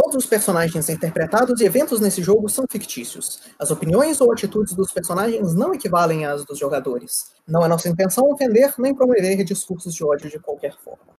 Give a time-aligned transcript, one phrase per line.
[0.00, 3.40] Todos os personagens interpretados e eventos nesse jogo são fictícios.
[3.58, 7.32] As opiniões ou atitudes dos personagens não equivalem às dos jogadores.
[7.48, 11.14] Não é nossa intenção ofender nem promover discursos de ódio de qualquer forma.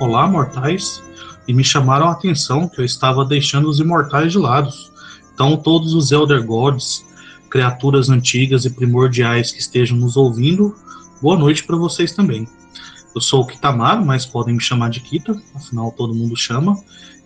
[0.00, 1.00] Olá, mortais.
[1.46, 4.72] E me chamaram a atenção que eu estava deixando os imortais de lado.
[5.32, 7.06] Então, todos os Elder Gods,
[7.48, 10.74] criaturas antigas e primordiais que estejam nos ouvindo,
[11.20, 12.48] boa noite para vocês também.
[13.14, 16.76] Eu sou o Kitamaro, mas podem me chamar de Kita, afinal todo mundo chama.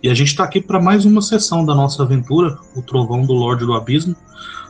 [0.01, 3.33] E a gente está aqui para mais uma sessão da nossa aventura, o Trovão do
[3.33, 4.15] Lorde do Abismo.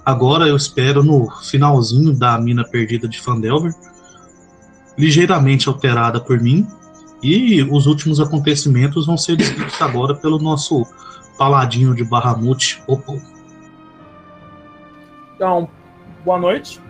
[0.06, 3.74] Agora eu espero no finalzinho da mina perdida de Fandelver,
[4.98, 6.68] ligeiramente alterada por mim,
[7.24, 10.86] e os últimos acontecimentos vão ser descritos agora pelo nosso
[11.38, 13.20] paladinho de Bahamut, Opal.
[15.36, 15.68] Então,
[16.24, 16.85] boa noite.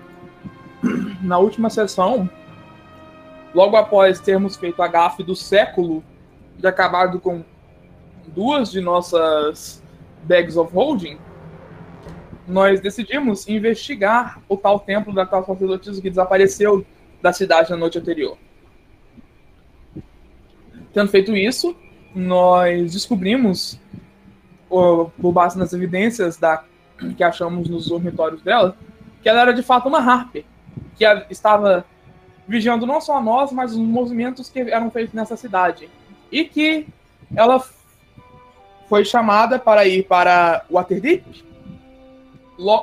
[1.21, 2.29] Na última sessão,
[3.53, 6.03] logo após termos feito a gafe do século
[6.61, 7.43] e acabado com
[8.27, 9.83] duas de nossas
[10.23, 11.17] bags of holding,
[12.47, 16.85] nós decidimos investigar o tal templo da tal sacerdotisa que desapareceu
[17.21, 18.37] da cidade na noite anterior.
[20.93, 21.75] Tendo feito isso,
[22.13, 23.79] nós descobrimos,
[24.69, 26.63] por base nas evidências da,
[27.17, 28.77] que achamos nos dormitórios dela,
[29.21, 30.45] que ela era de fato uma Harper,
[30.95, 31.85] que estava
[32.47, 35.89] vigiando não só nós, mas os movimentos que eram feitos nessa cidade.
[36.31, 36.87] E que
[37.35, 37.63] ela
[38.87, 41.43] foi chamada para ir para Waterdeep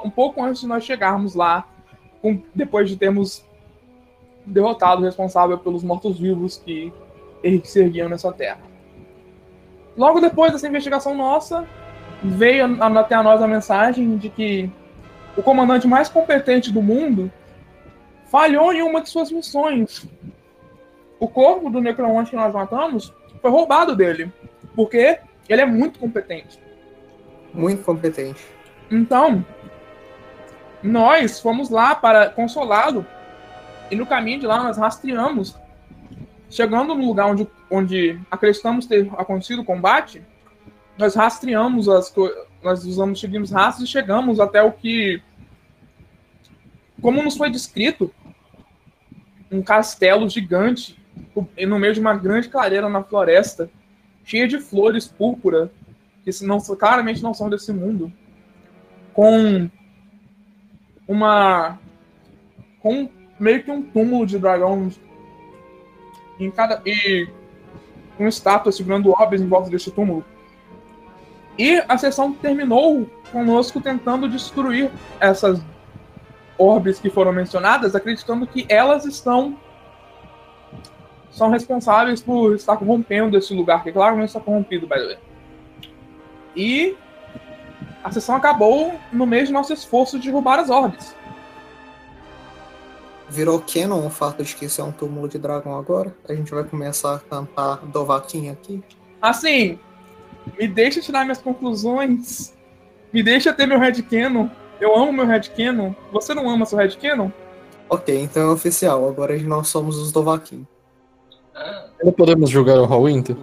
[0.05, 1.67] um pouco antes de nós chegarmos lá,
[2.55, 3.45] depois de termos
[4.45, 6.93] derrotado o responsável pelos mortos-vivos que
[7.65, 8.61] se erguiam nessa terra.
[9.97, 11.67] Logo depois dessa investigação nossa,
[12.23, 14.71] veio até a nós a mensagem de que
[15.37, 17.33] o comandante mais competente do mundo
[18.33, 20.05] falhou em uma de suas missões.
[21.21, 24.33] O corpo do necromante que nós matamos foi roubado dele,
[24.75, 26.59] porque ele é muito competente.
[27.55, 28.45] Muito competente.
[28.91, 29.45] Então,
[30.83, 33.07] nós fomos lá para consolá-lo
[33.91, 35.55] e no caminho de lá nós rastreamos
[36.53, 40.23] Chegando no lugar onde, onde acreditamos ter acontecido o combate,
[40.99, 42.37] nós rastreamos as coisas.
[42.63, 45.23] Nós usamos, seguimos rastros e chegamos até o que.
[47.01, 48.13] Como nos foi descrito,
[49.53, 50.99] um castelo gigante
[51.67, 53.71] no meio de uma grande clareira na floresta,
[54.25, 55.71] cheia de flores púrpura,
[56.25, 58.11] que não, claramente não são desse mundo,
[59.13, 59.69] com
[61.07, 61.79] uma.
[62.81, 63.09] com
[63.39, 64.91] meio que um túmulo de dragão
[66.39, 67.29] em cada e
[68.19, 70.25] uma estátua segurando obras em volta deste túmulo.
[71.59, 74.91] E a sessão terminou conosco tentando destruir
[75.21, 75.61] essas
[76.63, 79.57] orbes que foram mencionadas, acreditando que elas estão
[81.31, 85.19] são responsáveis por estar corrompendo esse lugar, que claramente está corrompido, by the way.
[86.55, 86.97] E
[88.05, 91.15] a sessão acabou no meio de nosso esforço de derrubar as orbes
[93.33, 96.15] virou canon o fato de que isso é um túmulo de dragão agora?
[96.29, 98.83] A gente vai começar a cantar Dovaquinha aqui?
[99.21, 99.79] Assim,
[100.59, 102.55] me deixa tirar minhas conclusões.
[103.11, 104.49] Me deixa ter meu headcanon.
[104.83, 105.93] Eu amo meu headcanon.
[106.11, 107.31] Você não ama seu headcanon?
[107.89, 109.09] Ok, então é oficial.
[109.09, 110.67] Agora nós somos os Dovaquinhos.
[112.03, 113.37] Não podemos jogar o Hall Winter?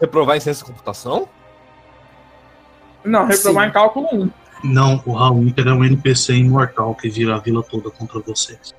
[0.00, 1.28] Reprovar em ciência de computação?
[3.04, 3.70] Não, reprovar Sim.
[3.70, 4.30] em cálculo 1.
[4.64, 8.74] Não, o Hall Winter é um NPC imortal que vira a vila toda contra vocês.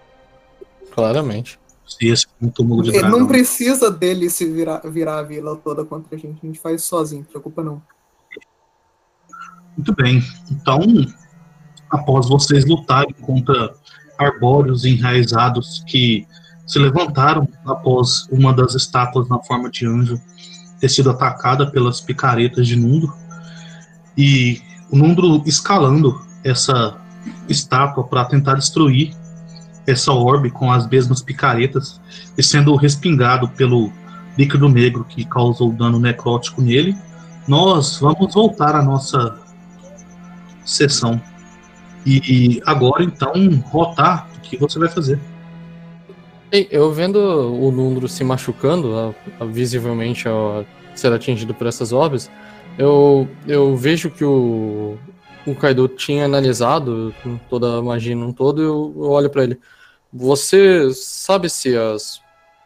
[0.92, 1.58] Claramente.
[1.88, 3.20] Se esse é um túmulo de Ele dragão.
[3.20, 6.40] não precisa dele se virar, virar a vila toda contra a gente.
[6.44, 7.82] A gente faz sozinho, não preocupa não.
[9.78, 10.22] Muito bem.
[10.52, 10.82] Então,
[11.94, 13.72] após vocês lutarem contra
[14.18, 16.28] arbóreos enraizados que
[16.66, 20.20] se levantaram após uma das estátuas na forma de anjo
[20.80, 23.14] ter sido atacada pelas picaretas de Nundo,
[24.18, 24.60] e
[24.92, 26.98] o Nundo escalando essa
[27.48, 29.16] estátua para tentar destruir
[29.86, 32.02] essa orbe com as mesmas picaretas
[32.38, 33.92] e sendo respingado pelo
[34.38, 36.98] líquido negro que causou dano necrótico nele,
[37.48, 39.38] nós vamos voltar à nossa
[40.66, 41.22] sessão.
[42.06, 43.34] E agora, então,
[43.66, 45.20] rotar, o que você vai fazer?
[46.70, 49.16] Eu vendo o Nundro se machucando,
[49.50, 50.64] visivelmente a
[50.96, 52.30] ser atingido por essas orbes,
[52.78, 54.98] eu, eu vejo que o,
[55.46, 57.14] o Kaido tinha analisado
[57.50, 59.60] toda a magia num todo, eu, eu olho para ele.
[60.12, 62.22] Você sabe se as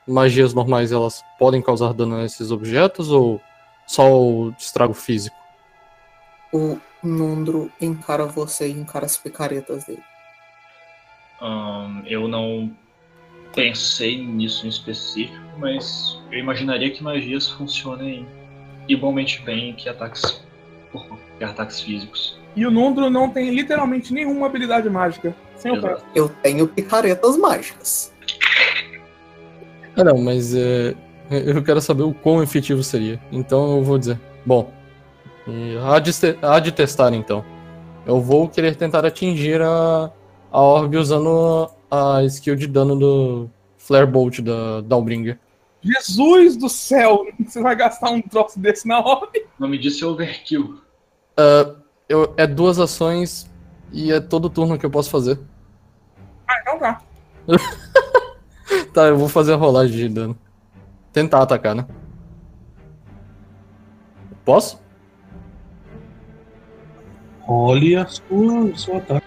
[0.07, 3.41] magias normais elas podem causar dano a esses objetos ou
[3.85, 5.35] só o estrago físico?
[6.53, 10.03] O Nundro encara você e encara as picaretas dele.
[11.41, 12.71] Um, eu não
[13.55, 18.27] pensei nisso em específico, mas eu imaginaria que magias funcionem
[18.87, 20.43] igualmente bem que ataques,
[21.37, 22.37] que ataques físicos.
[22.55, 25.35] E o Nundro não tem literalmente nenhuma habilidade mágica.
[25.55, 26.03] Sem ofensa.
[26.15, 28.13] Eu tenho picaretas mágicas.
[29.95, 30.95] Ah, não, mas é,
[31.29, 33.19] eu quero saber o quão efetivo seria.
[33.31, 34.19] Então eu vou dizer.
[34.45, 34.71] Bom,
[35.47, 36.11] e há de,
[36.41, 37.43] há de testar então.
[38.05, 40.11] Eu vou querer tentar atingir a,
[40.51, 45.39] a orb usando a skill de dano do Flare Bolt da Dalbringer.
[45.81, 47.25] Jesus do céu!
[47.45, 49.45] Você vai gastar um troço desse na orbe?
[49.57, 50.81] O nome disso é overkill.
[51.37, 51.75] Ah,
[52.09, 53.49] eu, é duas ações
[53.91, 55.39] e é todo turno que eu posso fazer.
[56.47, 57.01] Ah, então tá.
[58.93, 60.37] Tá, eu vou fazer a rolagem de dano.
[61.13, 61.85] Tentar atacar, né?
[64.43, 64.81] Posso?
[67.47, 69.25] Role a sua, o seu ataque.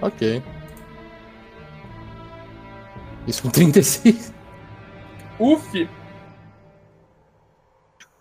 [0.00, 0.42] Ok.
[3.26, 4.32] Isso com 36.
[5.38, 5.88] Uf!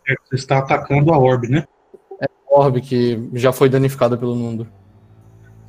[0.08, 1.68] É, Você está atacando a orbe, né?
[2.52, 4.68] Orb que já foi danificada pelo Nundo.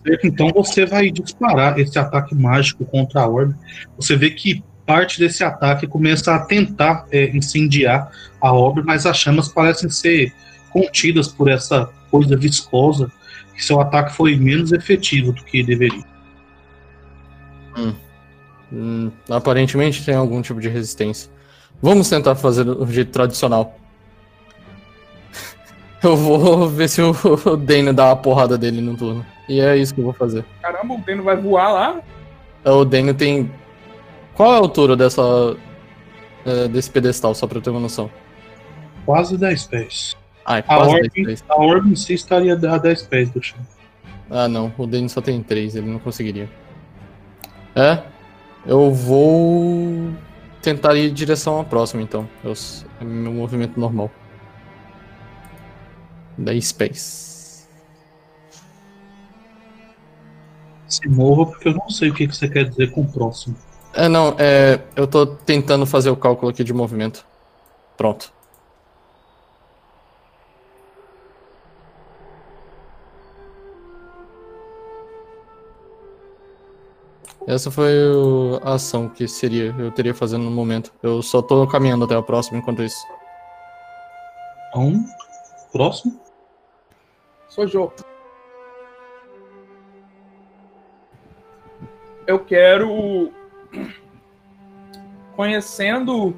[0.05, 0.26] Certo?
[0.26, 3.55] Então você vai disparar esse ataque mágico contra a orbe.
[3.96, 9.17] Você vê que parte desse ataque começa a tentar é, incendiar a orbe, mas as
[9.17, 10.35] chamas parecem ser
[10.70, 13.12] contidas por essa coisa viscosa.
[13.54, 16.04] Que seu ataque foi menos efetivo do que deveria.
[18.72, 21.31] Hum, aparentemente tem algum tipo de resistência.
[21.81, 23.76] Vamos tentar fazer do jeito tradicional.
[26.02, 27.12] Eu vou ver se o
[27.56, 29.25] Dane dá a porrada dele no turno.
[29.49, 30.44] E é isso que eu vou fazer.
[30.60, 32.00] Caramba, o Deno vai voar lá.
[32.64, 33.50] O Dane tem.
[34.34, 35.22] Qual é a altura dessa.
[36.46, 38.10] é, desse pedestal, só pra eu ter uma noção?
[39.04, 40.16] Quase 10 pés.
[40.44, 41.44] Ah, é A quase 10 orbe, pés.
[41.49, 43.59] a orbe em si estaria a 10 pés do chão.
[44.31, 44.73] Ah, não.
[44.77, 46.49] O Dane só tem 3, ele não conseguiria.
[47.75, 48.03] É?
[48.67, 50.12] Eu vou
[50.61, 52.29] tentar ir em direção à próxima, então.
[52.43, 52.53] Eu,
[53.00, 54.11] é meu movimento normal.
[56.39, 57.69] 10 pés.
[60.87, 63.56] Se mova, porque eu não sei o que que você quer dizer com o próximo.
[63.95, 64.81] É, não, é.
[64.97, 67.25] Eu tô tentando fazer o cálculo aqui de movimento.
[67.97, 68.33] Pronto.
[77.47, 80.93] Essa foi o- a ação que seria, eu teria fazendo no momento.
[81.03, 83.05] Eu só tô caminhando até a próxima enquanto isso.
[84.69, 85.05] Então,
[85.73, 86.21] próximo.
[87.49, 87.93] Sou Jô.
[92.27, 93.33] Eu quero.
[95.35, 96.35] Conhecendo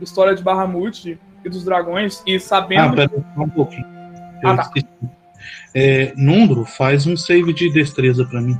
[0.00, 2.96] a história de Bahamut e dos dragões e Ah, sabendo.
[2.96, 3.86] pera só um pouquinho.
[4.42, 4.70] Eu Ah, tá.
[5.74, 8.58] É, Nundro, faz um save de destreza pra mim.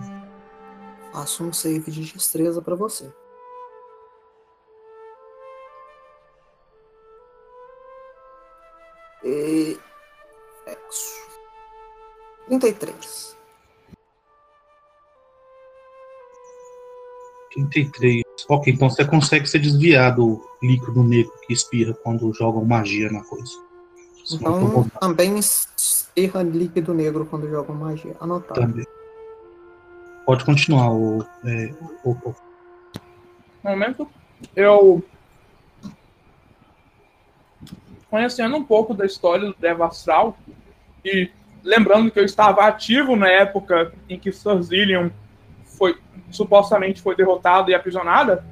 [1.14, 3.08] Faço um save de destreza pra você.
[9.22, 9.78] E.
[10.66, 11.14] Exo.
[12.48, 13.36] 33.
[17.52, 18.24] 33.
[18.48, 23.22] Ok, então você consegue se desviar do líquido negro que espirra quando jogam magia na
[23.22, 23.52] coisa.
[24.32, 28.16] Então também espirra líquido negro quando jogam magia.
[28.18, 28.60] Anotado.
[28.60, 28.84] também.
[30.26, 31.72] Pode continuar, o, é,
[32.04, 32.34] o, o-
[33.62, 34.08] momento,
[34.54, 35.02] eu.
[38.10, 40.36] Conhecendo um pouco da história do Devo Astral
[41.04, 41.30] e
[41.62, 45.10] lembrando que eu estava ativo na época em que Sir Zillion
[45.64, 45.98] foi,
[46.30, 48.44] supostamente foi derrotada e aprisionada,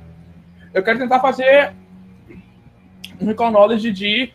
[0.75, 1.75] eu quero tentar fazer
[3.21, 4.33] um recall knowledge de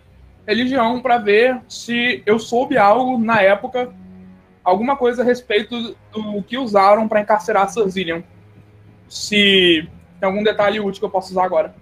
[0.47, 3.93] religião para ver se eu soube algo na época,
[4.67, 8.21] alguma coisa a respeito do que usaram para encarcerar Sir Zillion.
[9.07, 9.87] Se
[10.19, 11.73] tem algum detalhe útil que eu posso usar agora.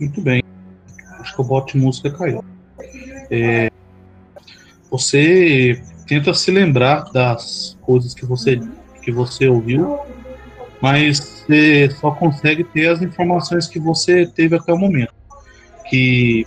[0.00, 0.42] Muito bem.
[1.20, 2.42] Acho que o bot música caiu.
[3.30, 3.70] É,
[4.90, 8.58] você tenta se lembrar das coisas que você,
[9.08, 9.98] que você ouviu,
[10.82, 15.14] mas você só consegue ter as informações que você teve até o momento.
[15.88, 16.46] Que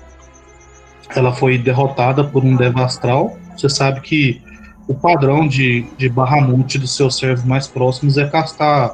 [1.15, 3.35] ela foi derrotada por um Devastral.
[3.57, 4.39] Você sabe que
[4.87, 8.93] o padrão de, de Bahamut dos seus servos mais próximos é castar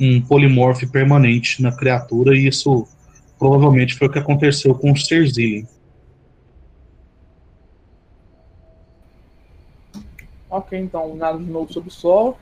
[0.00, 2.88] um polimorfe permanente na criatura, e isso
[3.38, 5.64] provavelmente foi o que aconteceu com o Cerzillion.
[10.50, 12.36] Ok, então, nada de novo sobre o sol.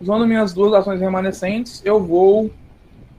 [0.00, 2.50] Usando minhas duas ações remanescentes, eu vou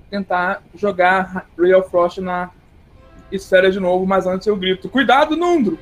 [0.09, 2.51] tentar jogar Real Frost na
[3.31, 5.79] esfera de novo, mas antes eu grito: Cuidado, Nundro!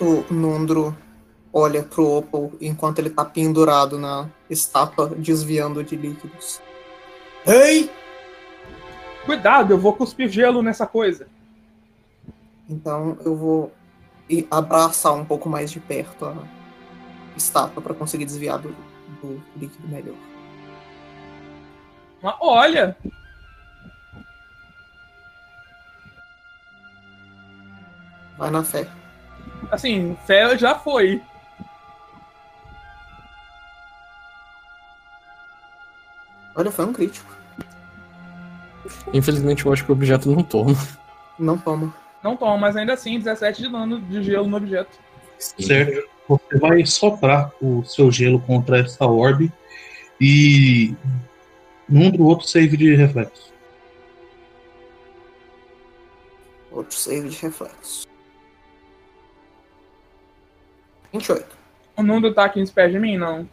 [0.00, 0.96] O Nundro
[1.52, 6.60] olha pro Opal enquanto ele tá pendurado na estátua, desviando de líquidos.
[7.46, 7.90] Ei!
[9.24, 11.26] Cuidado, eu vou cuspir gelo nessa coisa.
[12.68, 13.72] Então eu vou
[14.50, 16.61] abraçar um pouco mais de perto a
[17.36, 18.74] estátua para conseguir desviar do,
[19.22, 20.16] do líquido melhor.
[22.22, 22.96] Mas olha!
[28.38, 28.86] Vai na fé.
[29.70, 31.22] Assim, fé já foi.
[36.54, 37.32] Olha, foi um crítico.
[39.12, 40.76] Infelizmente, eu acho que o objeto não toma.
[41.38, 41.94] Não toma.
[42.22, 44.98] Não toma, mas ainda assim, 17 de dano de gelo no objeto.
[45.38, 46.11] Certo.
[46.28, 49.52] Você vai soprar o seu gelo contra essa orbe
[50.20, 50.94] e
[51.88, 53.52] num do outro save de reflexo.
[56.70, 58.06] Outro save de reflexo.
[61.12, 61.46] 28.
[61.96, 63.46] O Nundo tá 15 pés de mim, não.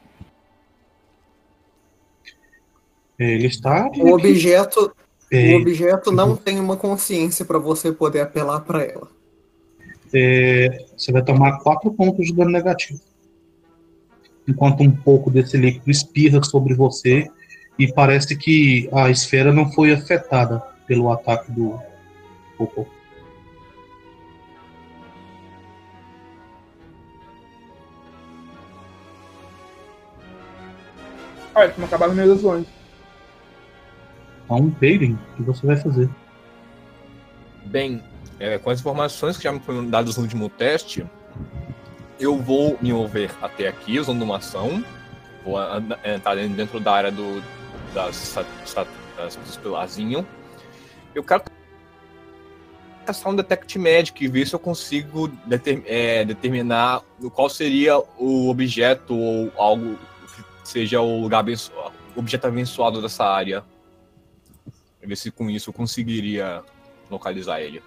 [3.17, 3.87] Ele está.
[3.97, 4.95] O objeto,
[5.29, 9.09] É, o objeto não tem uma consciência para você poder apelar para ela.
[10.13, 12.99] É, você vai tomar 4 pontos de dano negativo.
[14.47, 17.29] Enquanto um pouco desse líquido espirra sobre você
[17.77, 21.79] e parece que a esfera não foi afetada pelo ataque do
[22.57, 22.87] Popo.
[31.55, 32.67] Olha, não acabaram minhas lesões.
[34.45, 36.09] Então, Peyton, o que você vai fazer?
[37.65, 38.01] Bem,
[38.39, 41.05] é, com as informações que já me foram dadas no último teste,
[42.19, 44.83] eu vou me mover até aqui usando uma ação.
[45.43, 45.57] Vou
[46.03, 47.41] entrar dentro da área do,
[47.93, 50.25] das, esta- das, dos pilarzinhos.
[51.15, 51.43] Eu quero
[53.05, 57.01] caçar um Detect Magic e ver se eu consigo deter- é, determinar
[57.33, 59.97] qual seria o objeto ou algo
[60.35, 63.63] que seja o lugar abençoado, objeto abençoado dessa área.
[65.01, 66.61] Ver se com isso eu conseguiria
[67.09, 67.81] localizar ele.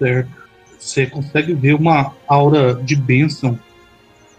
[0.00, 0.30] Certo.
[0.78, 3.60] Você consegue ver uma aura de bênção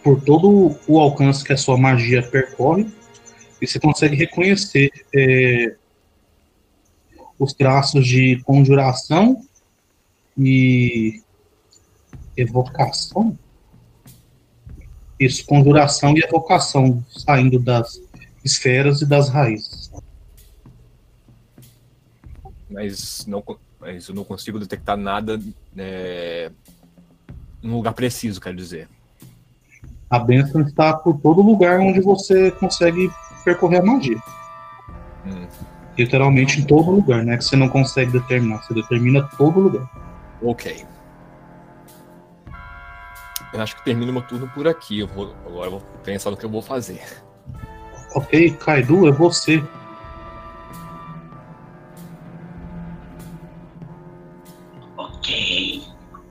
[0.03, 2.87] por todo o alcance que a sua magia percorre.
[3.61, 5.75] E você consegue reconhecer é,
[7.37, 9.45] os traços de conjuração
[10.35, 11.21] e
[12.35, 13.37] evocação.
[15.19, 18.01] Isso, conjuração e evocação saindo das
[18.43, 19.91] esferas e das raízes.
[22.71, 23.43] mas não
[23.81, 25.39] mas eu não consigo detectar nada
[25.75, 26.51] é,
[27.61, 28.87] num lugar preciso, quero dizer.
[30.07, 33.11] A bênção está por todo lugar onde você consegue
[33.43, 34.21] percorrer a magia.
[35.25, 35.47] Hum.
[35.97, 37.37] Literalmente em todo lugar, né?
[37.37, 38.61] Que você não consegue determinar.
[38.61, 39.89] Você determina todo lugar.
[40.41, 40.85] Ok.
[43.53, 44.99] Eu acho que termino meu turno por aqui.
[44.99, 47.01] Eu vou, agora eu vou pensar no que eu vou fazer.
[48.15, 49.63] Ok, Kaidu, é você.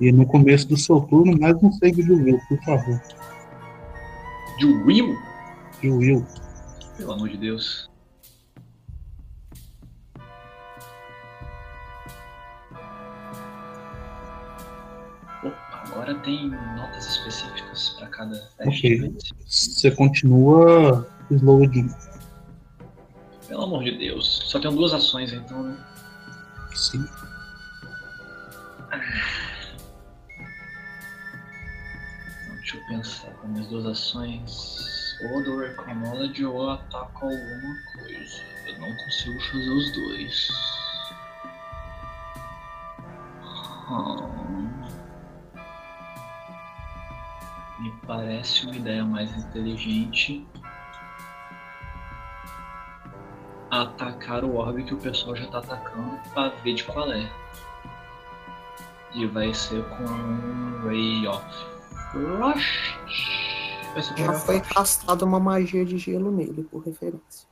[0.01, 3.01] E no começo do seu turno, mais um save de Will, por favor.
[4.59, 5.15] De Will?
[5.81, 6.27] De Will.
[6.97, 7.91] Pelo amor de Deus.
[15.45, 19.03] Opa, agora tem notas específicas para cada teste.
[19.03, 19.17] Ok.
[19.47, 21.89] Você continua slowed.
[23.49, 24.43] Pelo amor de Deus.
[24.45, 25.77] Só tenho duas ações, então, né?
[26.75, 27.05] Sim.
[32.43, 35.19] Então, deixa eu pensar com minhas duas ações.
[35.33, 35.57] Ou do
[35.95, 38.43] Knowledge ou ataco alguma coisa.
[38.67, 40.49] Eu não consigo fazer os dois.
[43.91, 44.71] Hum.
[47.81, 50.47] Me parece uma ideia mais inteligente
[53.71, 57.31] atacar o orbe que o pessoal já tá atacando pra ver de qual é.
[59.15, 61.45] E vai ser com um Ray of
[62.13, 62.97] Frost.
[63.93, 67.49] Vai ser com Já Ray of foi castada uma magia de gelo nele, por referência.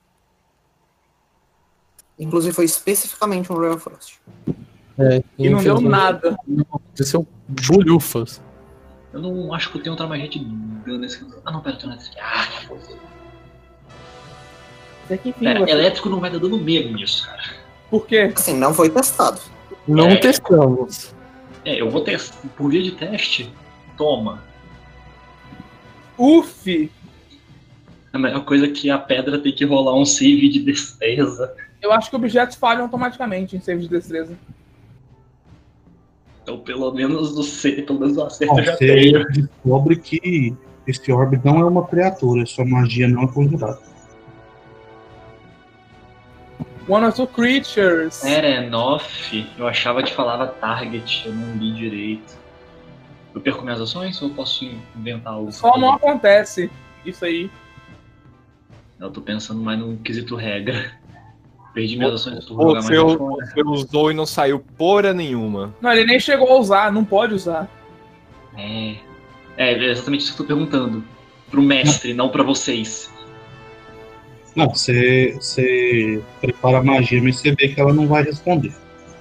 [2.18, 4.18] Inclusive foi especificamente um Royal Frost.
[4.98, 6.36] É, E não deu nada.
[6.72, 8.42] Aconteceu bolhufas.
[9.12, 11.24] Eu não acho que eu tenho outra magia de dano nesse.
[11.44, 11.92] Ah, não, pera, eu tenho.
[12.20, 12.46] Ah,
[15.04, 17.42] Até que enfim, pera, você- elétrico não vai dar dano mesmo nisso, cara.
[17.88, 18.32] Por quê?
[18.34, 19.40] Assim, não foi testado.
[19.86, 20.16] Não É.
[20.16, 21.14] testamos.
[21.68, 22.48] É, eu vou testar.
[22.56, 23.52] Por via de teste,
[23.98, 24.42] toma.
[26.16, 26.90] Uf!
[28.10, 31.54] A melhor coisa é que a pedra tem que rolar um save de destreza.
[31.82, 34.34] Eu acho que objetos falham automaticamente em save de destreza.
[36.42, 39.26] Então, pelo menos do C, pelo menos do acerto Bom, eu já tenho.
[39.28, 40.56] descobre que
[40.86, 43.78] esse orbe não é uma criatura, sua magia não é conjurada.
[46.88, 48.24] One or two creatures.
[48.24, 49.02] Era Enough,
[49.58, 52.38] eu achava que falava target, eu não li direito.
[53.34, 54.64] Eu perco minhas ações ou eu posso
[54.96, 55.52] inventar algo?
[55.52, 56.70] Só não acontece
[57.04, 57.50] isso aí.
[58.98, 60.92] Eu tô pensando mais no quesito regra.
[61.74, 63.46] Perdi minhas ações por jogar mais fora.
[63.46, 65.74] você usou e não saiu porra nenhuma.
[65.80, 67.68] Não, ele nem chegou a usar, não pode usar.
[68.56, 68.96] É.
[69.56, 71.04] É, é exatamente isso que eu tô perguntando.
[71.50, 73.12] Pro mestre, não pra vocês.
[74.58, 78.74] Não, você, você prepara a magia, mas você vê que ela não vai responder.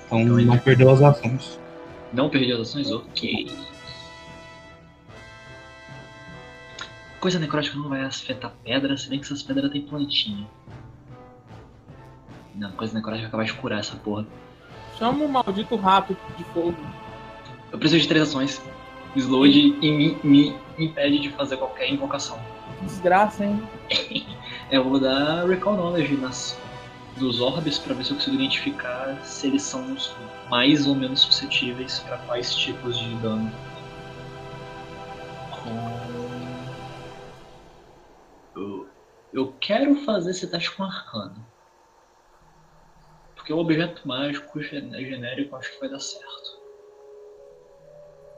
[0.08, 1.60] Então Então, não perdeu as ações.
[2.12, 2.92] Não perdi as ações?
[2.92, 3.56] Ok.
[7.20, 10.48] Coisa necrótica não vai afetar pedra, se bem que essas pedras têm plantinha.
[12.56, 14.26] Não, coisa necrótica vai acabar de curar essa porra.
[14.98, 16.76] Chama o maldito rato de fogo.
[17.72, 18.60] Eu preciso de três ações.
[19.16, 22.40] Slowed e me, me impede de fazer qualquer invocação.
[22.82, 23.62] Desgraça, hein?
[24.72, 26.58] Eu vou dar Recall Knowledge nas,
[27.18, 29.96] dos orbes pra ver se eu consigo identificar se eles são
[30.50, 33.50] mais ou menos suscetíveis para quais tipos de dano.
[38.56, 38.88] Eu,
[39.34, 41.46] eu quero fazer esse teste com arcano.
[43.36, 46.58] Porque o objeto mágico gen- genérico acho que vai dar certo.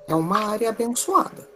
[0.08, 1.50] É uma área abençoada.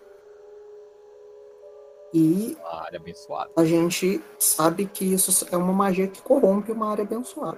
[2.13, 3.49] E Ah, área abençoada.
[3.55, 7.57] a gente sabe que isso é uma magia que corrompe uma área abençoada.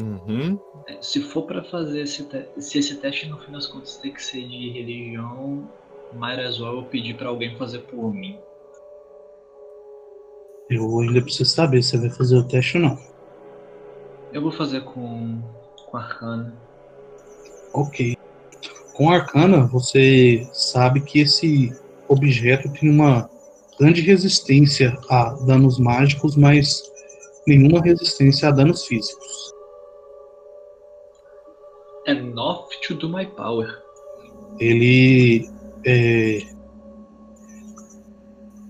[0.00, 0.58] Uhum.
[0.88, 4.12] É, Se for pra fazer esse teste, se esse teste no fim das contas tem
[4.12, 5.68] que ser de religião,
[6.12, 8.36] might as well eu pedir pra alguém fazer por mim.
[10.68, 12.98] Eu ainda preciso saber se você vai fazer o teste ou não.
[14.32, 15.40] Eu vou fazer com,
[15.86, 16.52] com arcana.
[17.72, 18.16] Ok.
[18.94, 21.72] Com arcana, você sabe que esse
[22.08, 23.28] objeto tem uma
[23.78, 26.82] grande resistência a danos mágicos, mas
[27.46, 29.52] nenhuma resistência a danos físicos.
[32.06, 33.82] Enough to do my power.
[34.58, 35.48] Ele
[35.86, 36.40] é...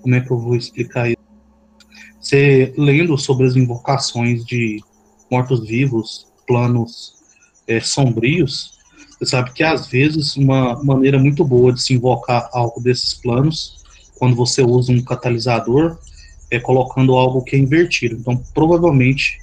[0.01, 1.17] Como é que eu vou explicar isso?
[2.21, 4.81] Você lendo sobre as invocações de
[5.31, 7.15] mortos-vivos, planos
[7.67, 8.75] é, sombrios,
[9.19, 13.84] você sabe que às vezes uma maneira muito boa de se invocar algo desses planos,
[14.17, 15.99] quando você usa um catalisador,
[16.51, 18.17] é colocando algo que é invertido.
[18.17, 19.39] Então, provavelmente,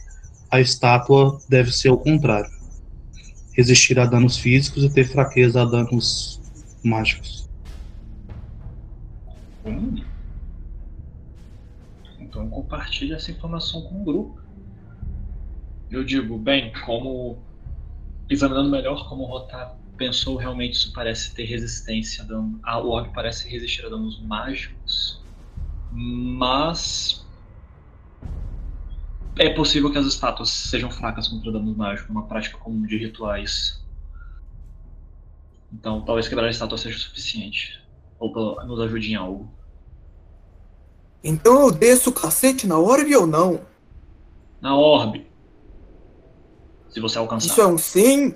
[0.49, 2.49] a estátua deve ser o contrário.
[3.53, 6.41] Resistir a danos físicos e ter fraqueza a danos
[6.83, 7.49] mágicos.
[12.19, 14.41] Então compartilhe essa informação com o grupo.
[15.89, 17.37] Eu digo, bem, como
[18.29, 22.59] examinando melhor como Rotar pensou, realmente isso parece ter resistência a dano.
[22.63, 25.21] A orb parece resistir a danos mágicos.
[25.91, 27.23] Mas
[29.37, 33.79] é possível que as estátuas sejam fracas contra danos mágicos, uma prática comum de rituais.
[35.71, 37.79] Então talvez quebrar a estátua seja o suficiente.
[38.17, 39.51] Ou pelo- nos ajude em algo.
[41.23, 43.61] Então eu desço o cacete na orbe ou não?
[44.59, 45.27] Na orbe.
[46.89, 47.51] Se você alcançar.
[47.51, 48.33] Isso é um sim?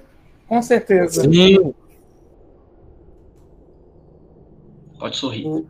[0.47, 1.23] Com certeza.
[1.23, 1.73] Sim.
[4.99, 5.45] Pode sorrir.
[5.45, 5.65] O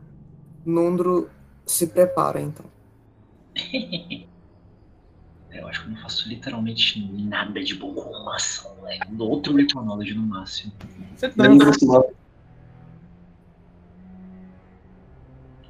[0.65, 1.29] Nundro
[1.65, 2.65] se prepara, então.
[5.55, 8.99] Eu acho que eu não faço literalmente nada de bom com uma ação, velho.
[9.11, 10.73] Dou outro Knowledge no máximo.
[11.15, 11.85] Você dança.
[11.85, 12.03] lá?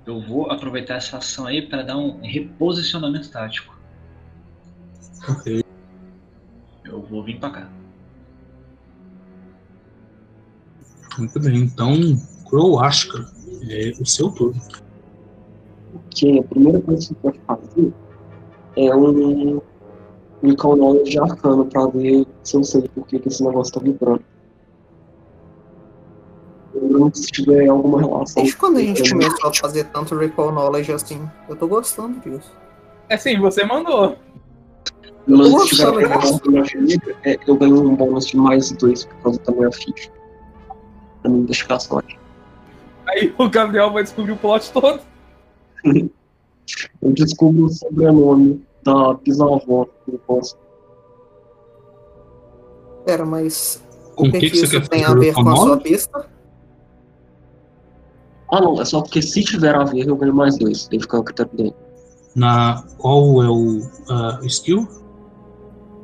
[0.06, 3.78] Eu vou aproveitar essa ação aí para dar um reposicionamento tático.
[5.30, 5.63] Ok.
[6.84, 7.70] Eu vou vir pra cá.
[11.17, 11.58] Muito bem.
[11.60, 11.93] Então,
[12.49, 13.25] Crow Ashka,
[13.69, 14.62] é o seu turno.
[16.10, 17.93] que a primeira coisa que você pode fazer
[18.78, 19.62] é um
[20.43, 24.23] Recall Knowledge arcano pra ver se eu sei por que que esse negócio tá vibrando.
[27.13, 28.43] Se tiver alguma relação.
[28.43, 31.21] Desde quando a gente começou a fazer tanto Recall Knowledge assim?
[31.47, 32.51] Eu tô gostando disso.
[33.10, 34.17] É sim, você mandou.
[35.28, 38.71] Mas se tiver relação com a minha família, é, eu ganho um bônus de mais
[38.73, 40.12] dois por causa da minha ficha.
[41.30, 42.18] Investigação aqui.
[43.08, 45.00] Aí o Gabriel vai descobrir o plot todo.
[47.02, 50.58] Eu descubro o sobrenome da bisavó do boss.
[53.06, 53.84] Pera, mas
[54.16, 56.28] Com o que, que, você isso quer tem a ver com a sua pista?
[58.52, 60.88] Ah não, é só porque se tiver a ver eu ganho mais dois.
[60.88, 61.76] Tem que ficar o critério dele.
[62.36, 64.88] Na, qual é o ah, skill?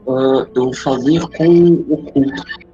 [0.08, 2.71] Ah, eu fazer com o culto.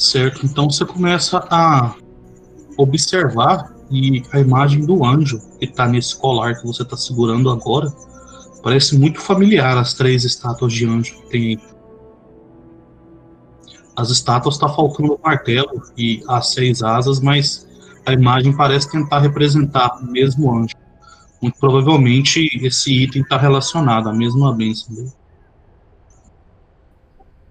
[0.00, 1.94] Certo, então você começa a
[2.78, 7.92] observar e a imagem do anjo que está nesse colar que você está segurando agora
[8.62, 11.60] parece muito familiar às três estátuas de anjo que tem aí.
[13.94, 17.68] As estátuas está faltando o martelo e as seis asas, mas
[18.06, 20.76] a imagem parece tentar representar o mesmo anjo.
[21.42, 25.12] Muito provavelmente esse item está relacionado à mesma bênção dele.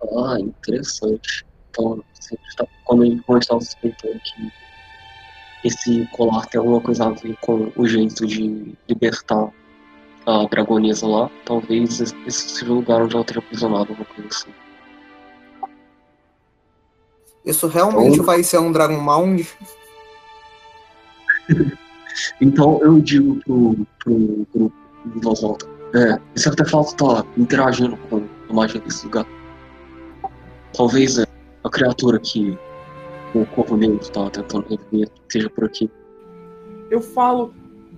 [0.02, 1.46] Ah, interessante.
[1.70, 2.04] Então,
[2.36, 4.52] você tá, quando a gente estava suspeitando que
[5.64, 9.50] esse colar tem alguma coisa a ver com o jeito de libertar
[10.26, 14.50] a dragonesa lá, talvez esse seja o lugar onde ela teria aprisionado, alguma coisa assim.
[17.46, 19.48] Isso realmente Então- vai ser um Dragon Mound?
[22.42, 24.74] Então eu digo pro, pro grupo
[25.06, 29.26] em voz alta, é, esse artefato tá interagindo com a magia desse lugar.
[30.76, 31.26] Talvez é,
[31.64, 32.58] a criatura que
[33.36, 35.90] o corpo negro tá tentando reviver seja por aqui.
[36.90, 37.54] Eu falo,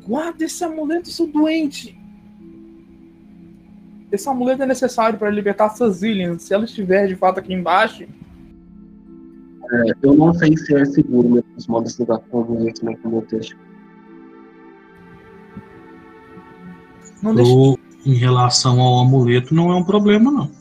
[0.05, 1.97] guarda esse amuleto, seu doente.
[4.11, 6.37] Esse amuleto é necessário para libertar Sazillian.
[6.37, 8.05] Se ela estiver de fato aqui embaixo,
[9.73, 13.09] É, eu não sei se é seguro me aproximar desse lugar com o amuleto no
[13.09, 13.55] meu texto.
[17.23, 17.51] não deixa.
[17.53, 20.51] Pro- em relação ao amuleto, não é um problema, não.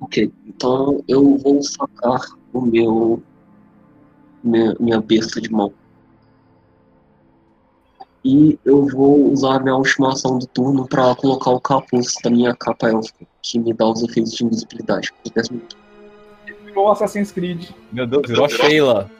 [0.00, 0.30] Ok,
[0.62, 2.20] então eu vou sacar
[2.52, 3.20] o meu.
[4.44, 5.72] Minha, minha besta de mão.
[8.24, 12.30] E eu vou usar a minha última ação do turno para colocar o capuz da
[12.30, 15.76] minha capa élfica, que me dá os efeitos de invisibilidade por 10 minutos.
[16.64, 17.70] Virou Assassin's Creed.
[17.92, 19.10] Meu Deus, virou Sheila.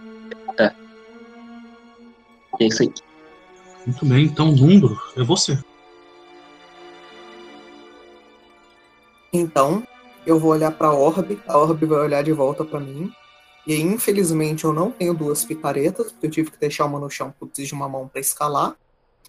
[2.60, 2.92] E é isso aí.
[3.86, 5.58] Muito bem, então, Número, é você.
[9.32, 9.84] Então,
[10.26, 13.12] eu vou olhar pra Orbe, a Orbe vai olhar de volta pra mim.
[13.66, 17.08] E aí, infelizmente, eu não tenho duas picaretas, porque eu tive que deixar uma no
[17.08, 18.74] chão porque eu preciso de uma mão pra escalar.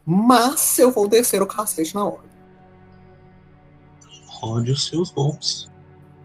[0.06, 2.28] Mas eu vou descer o cacete na Orbe.
[4.28, 5.72] Rode os seus golpes.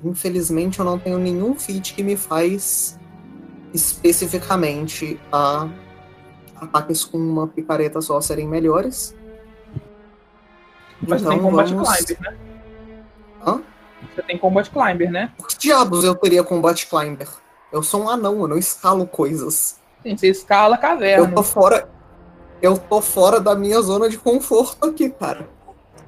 [0.03, 2.99] Infelizmente, eu não tenho nenhum feat que me faz
[3.75, 5.69] especificamente a
[6.57, 9.15] ataques com uma picareta só serem melhores.
[11.07, 12.39] Mas você tem Então, Combat vamos- Climber, né?
[13.47, 13.63] Hã?
[14.15, 15.33] Você tem Combat Climber, né?
[15.37, 17.29] Por que diabos eu teria Combat Climber?
[17.73, 19.79] Eu sou um anão, eu não escalo coisas.
[20.03, 21.35] Sim, você escala a Eu caverna.
[21.35, 21.89] tô fora.
[22.61, 25.49] Eu tô fora da minha zona de conforto aqui, cara.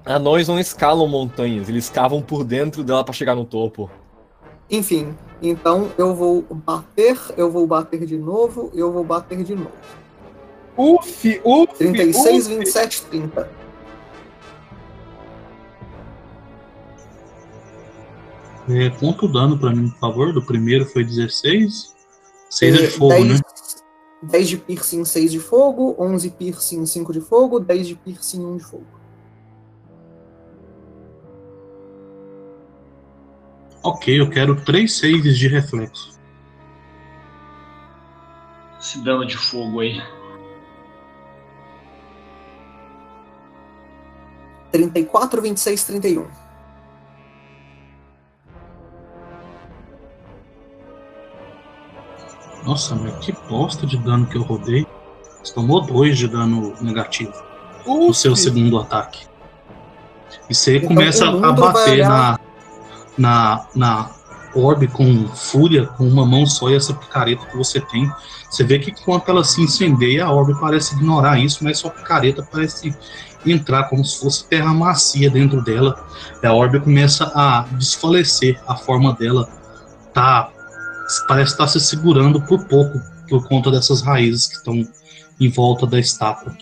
[0.04, 3.90] Anões não escalam montanhas, eles cavam por dentro dela pra chegar no topo.
[4.70, 9.70] Enfim, então eu vou bater, eu vou bater de novo, eu vou bater de novo.
[10.76, 12.54] Uf, uf, 36, uf.
[12.56, 13.48] 27, 30.
[18.72, 20.32] É, conta o dano pra mim, por favor.
[20.32, 21.96] Do primeiro foi 16.
[22.50, 23.38] 6 é de fogo, 10, né?
[24.22, 28.56] 10 de piercing, 6 de fogo, 11 piercing, 5 de fogo, 10 de piercing, 1
[28.56, 28.86] de fogo.
[33.82, 36.20] Ok, eu quero 3 saves de reflexo.
[38.78, 40.00] Esse dano de fogo aí.
[44.70, 46.49] 34, 26, 31.
[52.64, 54.86] Nossa, mas que bosta de dano que eu rodei.
[55.42, 57.32] Você tomou 2 de dano negativo
[57.86, 59.26] no seu segundo ataque.
[60.48, 62.38] E você Então, começa o a bater na,
[63.16, 64.10] na, na
[64.54, 68.10] orbe com fúria, com uma mão só e essa picareta que você tem.
[68.50, 72.46] Você vê que enquanto ela se incendeia, a orbe parece ignorar isso, mas sua picareta
[72.50, 72.94] parece
[73.46, 76.04] entrar como se fosse terra macia dentro dela.
[76.42, 79.48] E a orbe começa a desfalecer, a forma dela
[80.12, 80.50] tá
[81.26, 84.86] parece estar se segurando por pouco por conta dessas raízes que estão
[85.40, 86.56] em volta da estátua.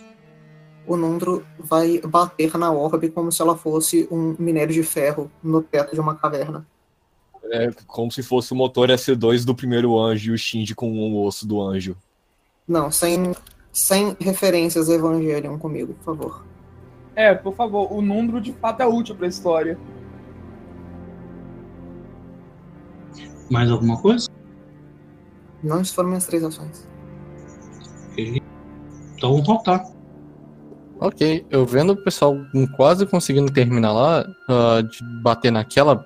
[0.87, 5.62] O Nundro vai bater na orbe como se ela fosse um minério de ferro no
[5.62, 6.66] teto de uma caverna.
[7.50, 11.24] É como se fosse o motor S2 do primeiro anjo e o Shinji com o
[11.24, 11.96] osso do anjo.
[12.66, 13.34] Não, sem,
[13.72, 16.44] sem referências Evangelion comigo, por favor.
[17.16, 19.78] É, por favor, o número de fato é útil pra história.
[23.50, 24.28] Mais alguma coisa?
[25.62, 26.88] Não isso foram minhas três ações.
[28.12, 28.42] Ok.
[29.16, 29.85] Então vamos voltar.
[31.01, 32.37] Ok, eu vendo o pessoal
[32.77, 36.05] quase conseguindo terminar lá, ah, de bater naquela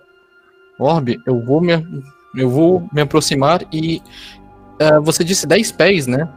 [0.78, 1.72] orbe, eu vou me,
[2.36, 4.02] eu vou me aproximar e.
[4.80, 6.28] ah, você disse 10 pés, né?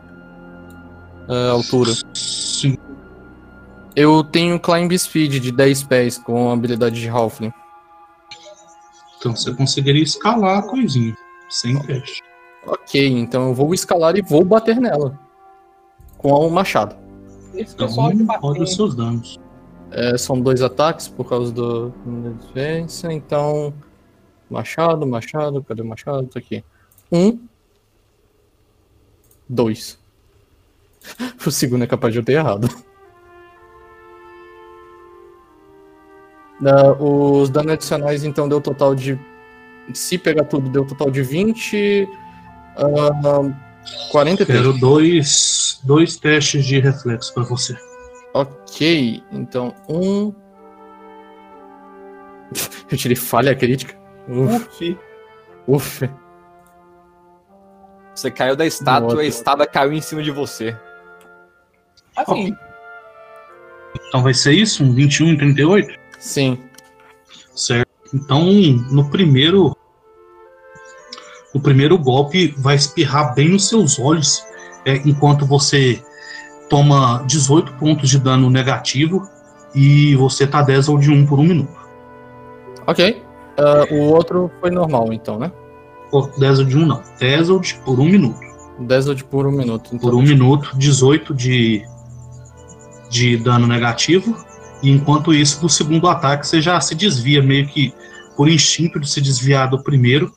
[1.27, 1.91] Ah, altura.
[2.13, 2.77] Sim.
[3.95, 7.51] Eu tenho Climb Speed de 10 pés com a habilidade de Halfling.
[9.17, 11.15] Então você conseguiria escalar a coisinha,
[11.49, 12.21] sem teste.
[12.67, 15.19] Ok, então eu vou escalar e vou bater nela.
[16.17, 16.95] Com o machado.
[17.53, 18.61] Esse Então pessoal de roda bater.
[18.61, 19.39] os seus danos.
[19.91, 23.73] É, são dois ataques por causa do da diferença, então.
[24.49, 26.27] Machado, machado, cadê o machado?
[26.27, 26.63] Tá aqui.
[27.11, 27.39] Um.
[29.47, 29.99] Dois.
[31.45, 32.67] O segundo é capaz de eu ter errado.
[36.65, 39.19] Ah, os danos adicionais, então, deu total de.
[39.93, 42.07] Se pegar tudo, deu total de 20.
[42.77, 43.53] Ah,
[44.11, 44.59] 43.
[44.59, 47.77] Quero dois, dois testes de reflexo pra você.
[48.33, 50.33] Ok, então um.
[52.91, 53.95] Eu tirei falha crítica.
[54.27, 54.97] Uf,
[55.67, 56.09] Uf.
[58.13, 59.23] Você caiu da estátua Nossa.
[59.23, 60.75] e a estátua caiu em cima de você.
[62.15, 62.55] assim,
[64.07, 64.83] Então vai ser isso?
[64.83, 65.99] Um 21 e 38?
[66.19, 66.63] Sim.
[67.55, 67.89] Certo.
[68.13, 68.43] Então,
[68.91, 69.75] no primeiro.
[71.55, 74.43] O primeiro golpe vai espirrar bem nos seus olhos,
[74.83, 76.03] é, enquanto você
[76.69, 79.25] toma 18 pontos de dano negativo
[79.73, 81.73] e você tá 10 ou de 1 por um minuto.
[82.85, 83.23] Ok.
[83.57, 85.49] Ah, o outro foi normal, então, né?
[86.11, 88.39] Ou 10 ou de 1 não, 10 ou de por um minuto.
[88.77, 89.91] 10 de por um minuto.
[89.93, 91.85] Então, Por um minuto, 18 de,
[93.09, 94.35] de dano negativo.
[94.83, 97.93] E enquanto isso, do segundo ataque, você já se desvia, meio que
[98.35, 100.33] por instinto de se desviar do primeiro.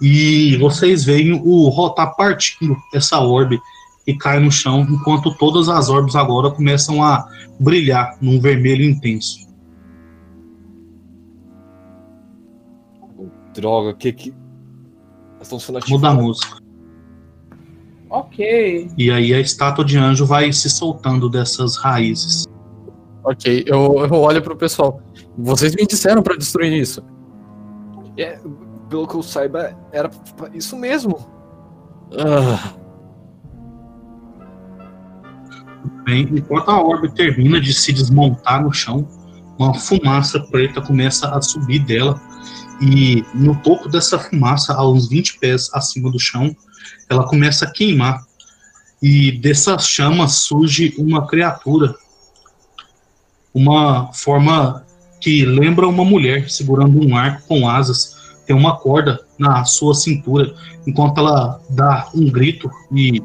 [0.00, 3.60] E vocês veem o Rotar partindo essa orbe
[4.06, 7.28] e cai no chão, enquanto todas as orbes agora começam a
[7.60, 9.46] brilhar num vermelho intenso.
[13.52, 14.34] Droga, que que.
[15.40, 16.56] Estão sendo Muda a música.
[18.10, 18.90] ok.
[18.96, 22.46] E aí a estátua de anjo vai se soltando dessas raízes.
[23.24, 25.02] Ok, eu, eu olho pro pessoal.
[25.36, 27.02] Vocês me disseram pra destruir isso.
[28.16, 28.40] É,
[28.88, 30.10] pelo que eu saiba, era
[30.54, 31.18] isso mesmo.
[32.18, 32.74] Ah,
[36.04, 39.06] Bem, enquanto a orbe termina de se desmontar no chão,
[39.58, 42.18] uma fumaça preta começa a subir dela.
[42.80, 46.56] E no topo dessa fumaça, a uns 20 pés acima do chão,
[47.10, 48.24] ela começa a queimar.
[49.02, 51.94] E dessas chamas surge uma criatura.
[53.52, 54.86] Uma forma
[55.20, 58.16] que lembra uma mulher segurando um arco com asas.
[58.48, 60.54] Tem uma corda na sua cintura,
[60.86, 63.22] enquanto ela dá um grito e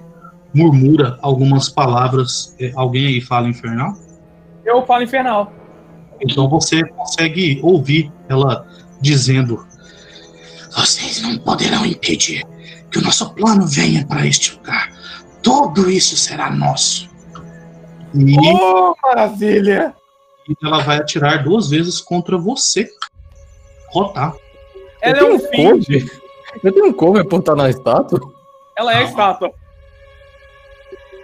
[0.54, 2.54] murmura algumas palavras.
[2.60, 3.94] É, Alguém aí fala infernal?
[4.66, 5.50] Eu falo infernal.
[6.20, 8.68] Então você consegue ouvir ela
[9.00, 9.66] dizendo:
[10.76, 12.46] Vocês não poderão impedir
[12.92, 14.92] que o nosso plano venha para este lugar.
[15.42, 17.10] Tudo isso será nosso.
[18.14, 19.96] E Oh, maravilha!
[20.62, 22.90] ela vai atirar duas vezes contra você.
[23.88, 24.34] Rotar.
[25.04, 26.10] Ela é um fim.
[26.63, 28.22] Eu tenho um cover por estar na estátua?
[28.78, 29.52] Ela é a estátua.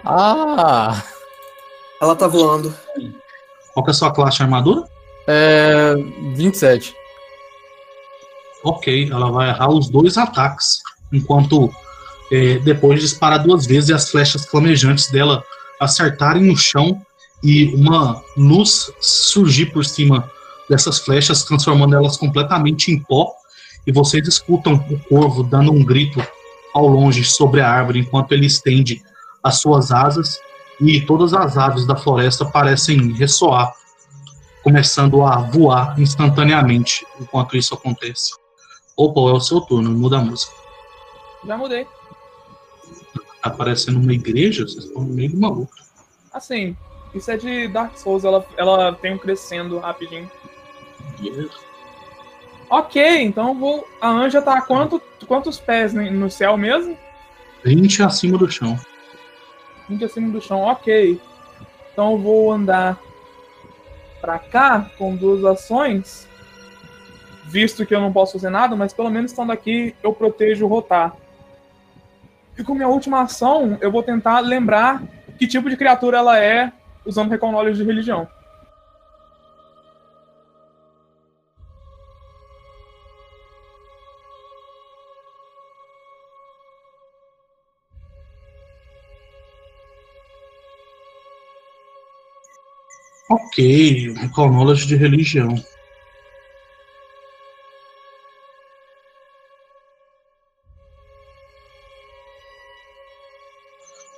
[0.04, 1.02] Ah!
[2.02, 2.74] Ela tá voando.
[3.74, 4.84] Qual que é a sua classe de armadura?
[5.28, 5.96] É.
[6.36, 6.94] 27.
[8.64, 10.82] Ok, ela vai errar os dois ataques,
[11.14, 11.72] enquanto
[12.32, 15.44] é, depois disparar duas vezes e as flechas flamejantes dela
[15.80, 17.02] acertarem no chão
[17.42, 20.30] e uma luz surgir por cima
[20.70, 23.34] dessas flechas, transformando elas completamente em pó.
[23.86, 26.22] E vocês escutam o corvo dando um grito
[26.74, 29.02] ao longe sobre a árvore enquanto ele estende
[29.44, 30.40] as suas asas
[30.80, 33.74] e todas as aves da floresta parecem ressoar,
[34.64, 38.34] começando a voar instantaneamente enquanto isso acontece.
[38.96, 40.54] Opa, é o seu turno, muda a música.
[41.46, 41.88] Já mudei.
[43.42, 44.68] Tá parecendo uma igreja?
[44.68, 45.72] Vocês estão meio luta.
[46.34, 46.76] Assim,
[47.14, 50.30] isso é de Dark Souls, ela, ela tem um crescendo rapidinho.
[52.70, 53.88] Ok, então vou.
[54.00, 56.98] A anja tá a quanto, quantos pés né, no céu mesmo?
[57.66, 58.80] 20 acima do chão.
[59.90, 61.20] 20 acima do chão, ok.
[61.92, 63.00] Então eu vou andar
[64.22, 66.28] pra cá com duas ações.
[67.46, 70.70] Visto que eu não posso fazer nada, mas pelo menos estando aqui eu protejo o
[70.70, 71.16] rotar.
[72.58, 75.02] E com minha última ação, eu vou tentar lembrar
[75.40, 76.72] que tipo de criatura ela é
[77.06, 78.28] usando Knowledge de religião.
[93.30, 95.54] Ok, Recall Knowledge de religião.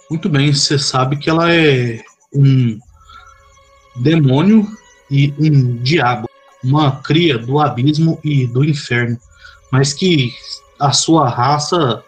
[0.10, 2.02] Muito bem, você sabe que ela é
[2.34, 2.80] um
[3.97, 4.65] demônio
[5.10, 6.30] e um diabo,
[6.63, 9.19] uma cria do abismo e do inferno,
[9.69, 10.34] mas que
[10.80, 12.02] a sua raça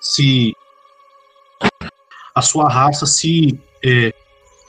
[0.00, 0.56] se
[2.34, 4.14] a sua raça se é,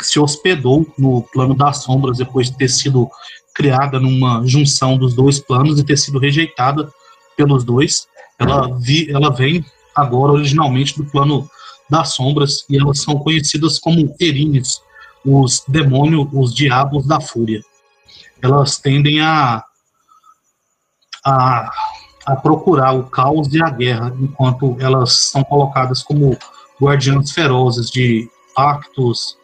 [0.01, 3.09] se hospedou no plano das sombras depois de ter sido
[3.53, 6.91] criada numa junção dos dois planos e ter sido rejeitada
[7.37, 8.07] pelos dois.
[8.37, 11.49] Ela, vi, ela vem agora originalmente do plano
[11.89, 14.81] das sombras e elas são conhecidas como Erines,
[15.23, 17.61] os demônios, os diabos da fúria.
[18.41, 19.63] Elas tendem a,
[21.25, 21.71] a,
[22.25, 26.37] a procurar o caos e a guerra, enquanto elas são colocadas como
[26.81, 29.37] guardiãs ferozes de pactos,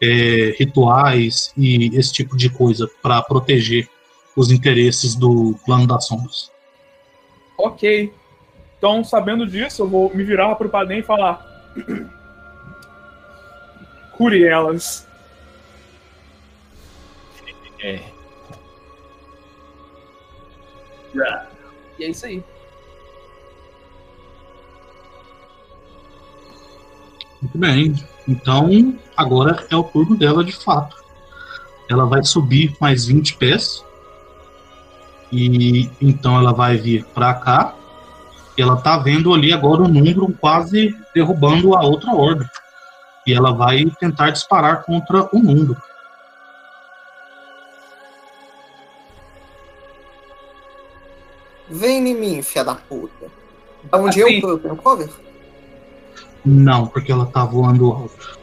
[0.00, 3.88] é, rituais e esse tipo de coisa para proteger
[4.36, 6.50] os interesses do plano das sombras.
[7.56, 8.12] Ok.
[8.76, 11.44] Então, sabendo disso, eu vou me virar para o Padem e falar:
[14.12, 15.06] Cure elas.
[17.82, 18.00] É.
[21.98, 22.44] E é isso aí.
[27.40, 27.94] Muito bem.
[28.28, 30.96] Então, agora é o turno dela de fato.
[31.88, 33.84] Ela vai subir mais 20 pés.
[35.30, 37.74] E então ela vai vir para cá.
[38.56, 42.50] E ela tá vendo ali agora o número quase derrubando a outra horda.
[43.26, 45.76] E ela vai tentar disparar contra o mundo.
[51.68, 53.26] Vem em mim, filha da puta.
[53.84, 54.34] Da onde Assim.
[54.36, 55.10] eu tô, eu tenho cover?
[56.46, 58.38] Não, porque ela tá voando alto.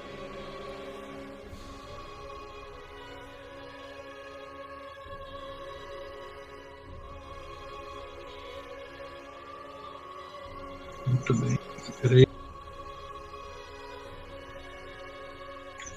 [11.08, 11.58] Muito bem.
[12.02, 12.28] Peraí.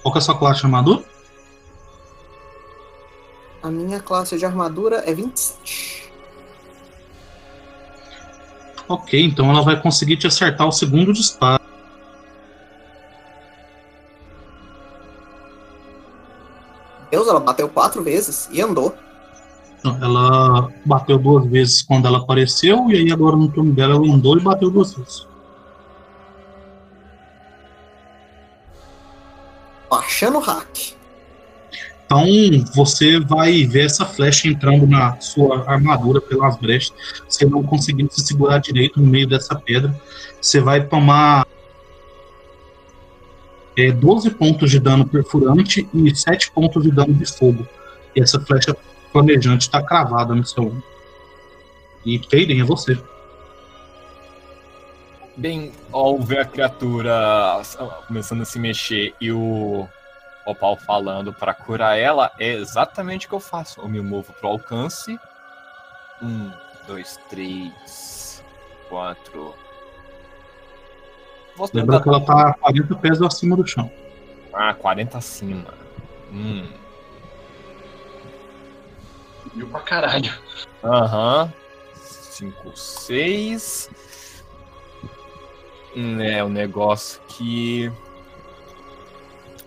[0.01, 1.05] Qual que é a sua classe de armadura?
[3.65, 6.13] A minha classe de armadura é 27.
[8.89, 11.56] Ok, então ela vai conseguir te acertar o segundo disparo.
[17.23, 18.95] Ela bateu quatro vezes e andou.
[19.85, 24.37] Ela bateu duas vezes quando ela apareceu, e aí agora no turno dela ela andou
[24.37, 25.27] e bateu duas vezes.
[29.89, 30.97] Baixando o hack.
[32.07, 32.25] Então
[32.75, 36.95] você vai ver essa flecha entrando na sua armadura pelas brechas.
[37.29, 39.95] Você não conseguindo se segurar direito no meio dessa pedra.
[40.41, 41.47] Você vai tomar
[43.77, 47.67] é, 12 pontos de dano perfurante e 7 pontos de dano de fogo.
[48.15, 48.77] E essa flecha
[49.13, 50.83] flamejante está cravada no seu ombro.
[52.05, 52.99] E Kaden, é você.
[55.37, 57.61] Bem, ao ver a criatura
[58.07, 59.87] começando a se mexer e o
[60.47, 63.81] Opal falando pra curar ela, é exatamente o que eu faço.
[63.81, 65.19] Eu me movo pro alcance.
[66.23, 66.51] Um,
[66.87, 68.43] dois, três,
[68.89, 69.55] quatro.
[71.57, 73.91] Vou Lembra que ela tá 40 pés acima do chão.
[74.53, 75.73] Ah, 40 acima.
[76.33, 76.69] Hum.
[79.55, 80.33] Viu pra caralho.
[80.85, 81.53] Aham.
[81.95, 83.89] Cinco, seis.
[85.97, 87.91] Hum, É um negócio que.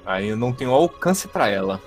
[0.05, 1.81] Aí eu não tenho alcance pra ela.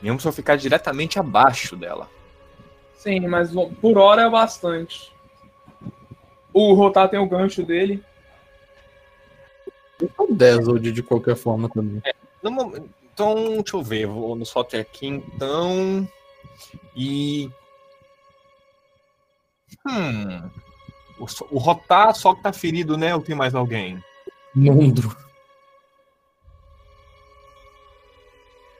[0.00, 2.08] Mesmo se eu ficar diretamente abaixo dela.
[2.96, 5.11] Sim, mas por hora é bastante.
[6.52, 8.02] O Rotar tem o gancho dele.
[10.18, 12.02] O Dazzled de qualquer forma também.
[12.42, 12.72] No mom-
[13.14, 14.06] Então, deixa eu ver.
[14.06, 16.06] Vou no sorte aqui então.
[16.96, 17.50] E.
[19.86, 20.50] Hum.
[21.18, 23.14] O, o Rotar só que tá ferido, né?
[23.14, 24.02] Ou tem mais alguém?
[24.54, 25.14] Mundo.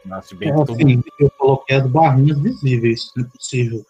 [0.05, 3.87] Nossa, bem É, todo assim, eu coloquei as barrinhas visíveis, não é possível.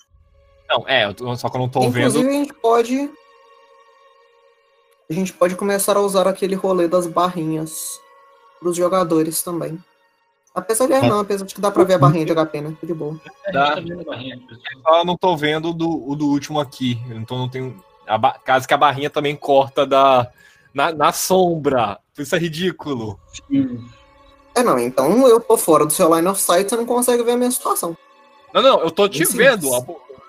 [0.69, 2.29] Não, é, só que eu não tô Inclusive, vendo.
[2.29, 3.11] a gente pode.
[5.13, 8.01] A gente pode começar a usar aquele rolê das barrinhas
[8.59, 9.79] pros jogadores também.
[10.55, 10.95] Apesar de.
[10.95, 12.75] Ah, não, apesar de que dá pra ver a barrinha de HP, né?
[12.83, 13.21] De boa.
[13.47, 13.75] A Dá.
[13.77, 13.83] tá.
[14.83, 16.99] Só não tô vendo o do, o do último aqui.
[17.11, 17.79] Então não tenho.
[18.07, 20.31] A ba- Caso que a barrinha também corta da.
[20.73, 21.99] Na, na sombra.
[22.19, 23.21] Isso é ridículo.
[23.51, 23.85] Sim.
[24.55, 27.33] É, não, então eu tô fora do seu line of sight, você não consegue ver
[27.33, 27.95] a minha situação.
[28.55, 29.37] Não, não, eu tô te Sim.
[29.37, 29.75] vendo.
[29.75, 29.85] a-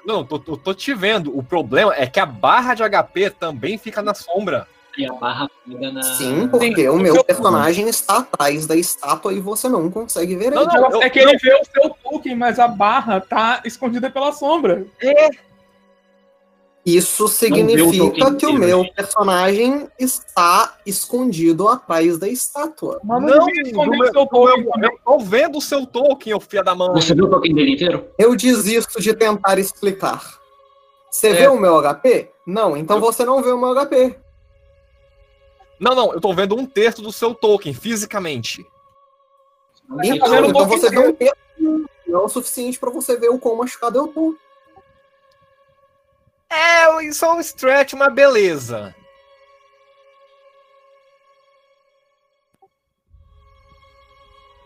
[0.06, 1.36] Não, tô, tô, tô te vendo.
[1.38, 4.68] O problema é que a barra de HP também fica na sombra.
[4.98, 6.04] E a barra pega na.
[6.04, 10.62] Sim, porque o meu personagem está atrás da estátua e você não consegue ver Não,
[10.62, 10.72] ele.
[10.72, 14.86] não, é que ele vê o seu token, mas a barra tá escondida pela sombra.
[16.86, 18.94] Isso o significa token que o meu gente.
[18.94, 23.00] personagem está escondido atrás da estátua.
[23.04, 26.62] Mas Não, não o seu token eu, eu tô vendo o seu token, ô filha
[26.64, 26.92] da mãe.
[26.94, 28.06] Você viu o token dele inteiro?
[28.18, 30.38] Eu desisto de tentar explicar.
[31.10, 31.34] Você É.
[31.34, 32.30] vê o meu HP?
[32.46, 34.18] Não, então você não vê o meu HP.
[35.80, 38.66] Não, não, eu tô vendo um terço do seu token, fisicamente.
[40.04, 41.36] Então, o então você vê um terço,
[42.08, 44.36] não é o suficiente pra você ver o quão machucado eu tô.
[46.54, 48.96] É, é um stretch, uma beleza.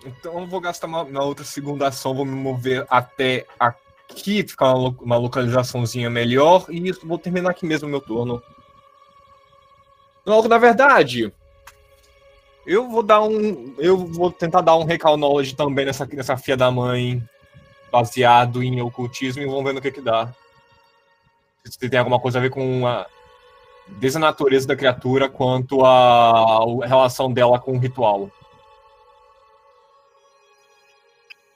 [0.05, 4.73] Então eu vou gastar uma, uma outra segunda ação, vou me mover até aqui, ficar
[4.73, 8.41] uma, uma localizaçãozinha melhor, e vou terminar aqui mesmo meu turno.
[10.25, 11.33] Logo, na verdade,
[12.65, 13.73] eu vou dar um.
[13.77, 17.23] Eu vou tentar dar um recall knowledge também nessa, nessa filha da mãe,
[17.89, 20.33] baseado em ocultismo, e vamos ver no que que dá
[21.71, 23.05] se tem alguma coisa a ver com a
[23.89, 28.29] desde a natureza da criatura quanto a, a relação dela com o ritual.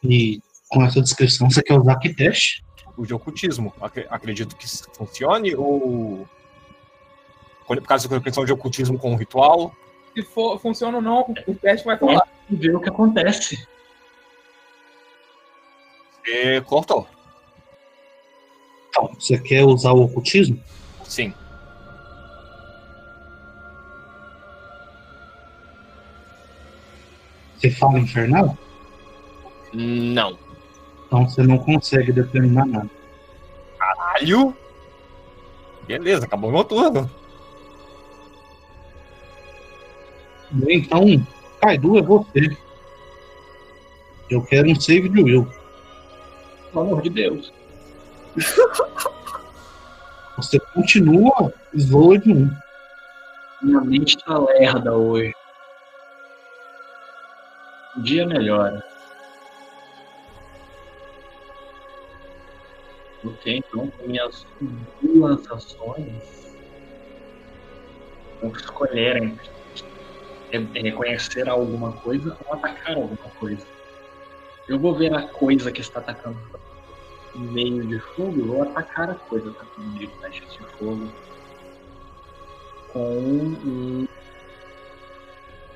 [0.04, 2.64] E com essa descrição, você quer usar que teste?
[2.98, 3.74] O de ocultismo.
[3.82, 6.28] Ac- Acredito que funcione ou.
[7.68, 9.74] Por causa da questão de ocultismo com o ritual.
[10.14, 12.28] Se for, funciona ou não, o teste vai falar.
[12.50, 13.66] E ver o que acontece.
[16.24, 17.08] Você cortou.
[18.92, 20.60] Então, você quer usar o ocultismo?
[21.06, 21.34] Sim.
[27.56, 28.58] Você fala infernal?
[29.74, 30.38] Não.
[31.08, 32.90] Então você não consegue determinar nada.
[33.78, 34.56] Caralho!
[35.88, 37.10] Beleza, acabou meu turno.
[40.52, 41.28] Bem, Então,
[41.62, 42.58] Kaidu é você.
[44.30, 45.48] Eu quero um save de Will.
[46.74, 47.54] Pelo amor de Deus.
[50.38, 52.52] Você continua slow de 1.
[53.62, 55.34] Minha mente tá lerda hoje.
[57.98, 58.84] O dia melhora.
[63.24, 64.46] Ok, então com minhas
[65.02, 66.56] duas ações.
[68.42, 69.50] Vou escolher entre
[70.52, 73.66] re- reconhecer alguma coisa ou atacar alguma coisa.
[74.68, 76.40] Eu vou ver a coisa que está atacando
[77.36, 81.12] meio de fogo e vou atacar a coisa atacando de flecha de fogo
[82.92, 84.08] com um.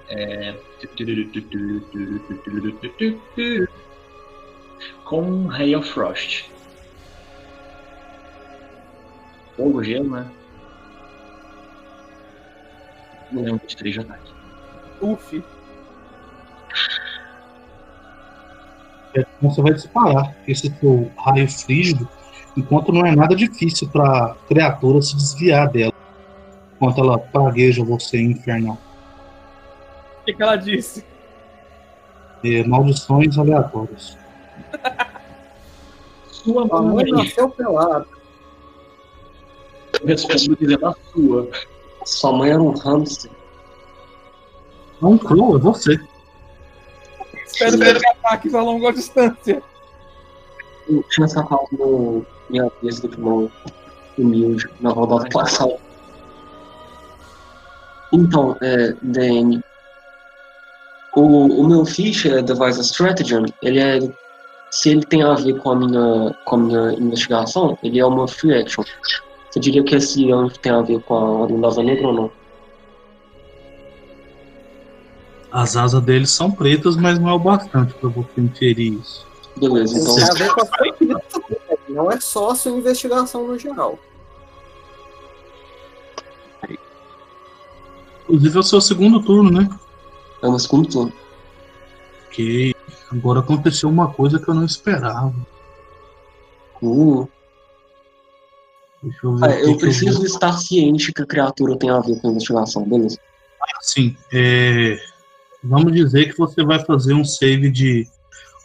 [0.08, 0.56] É...
[5.04, 6.50] Com um of Frost.
[9.56, 10.32] Fogo, gelo, né?
[13.32, 14.34] Não lembro de 3 de ataque.
[15.02, 15.44] Uf.
[19.16, 22.08] Então você vai disparar esse seu raio frígido,
[22.58, 25.94] enquanto não é nada difícil para criatura se desviar dela.
[26.76, 28.78] Enquanto ela pragueja você infernal.
[30.22, 31.06] O que, que ela disse?
[32.44, 34.18] É, maldições aleatórias.
[36.28, 38.06] Sua A mãe nasceu pelada.
[40.00, 41.50] Eu respondo dizendo a sua.
[42.06, 43.32] Sua mãe era um hamster.
[45.02, 46.00] Não, Crow, é você.
[47.46, 49.62] Espero ver ataques a longa distância.
[50.88, 53.48] Eu tinha sacado no minha vez do Pokémon
[54.18, 55.78] humilde na rodada passada.
[58.14, 59.62] Então, é, DN.
[61.16, 64.00] O, o meu ficha é Device Stratagem, ele é.
[64.72, 68.28] Se ele tem a ver com a minha, com a minha investigação, ele é uma
[68.28, 68.84] free action.
[69.50, 72.32] Você diria que esse ano tem a ver com a Ordem da Negra ou não?
[75.56, 79.26] As asas deles são pretas, mas não é o bastante para você inferir isso.
[79.56, 80.14] Beleza, então.
[80.16, 81.56] Tem a ver com a sua
[81.88, 83.98] não é só a sua investigação no geral.
[88.24, 89.70] Inclusive é o seu segundo turno, né?
[90.42, 91.14] É uma segundo turno.
[92.32, 92.76] Que
[93.10, 95.34] agora aconteceu uma coisa que eu não esperava.
[96.82, 97.26] Uh,
[99.02, 99.46] Deixa eu ver.
[99.46, 102.32] ah, o eu preciso vou- estar ciente que a criatura tem a ver com a
[102.32, 103.18] investigação, beleza?
[103.80, 104.98] Sim, é,
[105.66, 108.08] vamos dizer que você vai fazer um save de.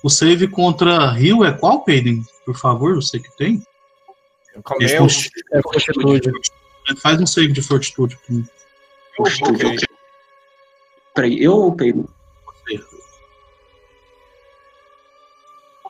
[0.03, 2.25] O save contra Rio é qual, Peyden?
[2.45, 3.63] Por favor, você que tem?
[4.55, 4.63] Eu-
[4.99, 6.31] consti- É fortitude.
[7.03, 8.47] Faz um save de fortitude pra mim.
[9.19, 9.79] ok.
[11.15, 12.09] Peraí, eu ou Pedro?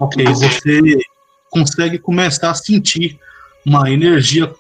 [0.01, 0.99] Ok, você
[1.51, 3.19] consegue começar a sentir
[3.67, 4.53] uma energia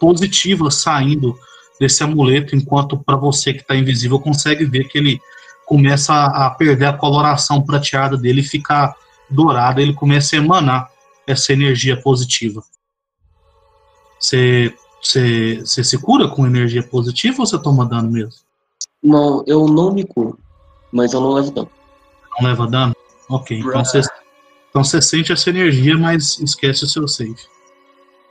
[0.00, 1.38] positiva saindo
[1.78, 5.20] desse amuleto, enquanto para você que está invisível consegue ver que ele
[5.66, 8.94] começa a perder a coloração prateada dele e ficar
[9.28, 10.90] dourado, ele começa a emanar
[11.26, 12.62] essa energia positiva.
[14.18, 18.40] Você Você, você se cura com energia positiva ou você toma dano mesmo?
[19.02, 20.38] Não, eu não me curo.
[20.90, 21.70] Mas eu não levo dano.
[22.38, 22.94] Não leva dano?
[23.28, 24.00] Ok, então você,
[24.70, 27.36] então você sente essa energia, mas esquece o seu save.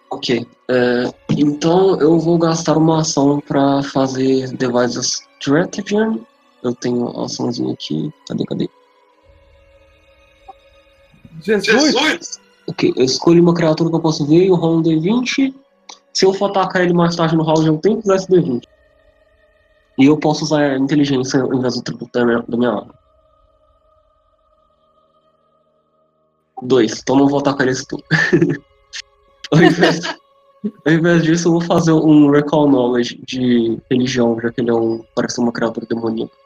[0.09, 0.45] Ok.
[0.69, 6.25] é, então eu vou gastar uma ação pra fazer Devices Stratagem.
[6.65, 8.11] Eu tenho a açãozinha aqui.
[8.27, 8.69] Cadê, cadê?
[11.41, 12.39] Jesus!
[12.67, 15.53] Ok, eu escolho uma criatura que eu posso ver e eu rolo um D20.
[16.11, 18.63] Se eu for atacar ele mais tarde no round, eu tenho que usar esse D20.
[19.99, 22.95] E eu posso usar a inteligência ao invés do tributo da minha, da minha arma.
[26.63, 28.03] Dois, então não vou atacar esse turno.
[29.51, 29.99] ao, invés,
[30.83, 34.73] ao invés disso, eu vou fazer um Recall Knowledge de religião, já que ele é
[34.73, 36.44] um, parece uma criatura demoníaca.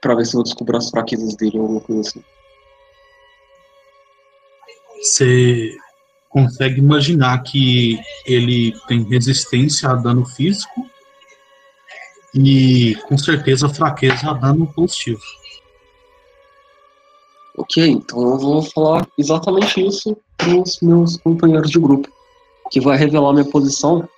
[0.00, 2.24] Pra ver se eu descubro as fraquezas dele ou alguma coisa assim.
[5.02, 5.76] Você
[6.28, 10.86] consegue imaginar que ele tem resistência a dano físico
[12.34, 15.20] e com certeza fraqueza a dano positivo.
[17.56, 22.08] Ok, então eu vou falar exatamente isso pros meus companheiros de grupo,
[22.70, 24.08] que vai revelar minha posição,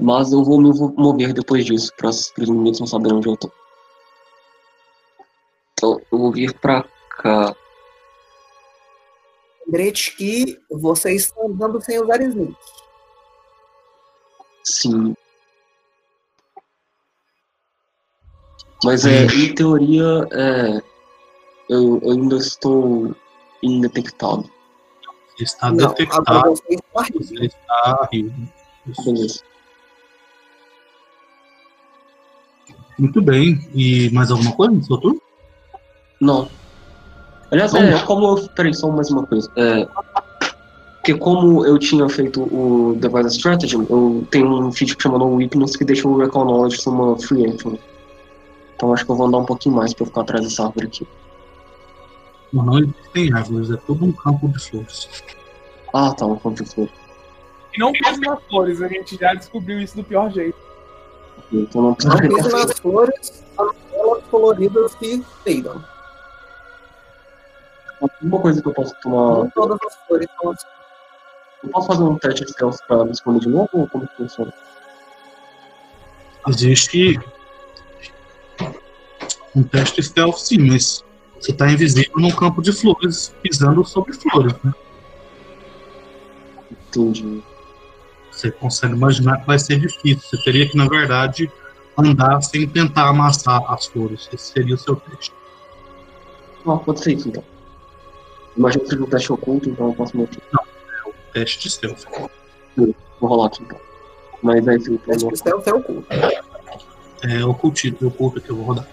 [0.00, 3.50] mas eu vou me mover depois disso, para os inimigos não saberem onde eu tô.
[5.78, 6.84] Então, eu vou vir pra
[7.22, 7.54] cá.
[9.64, 12.56] Lembrete que vocês estão andando sem usar sneak.
[14.64, 15.14] Sim.
[18.84, 20.82] Mas é, em teoria, é,
[21.68, 23.14] eu, eu ainda estou
[23.62, 24.50] indetectado.
[25.38, 27.24] Está Não, agora detectado, você está rindo.
[27.24, 28.52] você está rindo.
[28.86, 29.04] Isso.
[29.04, 29.42] Beleza.
[32.98, 33.70] Muito bem.
[33.72, 35.27] E mais alguma coisa no seu turno?
[36.20, 36.48] Não.
[37.50, 37.80] Aliás, Não.
[37.80, 38.48] é, como eu.
[38.48, 39.50] Peraí, só mais uma coisa.
[39.56, 39.86] É,
[41.08, 45.82] porque como eu tinha feito o Device Strategy, eu tenho um feat chamado Weakness que
[45.82, 47.76] deixa o Recall Knowledge ser uma free action.
[48.76, 50.86] Então acho que eu vou andar um pouquinho mais pra eu ficar atrás dessa árvore
[50.86, 51.08] aqui.
[52.52, 55.08] Não, não existem árvores, é tudo um campo de flores.
[55.94, 56.90] Ah, tá, um campo de flor.
[57.74, 60.58] E não pise nas flores, a gente já descobriu isso do pior jeito.
[61.50, 62.20] Então não ficar.
[62.20, 65.82] nas flores, elas coloridas que peidam.
[68.22, 69.38] Uma coisa que eu posso tomar.
[69.38, 70.66] Não todas as flores são assim.
[71.62, 74.16] Eu posso fazer um teste de stealth pra me esconder de novo ou como que
[74.16, 74.52] funciona?
[76.46, 77.18] Existe
[79.54, 81.04] um teste stealth, sim, mas
[81.38, 84.54] você está invisível num campo de flores, pisando sobre flores.
[84.62, 84.72] Né?
[86.70, 87.42] Entendi.
[88.30, 90.20] Você consegue imaginar que vai ser difícil.
[90.20, 91.50] Você teria que, na verdade,
[91.96, 94.28] andar sem tentar amassar as flores.
[94.32, 95.32] Esse seria o seu teste.
[96.64, 97.42] Ah, pode ser isso então.
[98.58, 100.42] Imagina que seja um teste oculto, então eu posso meter.
[101.32, 102.04] Teste de stealth.
[102.76, 103.78] Vou rolar aqui então.
[104.42, 104.98] Mas é isso.
[104.98, 106.06] Teste Então, de stealth é oculto.
[107.22, 108.86] É ocultismo, oculto que eu vou rodar.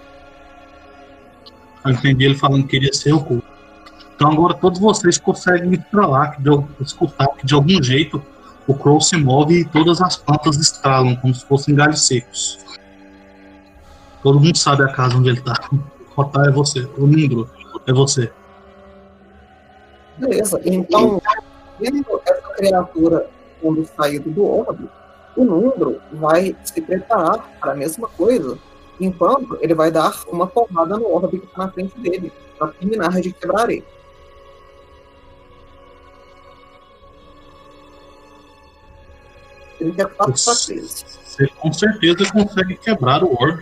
[1.83, 3.45] Eu entendi ele falando que queria ser oculto.
[4.15, 8.23] Então agora todos vocês conseguem estralar, que de, al- escutar que de algum jeito
[8.67, 12.57] o Crow se move e todas as plantas estralam, como se fossem galhos secos.
[14.23, 15.53] Todo mundo sabe a casa onde ele tá.
[16.15, 16.87] Rotar é você.
[16.97, 17.47] O Nindro
[17.85, 18.31] é você.
[20.17, 20.61] Beleza.
[20.63, 21.21] Então,
[21.79, 23.29] vendo essa criatura
[23.61, 24.89] quando saído do orbe,
[25.35, 28.57] o Nundro vai se preparar para a mesma coisa,
[28.99, 33.19] enquanto ele vai dar uma porrada no orbe que está na frente dele, para terminar
[33.19, 33.83] de quebrar ele.
[39.79, 41.05] Ele quer 4 para 13.
[41.25, 43.61] Você com certeza consegue quebrar o orb.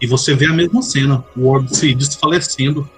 [0.00, 2.88] E você vê a mesma cena: o orb se desfalecendo,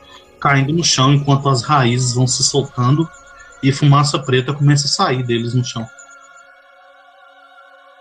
[0.45, 3.11] caindo no chão enquanto as raízes vão se soltando
[3.63, 5.89] e fumaça preta começa a sair deles no chão.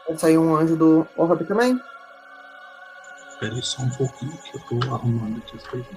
[0.06, 1.80] Vai sair um anjo do orbe também.
[3.30, 5.88] Espera aí só um pouquinho que eu tô arrumando aqui as coisas.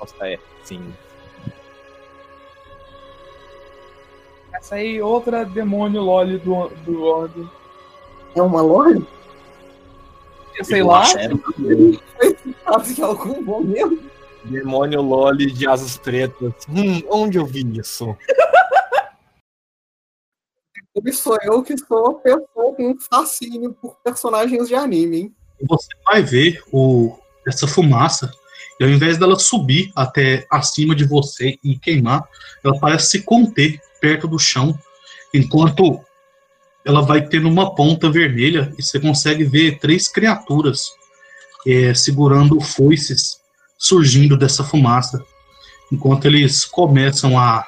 [0.00, 0.92] Nossa, é, sim.
[4.60, 7.48] Essa aí, outra demônio loli do, do orbe.
[8.34, 9.04] É uma lore?
[10.56, 11.04] Eu sei lá.
[11.06, 14.10] Foi citado em algum momento.
[14.44, 16.52] Demônio Loli de asas pretas.
[16.68, 18.16] Hum, onde eu vi isso?
[21.04, 25.34] E sou eu que sou a pessoa com um fascínio por personagens de anime, hein?
[25.68, 28.30] Você vai ver o, essa fumaça,
[28.78, 32.26] e ao invés dela subir até acima de você e queimar,
[32.64, 34.78] ela parece se conter perto do chão
[35.32, 36.00] Enquanto
[36.84, 40.92] ela vai tendo uma ponta vermelha e você consegue ver três criaturas
[41.66, 43.40] é, segurando foices
[43.78, 45.24] surgindo dessa fumaça.
[45.92, 47.66] Enquanto eles começam a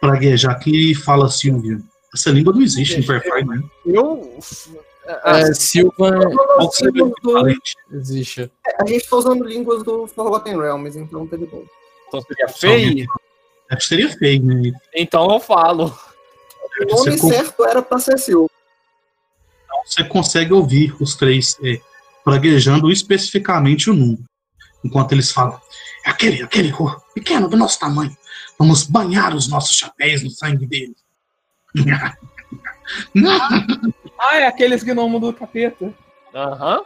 [0.00, 1.82] praguejar aqui e fala Silvio.
[2.14, 3.62] Essa língua não existe em Perfire, né?
[3.84, 4.38] Eu.
[5.24, 5.92] É, Silva
[6.56, 7.76] Qual que seria o equivalente?
[7.92, 8.50] existe.
[8.66, 11.64] É, a gente tá usando línguas do Forgotten Realms, então tá de boa.
[12.08, 13.06] Então seria feio?
[13.70, 14.72] Acho que seria feio, né?
[14.94, 15.86] Então eu falo.
[16.80, 18.48] O nome Você, con- certo era pra ser Silva.
[19.84, 21.80] você consegue ouvir os três é,
[22.24, 24.24] praguejando especificamente o número.
[24.84, 25.60] Enquanto eles falam,
[26.04, 28.14] "É aquele, aquele ro- pequeno do nosso tamanho.
[28.58, 30.94] Vamos banhar os nossos chapéus no sangue dele.
[34.18, 35.92] Ah, é aqueles gnomos do capeta.
[36.34, 36.82] Aham.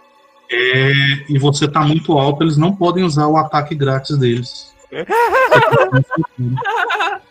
[0.51, 0.93] É,
[1.29, 4.75] e você tá muito alto, eles não podem usar o ataque grátis deles.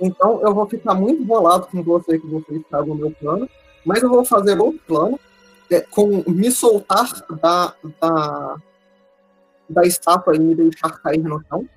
[0.00, 3.48] Então eu vou ficar muito bolado com você que você no meu plano,
[3.84, 5.18] mas eu vou fazer outro plano
[5.70, 7.08] é, com me soltar
[7.42, 8.56] da, da,
[9.68, 11.68] da estátua e me deixar cair no chão.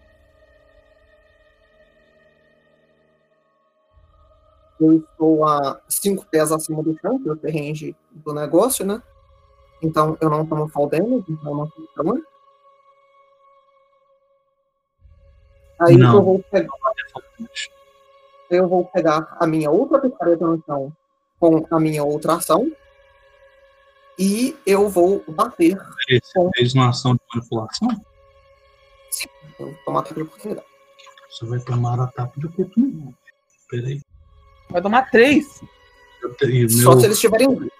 [4.79, 9.01] Eu estou a cinco pés acima do chão, pelo range do negócio, né?
[9.82, 12.21] Então eu não tomo fall damage, então eu não trauma.
[15.82, 16.15] Aí Não.
[16.15, 16.69] eu vou pegar
[18.49, 20.91] eu vou pegar a minha outra picareta no chão
[21.39, 22.71] com a minha outra ação
[24.19, 25.77] e eu vou bater,
[26.07, 27.88] Você fez uma ação de manipulação,
[29.57, 30.67] eu vou tomar ataque de oportunidade.
[31.29, 33.15] você vai tomar ataque de oportunidade.
[33.69, 34.01] Peraí.
[34.69, 35.61] Vai tomar três.
[36.67, 37.71] Só meu, se eles tiverem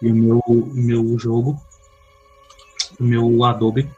[0.00, 1.60] e o meu, o meu jogo,
[2.98, 3.90] o meu Adobe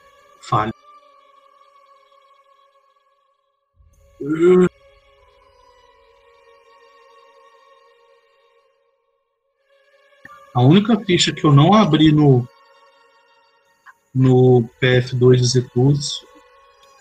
[10.54, 12.48] A única ficha que eu não abri no
[14.14, 16.24] no PF2 Executes,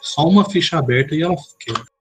[0.02, 1.93] só uma ficha aberta e ela quebra.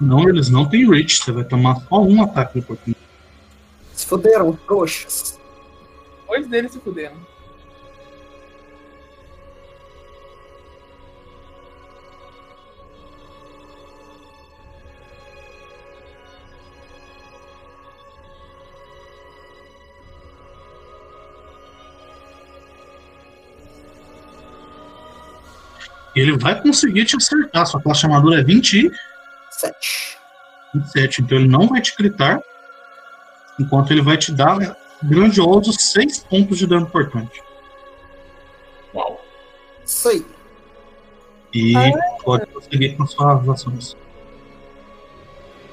[0.00, 3.06] Não, eles não têm reach, você vai tomar só um ataque de oportunidade.
[3.92, 5.38] se fuderam, trouxas.
[6.28, 7.16] Dois deles se fuderam.
[26.14, 28.90] Ele vai conseguir te acertar, sua classe chamadura é 20
[29.58, 30.16] Sete.
[30.72, 32.40] 27, então ele não vai te gritar,
[33.58, 37.42] enquanto ele vai te dar grandiosos 6 pontos de dano importante.
[38.94, 39.20] Uau.
[39.84, 40.26] Isso aí.
[41.52, 41.72] E
[42.22, 43.96] pode prosseguir com as suas ações.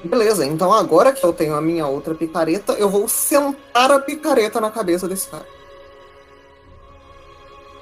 [0.02, 4.60] Beleza, então agora que eu tenho a minha outra picareta, eu vou sentar a picareta
[4.60, 5.46] na cabeça desse cara.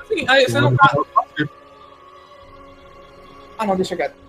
[0.00, 0.94] Assim, aí você não tá.
[3.56, 4.23] Ah, não, deixa quieto.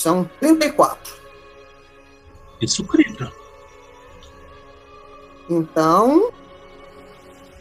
[0.00, 1.14] São 34.
[2.58, 3.30] Isso grita.
[5.50, 6.32] Então.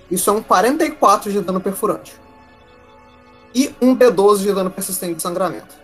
[0.10, 2.16] Isso é um 44 de dano perfurante.
[3.54, 5.76] E um D12 de dano persistente de sangramento.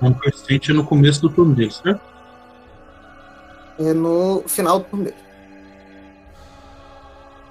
[0.00, 2.00] Um persistente no começo do turno dele, certo?
[3.80, 5.16] É no final do turno dele.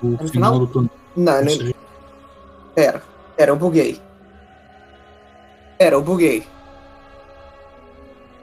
[0.01, 0.59] O no final, final?
[0.59, 0.89] do turno.
[1.17, 1.57] Não, nem.
[1.57, 1.75] seja,
[2.73, 3.03] Pera.
[3.35, 4.01] Pera, eu buguei.
[5.77, 6.47] Pera, eu buguei.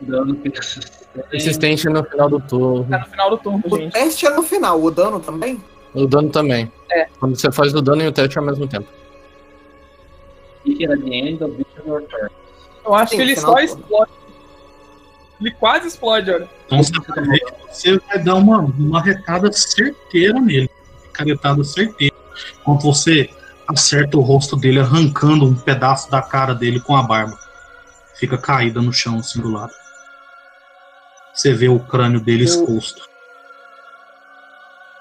[0.01, 0.99] Dano persistente.
[1.31, 2.87] Persistente no final do turno.
[2.89, 3.93] Tá no final do turno, O gente.
[3.93, 5.63] teste é no final, o dano também?
[5.95, 6.71] O dano também.
[6.91, 7.07] É.
[7.19, 8.87] Quando você faz o dano e o teste ao mesmo tempo.
[12.85, 14.13] Eu acho Sim, que ele só explode.
[15.41, 16.49] Ele quase explode, olha.
[16.67, 20.71] Então você vai ver que você vai dar uma, uma retada certeira nele.
[21.13, 22.15] Caretada certeira.
[22.61, 23.31] Enquanto você
[23.67, 27.39] acerta o rosto dele, arrancando um pedaço da cara dele com a barba.
[28.15, 29.73] Fica caída no chão, assim do lado.
[31.39, 33.09] Você vê o crânio dele exposto.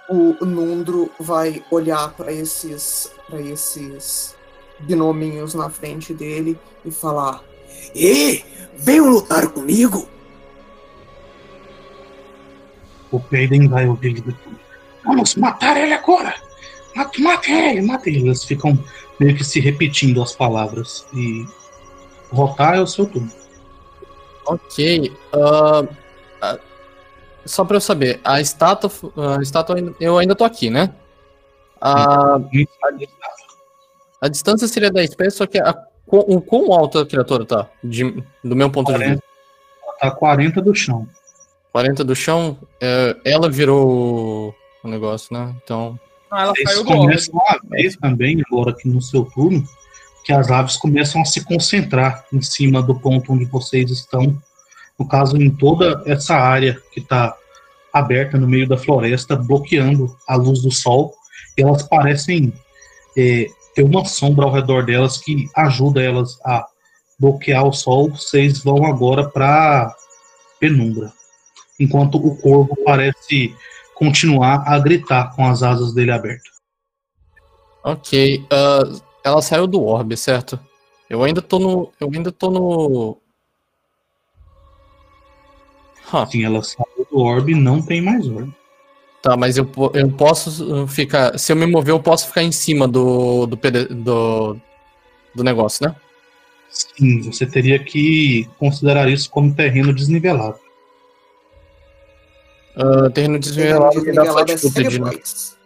[0.07, 4.35] O Nundro vai olhar para esses para esses
[4.81, 7.43] gnominhos na frente dele e falar:
[7.95, 8.45] E
[8.77, 10.07] venham lutar comigo.
[13.09, 14.23] O Peiden vai ouvir.
[15.03, 16.35] Vamos matar ele agora!
[16.95, 18.27] Mate, mate ele, mate ele.
[18.27, 18.77] Eles ficam
[19.19, 21.03] meio que se repetindo as palavras.
[21.15, 21.47] E
[22.29, 23.31] rotar é o seu turno.
[24.45, 25.11] Ok.
[25.33, 25.83] ah,
[27.47, 28.91] só pra eu saber, a estátua.
[29.37, 30.93] A estátua eu ainda tô aqui, né?
[31.81, 32.39] A,
[34.21, 35.75] a distância seria 10 pés, só que a,
[36.07, 37.67] o quão alta a criatura tá?
[37.83, 39.23] De- do meu ponto de 40, vista.
[39.83, 41.07] ela tá 40 do chão.
[41.71, 45.53] 40 do chão, é, ela virou o negócio, né?
[45.63, 45.99] Então.
[46.31, 47.01] Não, ela Vocês saiu do orbe.
[47.01, 49.63] começam a ver também, agora aqui no seu turno,
[50.25, 54.35] que as aves começam a se concentrar em cima do ponto onde vocês estão.
[54.97, 57.35] No caso, em toda essa área que está
[57.97, 61.13] aberta no meio da floresta, bloqueando a luz do sol.
[61.57, 62.53] Elas parecem
[63.17, 66.65] é, ter uma sombra ao redor delas que ajuda elas a
[67.19, 68.11] bloquear o sol.
[68.11, 69.93] Vocês vão agora para
[70.59, 71.11] penumbra.
[71.79, 73.55] Enquanto o corvo parece
[73.95, 76.57] continuar a gritar com as asas dele abertas.
[77.83, 78.45] Ok.
[78.51, 78.83] ah,
[79.23, 80.59] ela saiu do orbe, certo?
[81.09, 81.91] Eu ainda tô no.
[81.99, 83.17] Eu ainda tô no.
[86.11, 86.25] Huh.
[86.29, 88.53] Sim, ela saiu do orbe e não tem mais orbe.
[89.21, 91.37] Tá, mas eu, eu posso uh, ficar.
[91.37, 93.45] Se eu me mover, eu posso ficar em cima do.
[93.45, 94.57] do, do,
[95.35, 95.95] do negócio, né?
[96.69, 100.59] Sim, você teria que considerar isso como terreno desnivelado.
[102.75, 105.57] Ah, terreno desnivelado dá Desnivelado é.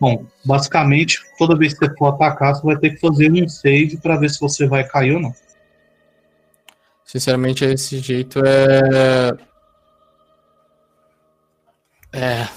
[0.00, 3.96] Bom, basicamente, toda vez que você for atacar, você vai ter que fazer um save
[3.98, 5.34] para ver se você vai cair ou não.
[7.04, 9.36] Sinceramente, esse jeito é.
[12.12, 12.48] É.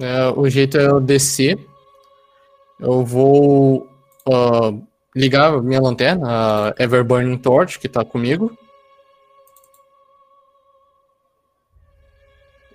[0.00, 1.58] é, o jeito é eu descer.
[2.78, 3.88] Eu vou
[4.28, 4.72] ah,
[5.14, 8.56] ligar minha lanterna, a Everburning Torch, que tá comigo.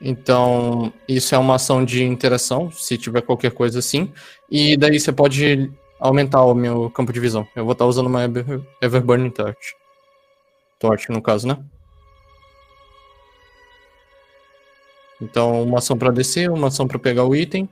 [0.02, 4.12] Então, isso é uma ação de interação, se tiver qualquer coisa assim.
[4.50, 5.70] E daí você pode
[6.00, 7.46] aumentar o meu campo de visão.
[7.56, 9.76] Eu vou estar usando uma Ever- Everburning Torch.
[10.80, 11.58] Torch, no caso, né?
[15.22, 17.70] Então, uma ação pra descer, uma ação pra pegar o item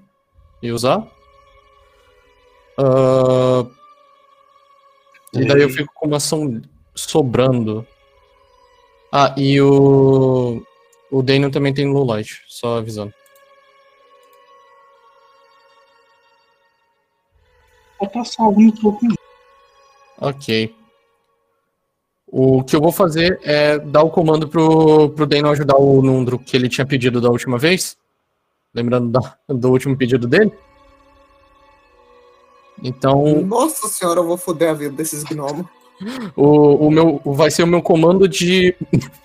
[0.61, 1.07] e usar.
[2.77, 3.65] Ah,
[5.33, 6.61] E daí eu fico com uma ação
[6.93, 7.87] sobrando.
[9.11, 10.61] Ah, e o.
[11.09, 13.13] O Daniel também tem low light, só avisando.
[17.97, 19.15] Vou salvo no token.
[20.19, 20.75] Ok.
[22.29, 26.37] O que eu vou fazer é dar o comando pro, pro Daniel ajudar o Nundro
[26.37, 27.97] que ele tinha pedido da última vez.
[28.73, 30.51] Lembrando da- do último pedido dele.
[32.83, 35.65] Então, Nossa senhora, eu vou foder a vida desses gnomos.
[36.35, 38.75] o, o meu vai ser o meu comando de.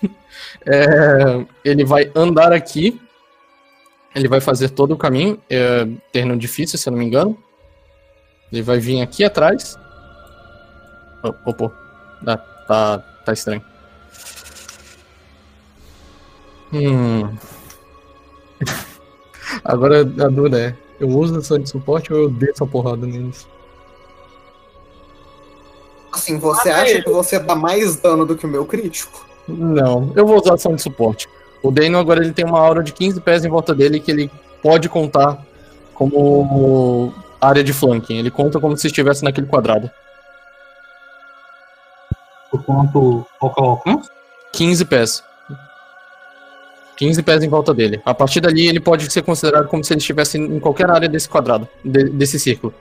[0.65, 2.99] é, ele vai andar aqui.
[4.15, 5.39] Ele vai fazer todo o caminho.
[5.49, 7.37] É, terreno difícil, se eu não me engano.
[8.51, 9.77] Ele vai vir aqui atrás.
[11.23, 11.71] Oh, opa.
[12.25, 13.61] Ah, tá, tá estranho.
[16.73, 17.29] Hum.
[19.63, 23.47] Agora a dúvida é: eu uso ação de suporte ou eu desço a porrada neles?
[26.11, 27.03] Assim, você Mata acha ele.
[27.03, 29.25] que você dá mais dano do que o meu crítico?
[29.47, 31.27] Não, eu vou usar ação de suporte.
[31.61, 34.31] O Daniel agora ele tem uma aura de 15 pés em volta dele que ele
[34.61, 35.43] pode contar
[35.93, 38.17] como área de flanking.
[38.17, 39.89] Ele conta como se estivesse naquele quadrado.
[42.65, 44.09] Quanto qual que é o alcance?
[44.53, 45.23] 15 pés.
[46.95, 48.01] 15 pés em volta dele.
[48.05, 51.27] A partir dali ele pode ser considerado como se ele estivesse em qualquer área desse
[51.27, 52.73] quadrado, de- desse círculo.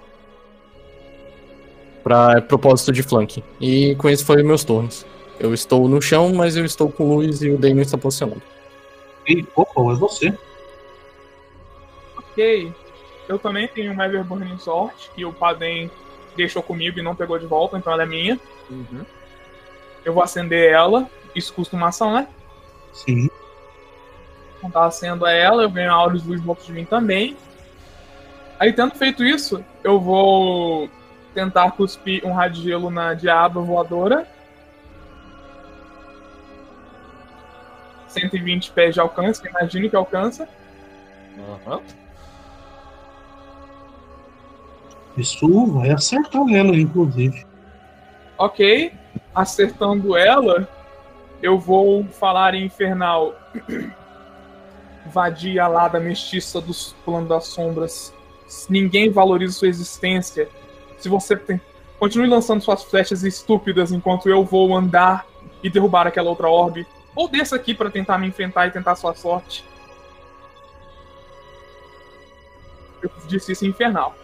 [2.05, 3.43] Para propósito de flanking.
[3.61, 5.07] E com isso foi meus turnos.
[5.41, 8.43] Eu estou no chão, mas eu estou com luz e o Daniel está posicionado.
[9.27, 10.35] E, opa, é você.
[12.17, 12.73] Ok.
[13.29, 15.91] Eu também tenho uma Everburning Sword, que o Padem
[16.37, 18.39] deixou comigo e não pegou de volta, então ela é minha.
[20.05, 21.09] Eu vou acender ela.
[21.35, 22.27] Isso custa uma ação, né?
[22.93, 23.29] Sim.
[24.59, 27.37] Então tá acendo ela, eu ganho de luz volta de mim também.
[28.61, 30.89] Aí, tendo feito isso, eu vou
[31.35, 34.27] tentar cuspir um raio de gelo na diaba voadora.
[38.07, 40.49] 120 pés de alcance, imagino que alcança.
[41.67, 41.81] Aham.
[45.17, 47.45] Isso vai acertar ela, inclusive.
[48.39, 48.93] Ok,
[49.35, 50.69] acertando ela,
[51.43, 53.35] eu vou falar em infernal.
[55.07, 58.15] Vadia alada mestiça dos planos das sombras.
[58.69, 60.49] Ninguém valoriza sua existência.
[60.99, 61.61] Se você tem.
[61.99, 65.27] Continue lançando suas flechas estúpidas enquanto eu vou andar
[65.63, 66.87] e derrubar aquela outra orbe.
[67.15, 69.65] Ou desça aqui para tentar me enfrentar e tentar sua sorte.
[73.03, 74.15] Eu disse isso infernal.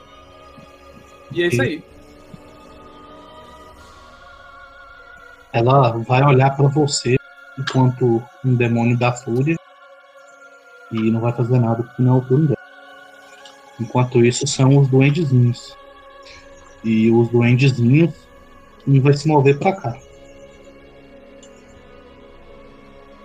[1.33, 1.83] E é isso aí.
[5.53, 7.17] Ela vai olhar pra você
[7.59, 9.57] enquanto um demônio da fúria
[10.93, 12.59] e não vai fazer nada porque não é o turno dela.
[13.81, 15.77] Enquanto isso, são os duendezinhos.
[16.85, 18.15] E os duendezinhos,
[18.87, 19.99] um vai se mover pra cá.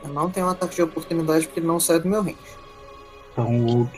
[0.03, 2.37] Eu não tenho um ataque de oportunidade porque ele não sai do meu range.
[3.31, 3.89] Então o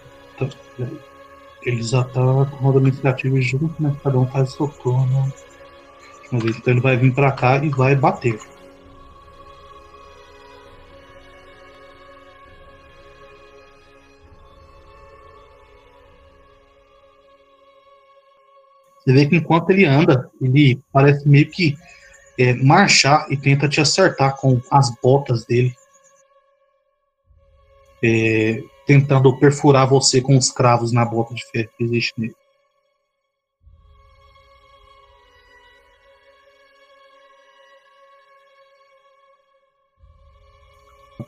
[1.64, 3.96] Eles atacam roda iniciativa junto, né?
[4.04, 5.34] Cada um faz seu turno.
[6.32, 8.40] Uma Então ele vai vir pra cá e vai bater.
[19.06, 21.78] Você vê que enquanto ele anda, ele parece meio que
[22.40, 25.76] é, marchar e tenta te acertar com as botas dele.
[28.04, 32.36] É, tentando perfurar você com os cravos na bota de ferro que existe nele.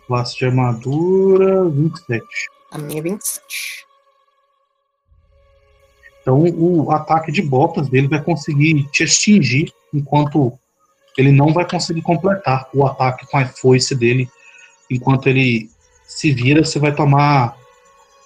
[0.08, 2.26] Classe de armadura 27.
[2.72, 3.86] A minha é 27.
[6.22, 10.58] Então o ataque de botas dele vai conseguir te extingir, enquanto
[11.18, 14.30] ele não vai conseguir completar o ataque com a foice dele.
[14.89, 15.70] Enquanto ele
[16.05, 17.58] se vira, você vai tomar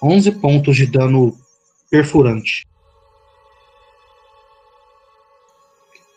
[0.00, 1.36] 11 pontos de dano
[1.90, 2.66] perfurante.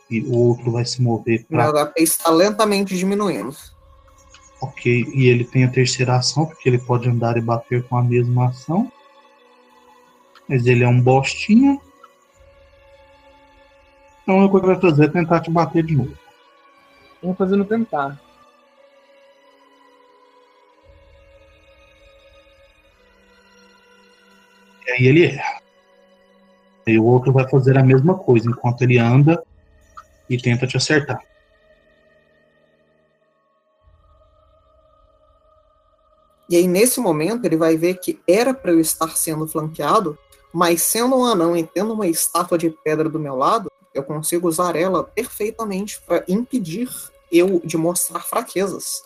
[0.10, 1.86] E o outro vai se mover Meu para.
[1.86, 3.56] HP está lentamente diminuindo.
[4.62, 8.04] Ok, e ele tem a terceira ação, porque ele pode andar e bater com a
[8.04, 8.92] mesma ação.
[10.48, 11.80] Mas ele é um bostinha.
[14.24, 16.18] Então coisa que vai fazer é tentar te bater de novo.
[17.22, 18.20] Vamos fazendo tentar.
[24.88, 25.62] E aí ele erra.
[26.88, 29.44] E o outro vai fazer a mesma coisa enquanto ele anda
[30.30, 31.20] e tenta te acertar.
[36.50, 40.18] E aí, nesse momento, ele vai ver que era para eu estar sendo flanqueado,
[40.54, 44.48] mas sendo um anão e tendo uma estátua de pedra do meu lado, eu consigo
[44.48, 46.90] usar ela perfeitamente para impedir
[47.32, 49.02] eu de mostrar fraquezas.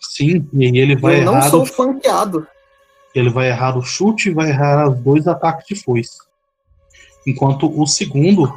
[0.00, 1.50] Sim, e ele vai eu não errar.
[1.50, 2.46] sou o- flanqueado.
[3.14, 6.18] Ele vai errar o chute e vai errar os dois ataques de foice.
[7.26, 8.52] Enquanto o segundo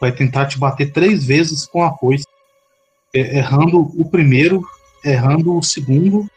[0.00, 2.24] vai tentar te bater três vezes com a foice.
[3.14, 4.62] É, Errando o primeiro,
[5.04, 6.28] errando o segundo.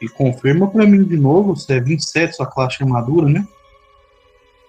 [0.00, 3.46] E confirma pra mim de novo se é 27 sua classe de armadura, né?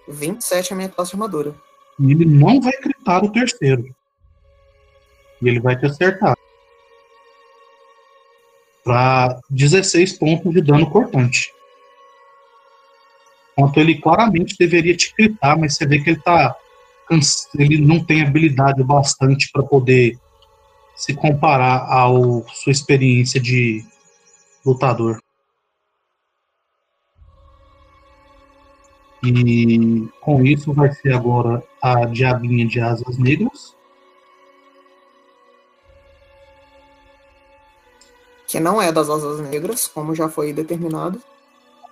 [0.06, 1.54] 27 é a minha classe de armadura.
[1.98, 3.94] E ele não vai gritar o terceiro.
[5.42, 6.36] E ele vai te acertar.
[8.84, 11.52] Pra 16 pontos de dano cortante.
[13.56, 16.54] Enquanto ele claramente deveria te gritar, mas você vê que ele tá.
[17.58, 20.18] Ele não tem habilidade bastante para poder
[20.94, 23.84] se comparar ao sua experiência de
[24.64, 25.18] lutador.
[29.22, 33.74] E com isso vai ser agora a diabinha de asas negras.
[38.46, 41.20] Que não é das asas negras, como já foi determinado.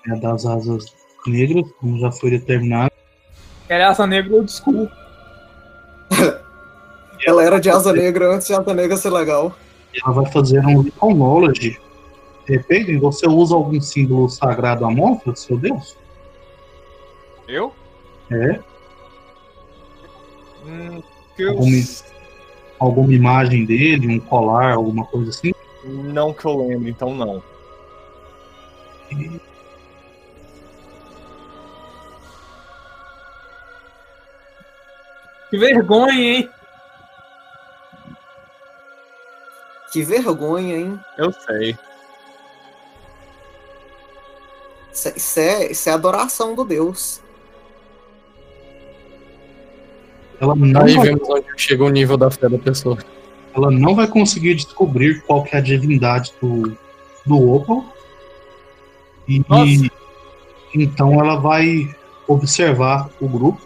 [0.06, 0.94] É das asas
[1.26, 2.92] negras, como já foi determinado.
[3.68, 4.88] Ela é asa negra old school.
[7.24, 9.54] Ela era de asa negra antes de asa negra ser legal.
[9.94, 11.80] E ela vai fazer um Recon Knowledge.
[12.46, 15.96] De repente, você usa algum símbolo sagrado Amorfa, seu Deus?
[17.46, 17.72] Eu?
[18.30, 18.58] É?
[20.66, 21.02] Hum,
[21.38, 21.76] eu Alguma,
[22.78, 25.52] alguma imagem dele, um colar, alguma coisa assim?
[25.84, 27.42] não que eu lembro, então não.
[35.50, 36.50] Que vergonha, hein?
[39.92, 40.98] Que vergonha, hein?
[41.18, 41.76] Eu sei.
[44.92, 47.20] Isso é- Isso é, isso é adoração do Deus.
[50.40, 52.98] Ela não, Aí vai, vemos onde chega o nível da fé da pessoa.
[53.54, 56.76] ela não vai conseguir descobrir qual que é a divindade do,
[57.26, 57.84] do Opal.
[59.28, 59.90] E Nossa.
[60.74, 61.94] então ela vai
[62.26, 63.60] observar o grupo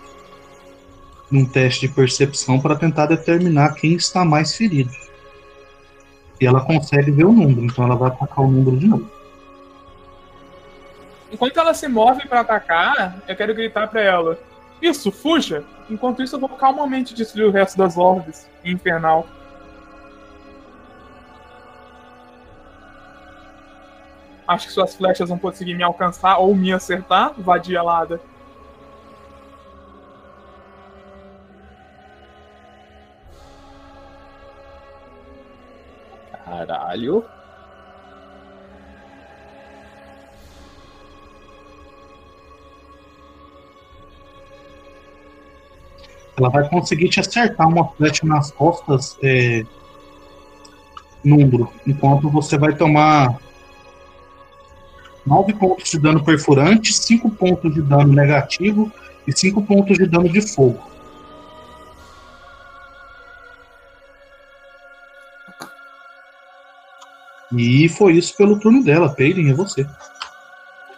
[1.31, 4.91] num teste de percepção para tentar determinar quem está mais ferido.
[6.41, 9.11] E ela consegue ver o número, então ela vai atacar o número de novo.
[11.33, 14.39] Enquanto ela se move pra atacar, eu quero gritar pra ela:
[14.81, 15.65] Isso, fuja!
[15.89, 19.27] Enquanto isso, eu vou calmamente destruir o resto das orbes infernal.
[24.47, 28.21] Acho que suas flechas vão conseguir me alcançar ou me acertar, vadia lada.
[36.57, 37.23] Caralho.
[46.39, 49.65] Ela vai conseguir te acertar uma flecha nas costas, é,
[51.87, 53.39] enquanto você vai tomar
[55.27, 58.91] 9 pontos de dano perfurante, 5 pontos de dano negativo
[59.27, 60.96] e 5 pontos de dano de fogo.
[67.53, 69.87] E foi isso pelo turno dela, Peyton, é você.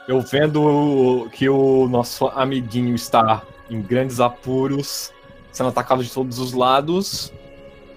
[0.07, 5.13] Eu vendo que o nosso amiguinho está em grandes apuros,
[5.53, 7.33] sendo atacado de todos os lados,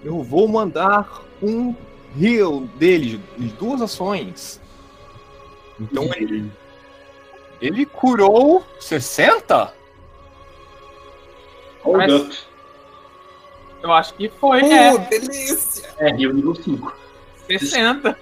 [0.04, 1.74] eu vou mandar um
[2.20, 4.60] heal dele de duas ações.
[5.80, 6.50] Então ele.
[7.60, 9.72] Ele curou 60?
[11.84, 12.36] Hold Mas- up.
[13.82, 15.88] Eu acho que foi, Uh, é, delícia!
[15.98, 16.94] É, Rio nível 5.
[17.48, 18.16] 60.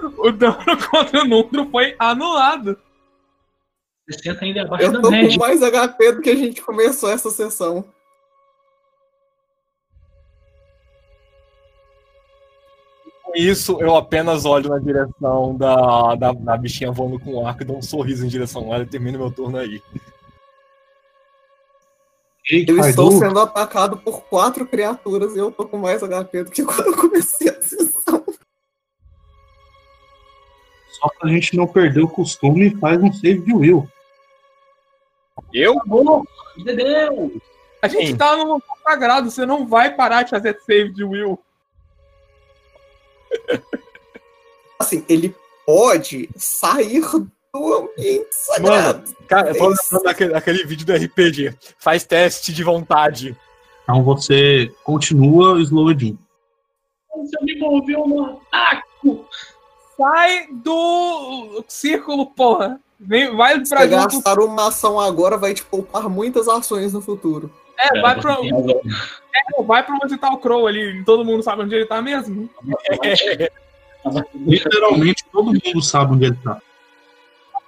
[0.18, 0.56] O dano
[0.90, 2.78] contra o Nundro foi anulado.
[4.10, 5.38] 60 ainda é abaixo Eu da tô com média.
[5.38, 7.84] mais HP do que a gente começou essa sessão.
[13.22, 17.62] Com isso, eu apenas olho na direção da, da, da bichinha voando com o arco
[17.62, 19.82] e dou um sorriso em direção a ela e termino meu turno aí.
[22.50, 26.64] Eu estou sendo atacado por quatro criaturas e eu tô com mais HP do que
[26.64, 28.17] quando eu comecei a sessão.
[30.98, 33.88] Só pra gente não perder o costume, faz um save de Will.
[35.52, 35.78] Eu?
[35.78, 36.26] Acabou!
[36.56, 37.40] Entendeu?
[37.80, 38.16] A gente Sim.
[38.16, 41.38] tá num lugar sagrado, você não vai parar de fazer save de Will.
[44.78, 45.34] Assim, ele
[45.64, 47.02] pode sair
[47.52, 49.14] do ambiente sagrado.
[49.28, 51.54] Cara, eu tô daquele, daquele vídeo do RPG.
[51.78, 53.36] Faz teste de vontade.
[53.82, 56.18] Então você continua slowedin.
[57.14, 58.88] Você me moveu no ataque!
[59.98, 62.80] Sai do círculo, porra.
[63.00, 64.14] Vem, vai Se pra você junto.
[64.14, 67.52] gastar uma ação agora, vai te poupar muitas ações no futuro.
[67.78, 71.04] É, vai pra, é, vai pra onde tá o Crow ali.
[71.04, 72.48] Todo mundo sabe onde ele tá mesmo.
[74.34, 76.60] Literalmente todo mundo sabe onde ele tá.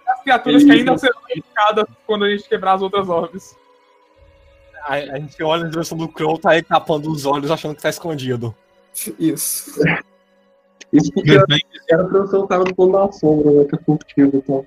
[0.09, 3.57] As criaturas que ainda serão identificadas quando a gente quebrar as outras orbes.
[4.83, 7.83] A, a gente olha na direção do Crow, tá aí tapando os olhos, achando que
[7.83, 8.55] tá escondido.
[9.19, 9.81] Isso.
[10.93, 13.65] Isso porque era pra eu ser o cara do plano da sombra, né?
[13.65, 14.67] Que é furtivo e tal.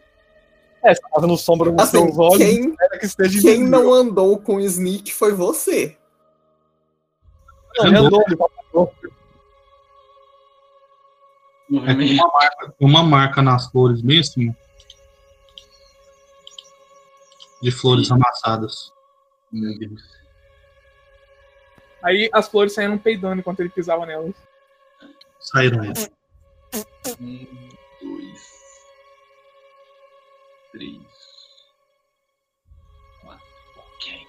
[0.83, 3.93] É, você tá fazendo sombra nos Assim, seus olhos, quem, espera que esteja quem não
[3.93, 5.97] andou com o Sneak foi você.
[7.77, 8.93] Não, ele andou, ele passou.
[11.69, 12.19] Normalmente,
[12.79, 14.55] Uma marca nas flores mesmo.
[17.61, 18.91] De flores amassadas.
[19.51, 20.03] Meu Deus.
[22.03, 24.35] Aí as flores saíram peidando enquanto ele pisava nelas.
[25.43, 26.09] Saíram elas.
[27.19, 27.45] Um,
[28.01, 28.41] dois,
[30.71, 31.01] três,
[33.21, 33.45] quatro.
[33.77, 34.27] Ok.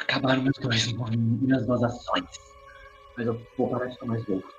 [0.00, 2.24] Acabaram meus dois minhas duas ações.
[3.16, 4.52] Mas eu vou parar de tomar mais louco.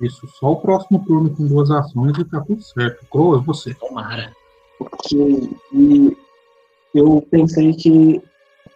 [0.00, 3.06] Isso, só o próximo turno com duas ações e tá tudo certo.
[3.06, 3.72] Crow, é você.
[3.74, 4.34] Tomara.
[4.78, 5.16] Porque
[5.72, 6.16] e
[6.92, 8.20] eu pensei que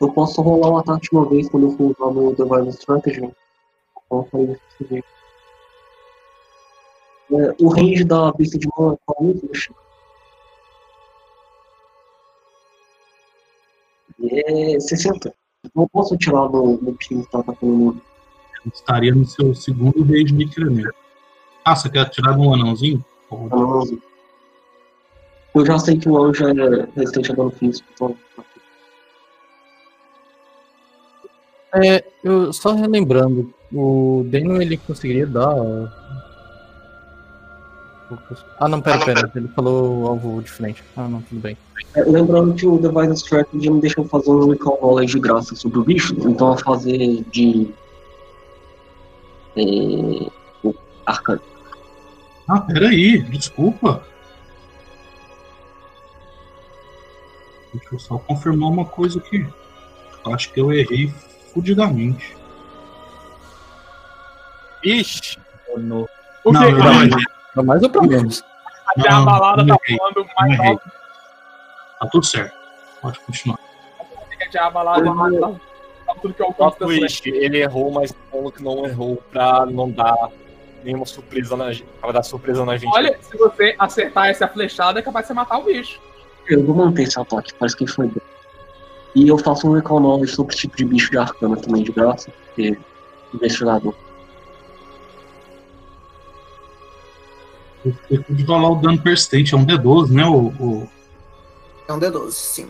[0.00, 3.20] eu posso rolar um ataque de uma vez quando eu for usar meu Divine Strategy.
[3.20, 3.34] Então
[4.10, 4.56] eu falei.
[7.32, 9.48] É, o range da besta de mão é qual mesmo?
[9.48, 9.76] Deixa eu-
[14.46, 15.32] É 60.
[15.74, 18.02] Não posso tirar no, no que tá atacando no
[18.72, 20.94] Estaria no seu segundo rage de treinamento.
[21.64, 23.04] Ah, você quer tirar de um anãozinho?
[23.32, 24.02] anjo.
[25.54, 28.16] Eu já sei que o anjo é resistente a dano físico, então.
[31.74, 35.54] É, eu só relembrando, o Daniel ele conseguiria dar.
[38.58, 40.82] Ah não, pera, pera, ele falou alvo diferente.
[40.96, 41.56] Ah não, tudo bem.
[41.94, 45.78] É, lembrando que o Device Strategy me deixa fazer um Recall Knowledge de graça sobre
[45.78, 47.68] o bicho, então a fazer de.
[49.56, 50.72] É,
[51.06, 51.40] arcano.
[52.48, 54.02] Ah, peraí, desculpa.
[57.72, 59.46] Deixa eu só confirmar uma coisa aqui.
[60.26, 61.12] Acho que eu errei
[61.52, 62.36] fudidamente.
[64.84, 65.38] Ixi.
[65.74, 66.10] O Não, que?
[66.46, 67.10] eu não errei.
[67.52, 68.42] Pra mais ou pra menos?
[68.86, 70.70] Até a Não, balada não tá errei, falando não mais errei.
[70.72, 70.90] alto.
[72.00, 72.54] Tá tudo certo.
[73.02, 73.58] Pode continuar.
[74.54, 76.54] Lá, lá, tudo que é o
[77.26, 80.28] ele errou, mas falou que não errou pra não dar
[80.82, 81.86] nenhuma surpresa na gente.
[82.00, 82.92] Pra dar surpresa na gente.
[82.94, 86.00] Olha, se você acertar essa flechada, é capaz de você matar o bicho.
[86.48, 88.20] Eu vou manter esse ataque, parece que foi bom.
[89.14, 92.30] E eu faço um recall knowledge sobre tipo de bicho de arcana também, de graça,
[92.30, 92.78] porque
[93.34, 93.94] investigador.
[97.84, 100.24] Você pode rolar o dano persistente, é um D12, né?
[100.26, 100.88] O, o...
[101.88, 102.68] É um D12, sim.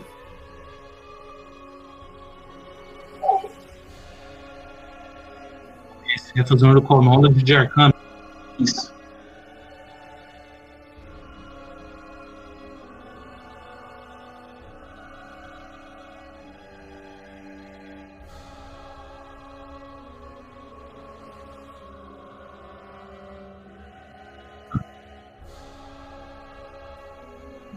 [6.17, 7.93] Você ia fazer um recall knowledge de arcana.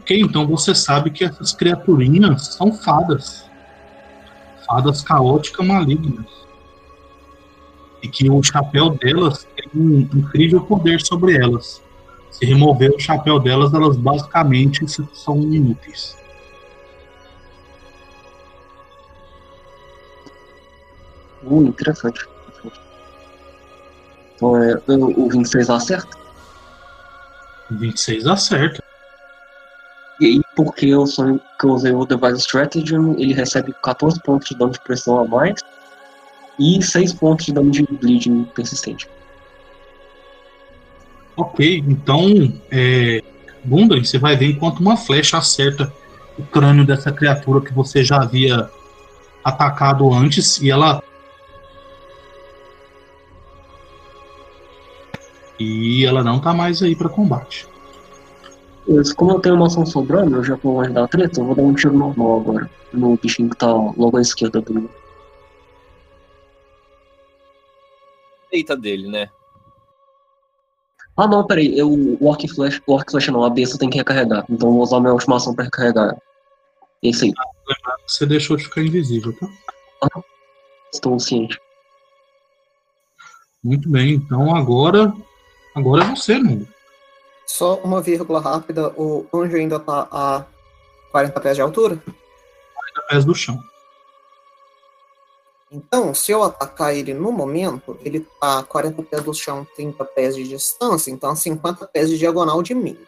[0.04, 3.48] Ok, então você sabe que essas criaturinhas são fadas.
[4.66, 6.26] Fadas caóticas malignas.
[8.02, 11.82] E que o chapéu delas tem um incrível poder sobre elas.
[12.30, 14.84] Se remover o chapéu delas, elas basicamente
[15.14, 16.14] são inúteis.
[21.42, 22.28] Uh, interessante.
[24.36, 26.18] Então é, o 26 acerta.
[27.70, 28.84] 26 acerta.
[30.20, 34.48] E aí, porque eu, sou, que eu usei o Device Stratagem, ele recebe 14 pontos
[34.48, 35.60] de dano de pressão a mais
[36.58, 39.08] e 6 pontos de dano de bleeding persistente.
[41.36, 43.20] Ok, então, é,
[43.64, 45.92] você vai ver enquanto uma flecha acerta
[46.38, 48.70] o crânio dessa criatura que você já havia
[49.42, 51.02] atacado antes e ela.
[55.58, 57.66] E ela não tá mais aí para combate.
[59.16, 61.62] Como eu tenho uma ação sobrando, eu já vou mais dar treta, eu vou dar
[61.62, 62.70] um tiro normal agora.
[62.92, 64.90] No bichinho que tá logo à esquerda do.
[68.52, 69.30] Eita dele, né?
[71.16, 73.98] Ah não, peraí, eu, o Orc Flash, o Orc Flash não, a besta tem que
[73.98, 74.44] recarregar.
[74.50, 76.16] Então eu vou usar a minha última ação pra recarregar.
[77.02, 77.32] Esse aí,
[78.06, 79.48] Você deixou de ficar invisível, tá?
[80.92, 81.58] estou ciente.
[83.62, 85.12] Muito bem, então agora.
[85.74, 86.68] Agora é você, mundo.
[87.46, 90.44] Só uma vírgula rápida, o anjo ainda tá a
[91.10, 92.02] 40 pés de altura.
[93.08, 93.58] Pés do chão.
[95.70, 100.04] Então, se eu atacar ele no momento, ele tá a 40 pés do chão, 30
[100.04, 102.98] pés de distância, então 50 pés de diagonal de mim.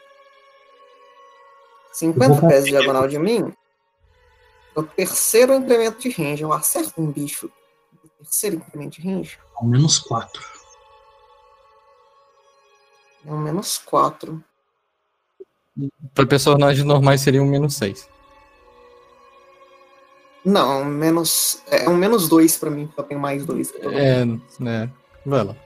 [1.92, 3.52] 50 pés de diagonal de mim,
[4.74, 7.50] o terceiro incremento de range, eu acerto um bicho.
[8.04, 10.55] O terceiro incremento de range Ao menos 4.
[13.26, 14.42] É um menos 4.
[16.14, 18.08] Para personagens normais seria um menos 6.
[20.44, 21.60] Não, menos.
[21.66, 23.72] É um menos 2 pra mim, porque eu tenho mais 2.
[23.82, 24.24] É,
[24.60, 24.88] né?
[25.24, 25.56] Vai lá.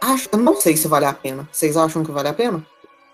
[0.00, 1.48] Acho, eu não sei se vale a pena.
[1.50, 2.64] Vocês acham que vale a pena?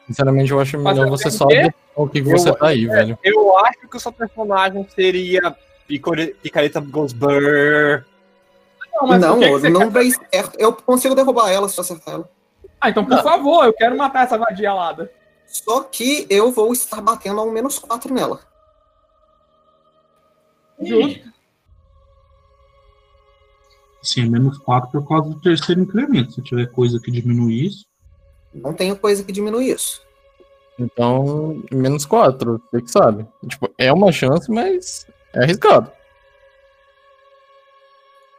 [0.06, 1.46] Sinceramente, eu acho melhor você tenho só
[1.94, 3.16] o que você Eu- tá aí, velho.
[3.22, 5.56] Eu acho que o seu personagem seria
[5.86, 8.04] Picareta Ghostbur.
[8.94, 9.38] Não, mas não,
[9.70, 10.58] não dei certo.
[10.58, 12.30] Eu consigo derrubar ela se eu acertar ela.
[12.82, 15.08] Ah, então por favor, eu quero matar essa vadia alada.
[15.46, 18.40] Só que eu vou estar batendo a um menos 4 nela.
[20.80, 21.32] Justo.
[24.02, 26.32] Sim, é menos 4 por causa do terceiro incremento.
[26.32, 27.86] Se tiver coisa que diminui isso.
[28.52, 30.02] Não tenho coisa que diminui isso.
[30.76, 33.24] Então, menos 4, você que sabe.
[33.48, 35.92] Tipo, é uma chance, mas é arriscado.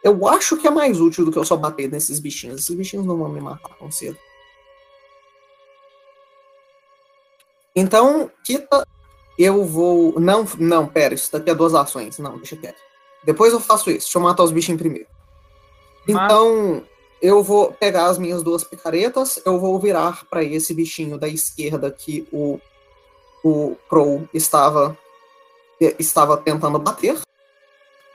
[0.03, 2.59] Eu acho que é mais útil do que eu só bater nesses bichinhos.
[2.59, 4.17] Esses bichinhos não vão me matar tão cedo.
[7.75, 8.87] Então, Kita,
[9.37, 10.19] eu vou.
[10.19, 12.19] Não, não, pera, isso daqui é duas ações.
[12.19, 12.81] Não, deixa quieto.
[13.23, 14.05] Depois eu faço isso.
[14.05, 15.07] Deixa eu matar os bichinhos primeiro.
[16.07, 16.83] Então,
[17.21, 21.89] eu vou pegar as minhas duas picaretas, eu vou virar para esse bichinho da esquerda
[21.89, 22.59] que o,
[23.41, 24.97] o Crow estava,
[25.97, 27.17] estava tentando bater.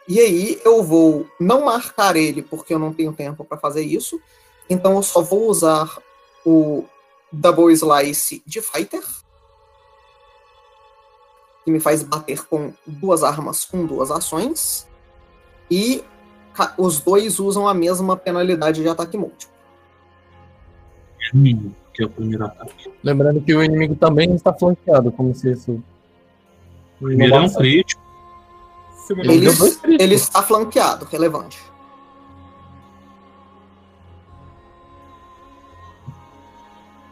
[0.07, 4.21] E aí eu vou não marcar ele porque eu não tenho tempo para fazer isso.
[4.69, 5.99] Então eu só vou usar
[6.45, 6.85] o
[7.33, 9.03] Double Slice de Fighter.
[11.69, 14.89] Que me faz bater com duas armas com duas ações.
[15.71, 16.03] E
[16.79, 19.55] os dois usam a mesma penalidade de ataque múltiplo.
[21.93, 22.91] Que é o primeiro ataque.
[23.05, 25.85] Lembrando que o inimigo também está flanqueado, como se isso.
[27.03, 28.01] O primeiro é um crítico.
[29.11, 29.79] Ele críticos.
[29.85, 31.59] ele está flanqueado, relevante.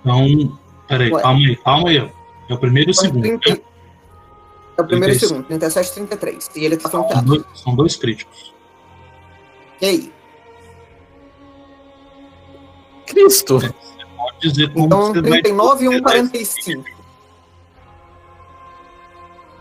[0.00, 0.58] Então,
[0.88, 1.20] peraí, Ué.
[1.20, 2.12] calma aí, calma aí.
[2.48, 3.20] É o primeiro e o segundo.
[3.20, 3.75] 30
[4.78, 5.28] É o primeiro e 36.
[5.28, 6.50] segundo, 37 e 33.
[6.54, 7.26] E ele tá São flanqueado.
[7.26, 8.54] dois, são dois críticos.
[9.80, 10.12] E aí?
[13.06, 13.58] Cristo!
[13.60, 15.30] Pode dizer como Então, você vai.
[15.42, 16.84] 39 e um 45.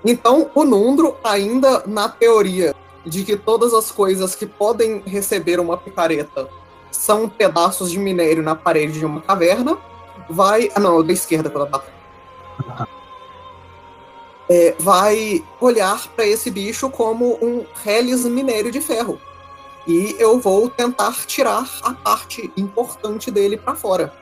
[0.03, 2.75] Então, o Nundro, ainda na teoria
[3.05, 6.47] de que todas as coisas que podem receber uma picareta
[6.91, 9.77] são pedaços de minério na parede de uma caverna,
[10.29, 10.69] vai.
[10.75, 12.87] Ah, não, da esquerda quando ela tá.
[14.49, 19.19] É, vai olhar para esse bicho como um Hellis minério de ferro.
[19.87, 24.13] E eu vou tentar tirar a parte importante dele para fora.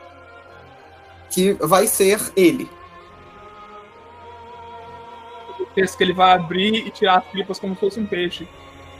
[1.30, 2.70] Que vai ser ele.
[5.58, 8.46] O texto que ele vai abrir e tirar as tripas como se fosse um peixe.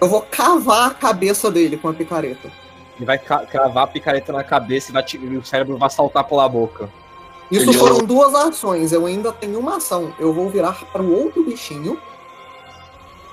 [0.01, 2.51] Eu vou cavar a cabeça dele com a picareta.
[2.97, 6.49] Ele vai cravar a picareta na cabeça e, vai e o cérebro vai saltar pela
[6.49, 6.89] boca.
[7.51, 8.93] Isso Ele- foram duas ações.
[8.93, 10.15] Eu ainda tenho uma ação.
[10.19, 12.01] Eu vou virar para o outro bichinho.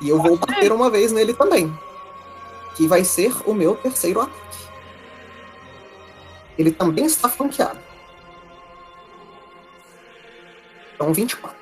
[0.02, 1.74] E eu vou bater uma vez nele também.
[2.76, 4.42] Que vai ser o meu terceiro ataque.
[6.58, 7.80] Ele também está flanqueado.
[10.96, 11.56] Então 24.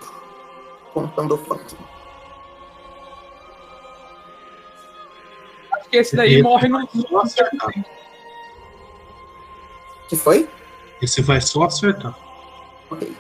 [0.94, 1.76] Contando o flanque.
[5.72, 6.88] Acho que esse daí morre no.
[10.08, 10.50] Que foi?
[11.02, 12.18] Esse vai só acertar.
[12.90, 13.16] Ok.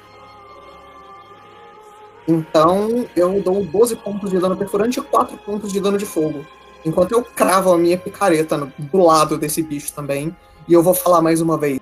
[2.28, 6.46] Então eu dou 12 pontos de dano perfurante e 4 pontos de dano de fogo.
[6.86, 10.36] Enquanto eu cravo a minha picareta no- do lado desse bicho também.
[10.68, 11.80] E eu vou falar mais uma vez.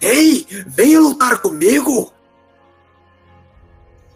[0.00, 2.12] Ei, venha lutar comigo!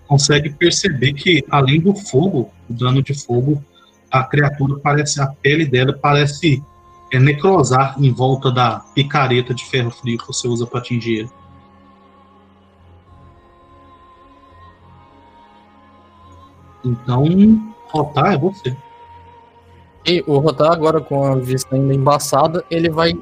[0.06, 3.62] Consegue perceber que, além do fogo, o dano de fogo,
[4.10, 5.20] a criatura parece.
[5.20, 6.62] A pele dela parece
[7.12, 11.30] é, necrosar em volta da picareta de ferro frio que você usa para atingir ele.
[16.84, 17.24] Então,
[17.88, 18.76] Rotar é você.
[20.06, 23.14] E o Rotar agora com a vista ainda embaçada, ele vai,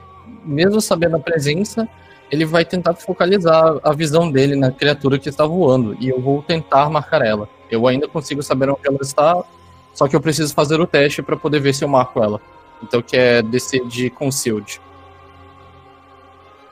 [0.44, 1.88] mesmo sabendo a presença,
[2.30, 5.96] ele vai tentar focalizar a visão dele na criatura que está voando.
[6.00, 7.48] E eu vou tentar marcar ela.
[7.70, 9.42] Eu ainda consigo saber onde ela está,
[9.94, 12.40] só que eu preciso fazer o teste para poder ver se eu marco ela.
[12.82, 14.80] Então que é DC de Concealed.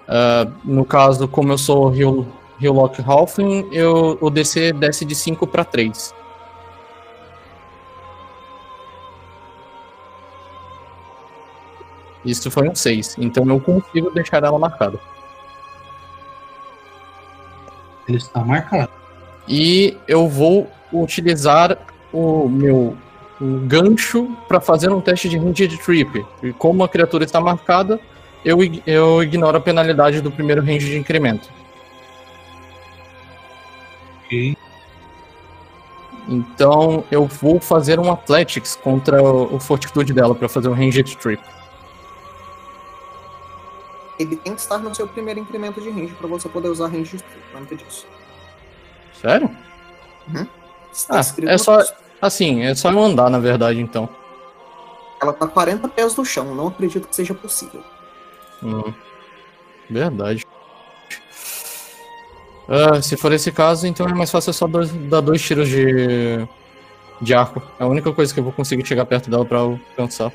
[0.09, 2.27] Ah, no caso, como eu sou Hill-
[2.61, 6.13] Hillock Halfling, eu, o DC desce de 5 para 3.
[12.25, 13.17] Isso foi um 6.
[13.19, 14.99] Então eu consigo deixar ela marcada.
[18.09, 18.91] Ele está marcado.
[19.49, 21.79] E eu vou utilizar
[22.13, 22.97] o meu
[23.41, 26.25] um gancho para fazer um teste de Ranged Trip.
[26.43, 27.99] E como a criatura está marcada,
[28.45, 31.49] eu, eu ignoro a penalidade do primeiro range de incremento.
[34.25, 34.57] Ok.
[36.29, 41.17] Então eu vou fazer um Athletics contra o, o Fortitude dela para fazer um Ranged
[41.17, 41.43] Trip.
[44.21, 47.17] Ele tem que estar no seu primeiro incremento de range para você poder usar range
[47.17, 47.25] de.
[47.55, 48.07] Lembra disso.
[49.21, 49.51] Sério?
[50.93, 51.95] Está Ah, é só- texto.
[52.21, 54.07] Assim, é só eu andar, na verdade, então.
[55.23, 56.55] Ela tá 40 pés do chão.
[56.55, 57.83] Não acredito que seja possível.
[58.63, 58.93] Hum,
[59.89, 60.47] verdade.
[62.69, 66.47] Ah, se for esse caso, então é mais fácil só dois- dar dois tiros de,
[67.21, 67.63] de arco.
[67.79, 70.31] É a única coisa que eu vou conseguir chegar perto dela pra alcançar.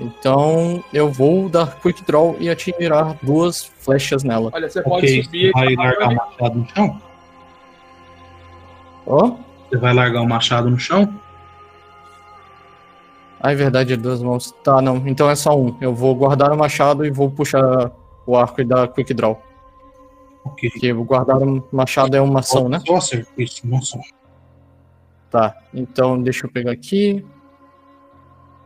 [0.00, 4.50] Então eu vou dar quick draw e atirar duas flechas nela.
[4.52, 5.50] Olha, você pode Ok, subir.
[5.52, 7.02] você vai largar o machado no chão?
[9.06, 9.36] Ó,
[9.68, 11.14] Você vai largar o machado no chão?
[13.40, 14.52] ah, é verdade, é duas mãos.
[14.62, 15.76] Tá, não, então é só um.
[15.80, 17.90] Eu vou guardar o machado e vou puxar
[18.26, 19.40] o arco e dar quick draw.
[20.44, 20.70] Ok.
[20.70, 22.80] Porque o guardar o machado é uma ação, né?
[22.86, 22.98] Só
[23.36, 23.98] isso, não só.
[25.30, 27.24] Tá, então deixa eu pegar aqui.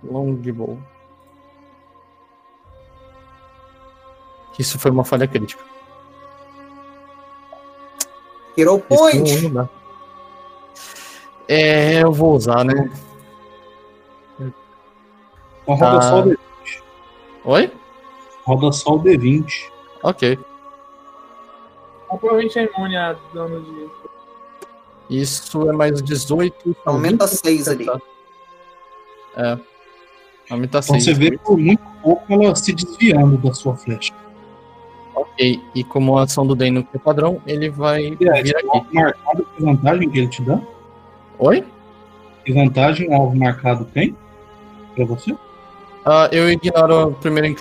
[0.05, 0.79] Longbow.
[4.59, 5.63] Isso foi uma falha crítica.
[8.57, 9.43] Hero Isso Point!
[9.43, 9.69] não dá.
[11.49, 12.91] É, eu vou usar, né?
[15.63, 16.03] Então roda Tá.
[16.03, 16.39] só o D-
[17.45, 17.73] Oi?
[18.45, 19.71] roda só o D20.
[20.03, 20.39] Ok.
[22.09, 23.91] Provavelmente é imune a dano de.
[25.09, 26.77] Isso é mais 18.
[26.85, 27.87] são Aumenta 20, 6 ali.
[27.87, 28.01] tá?
[29.37, 29.59] É.
[30.51, 31.05] Aumenta Então 6.
[31.05, 34.13] você vê por muito pouco ela se desviando da sua flecha.
[35.33, 35.61] Ok.
[35.75, 38.95] E como a ação do Dano é padrão, ele vai aí, vir aqui.
[38.95, 40.61] marcado, que vantagem que ele te dá?
[41.39, 41.65] Oi?
[42.45, 44.17] Que vantagem o alvo marcado tem?
[44.95, 45.35] Pra você?
[46.05, 47.57] Ah, eu ignoro o primeiro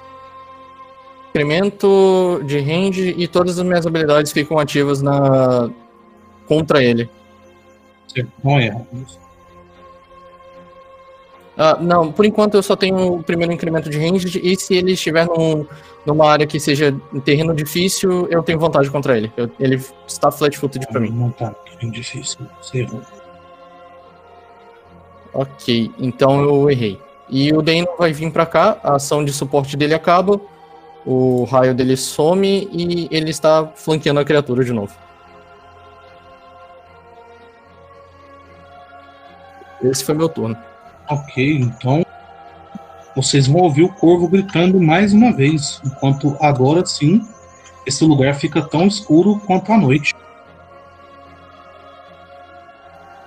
[1.34, 5.70] incremento de range e todas as minhas habilidades ficam ativas na
[6.48, 7.10] contra ele.
[8.08, 8.86] Certo, Não erra.
[11.58, 14.94] Ah, não, por enquanto eu só tenho o primeiro incremento de range e se ele
[14.94, 15.66] estiver num,
[16.06, 19.32] numa área que seja um terreno difícil, eu tenho vantagem contra ele.
[19.36, 21.12] Eu- ele está flat-footed pra mim.
[21.12, 22.40] Não tá bem difícil.
[22.62, 23.02] Você errou.
[25.34, 27.00] Ok, então eu errei.
[27.30, 30.40] E o Dano vai vir pra cá, a ação de suporte dele acaba,
[31.06, 34.94] o raio dele some e ele está flanqueando a criatura de novo.
[39.84, 40.58] Esse foi meu turno.
[41.12, 42.06] Ok, então
[43.14, 47.28] vocês vão ouvir o corvo gritando mais uma vez, enquanto agora sim
[47.86, 50.14] esse lugar fica tão escuro quanto a noite.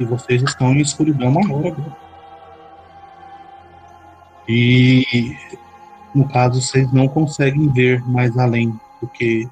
[0.01, 1.97] E vocês estão em escuridão maior agora.
[4.49, 5.37] E
[6.15, 8.71] no caso vocês não conseguem ver mais além
[9.03, 9.47] do que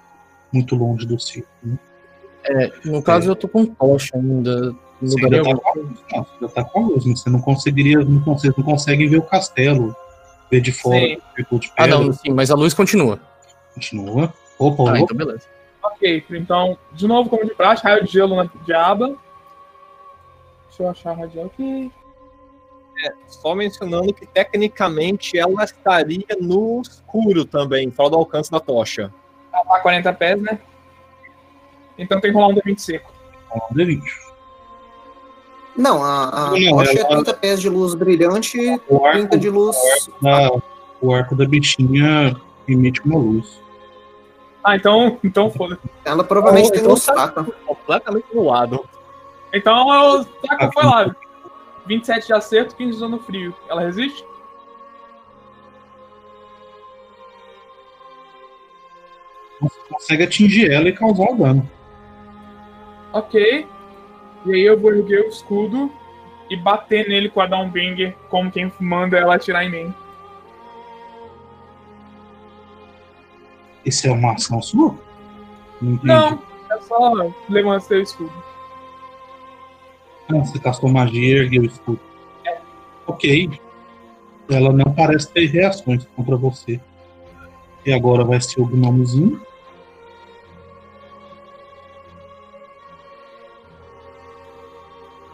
[0.51, 1.51] muito longe do circo.
[1.63, 1.79] Né?
[2.45, 4.75] É, no caso eu tô com tocha ainda.
[5.03, 7.41] Tá alguma com a luz, não, você ainda tá com a luz, mas você não
[7.41, 9.95] conseguiria, não, vocês não conseguem ver o castelo,
[10.51, 11.17] ver de fora Sim.
[11.37, 11.99] de Ah, pedra.
[11.99, 13.19] não, sim, mas a luz continua.
[13.75, 14.33] Continua.
[14.59, 14.99] Opa, Ah, opa.
[15.01, 15.43] então beleza.
[15.83, 19.09] Ok, então, de novo, como de praxe, raio de gelo na diaba.
[20.69, 21.93] Deixa eu achar a raio de gelo aqui.
[23.27, 29.13] Só mencionando que tecnicamente ela estaria no escuro também, fora do alcance da tocha.
[29.51, 30.61] Tá lá 40 pés, né?
[31.99, 33.01] Então tem que rolar um D25.
[33.71, 34.01] Um D20.
[35.77, 39.09] Não, a, a Não, tocha é ela- 30 pés de luz brilhante e O 30
[39.09, 39.77] arco, de luz.
[40.21, 40.51] da,
[41.01, 42.37] o arco da bichinha
[42.69, 43.61] emite uma luz.
[44.63, 47.45] Ah, então, então foda Ela provavelmente Oh, tem então luz tá- fraca.
[47.67, 48.85] Completamente no lado.
[49.53, 51.17] Então eu taco foi lá.
[51.87, 53.55] 27 de acerto, 15 de dano frio.
[53.69, 54.25] Ela resiste?
[59.61, 61.71] Você consegue atingir ela e causar o dano.
[63.13, 63.67] Ok.
[64.45, 65.91] E aí eu vou erguer o escudo
[66.51, 69.95] e bater nele com a Downbringer, como quem manda ela atirar em mim.
[73.85, 74.97] Isso é uma ação sua?
[75.81, 75.99] Não.
[76.03, 78.33] Não, é só levantar seu escudo.
[80.29, 82.01] Ah, você castou magia e ergueu o escudo.
[83.07, 83.51] Ok.
[84.49, 86.81] Ela não parece ter reações contra você.
[87.85, 89.41] E agora vai ser o gnomezinho.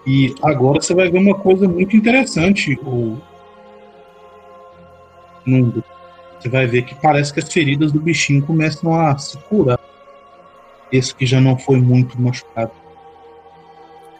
[0.08, 3.18] E agora você vai ver uma coisa muito interessante, o
[5.44, 5.84] Nundo.
[6.40, 9.78] Você vai ver que parece que as feridas do bichinho começam a se curar.
[10.90, 12.70] Esse que já não foi muito machucado.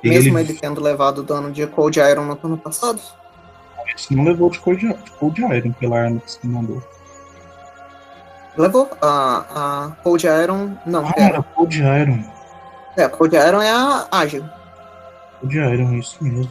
[0.05, 3.01] Mesmo ele tendo levado dano de Cold Iron no turno passado.
[3.97, 6.83] Esse não levou de Cold, de cold Iron pela arma que você mandou.
[8.59, 10.77] Levou a, a Cold Iron.
[10.85, 12.23] Não, Ah, era Cold Iron.
[12.95, 14.45] É, a Cold Iron é a ágil.
[15.41, 16.51] Cold Iron, isso mesmo.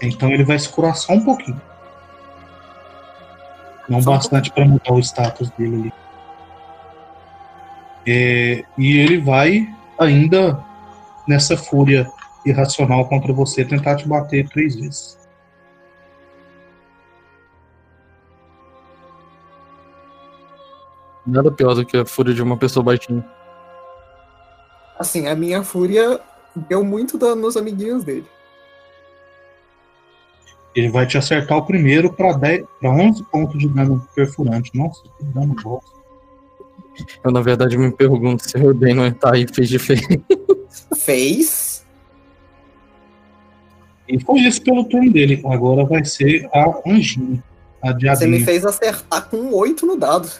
[0.00, 1.60] Então ele vai se curar só um pouquinho.
[3.88, 5.92] Não Só um bastante para mudar o status dele ali.
[8.06, 9.66] É, e ele vai
[9.98, 10.62] ainda
[11.26, 12.10] nessa fúria
[12.44, 15.18] irracional contra você tentar te bater três vezes.
[21.26, 23.24] Nada pior do que a fúria de uma pessoa baixinha.
[24.98, 26.20] Assim, a minha fúria
[26.60, 28.26] deu muito dano nos amiguinhos dele.
[30.74, 32.36] Ele vai te acertar o primeiro para
[32.82, 34.70] 11 pontos de dano perfurante.
[34.74, 35.94] Nossa, que dano bosta.
[37.24, 40.20] Eu, na verdade, me pergunto se o Dano tá aí fez diferença.
[40.96, 41.84] Fez.
[44.08, 45.42] E foi isso pelo turno dele.
[45.46, 47.42] Agora vai ser a Anjinha.
[47.82, 50.30] A Você me fez acertar com um 8 no dado.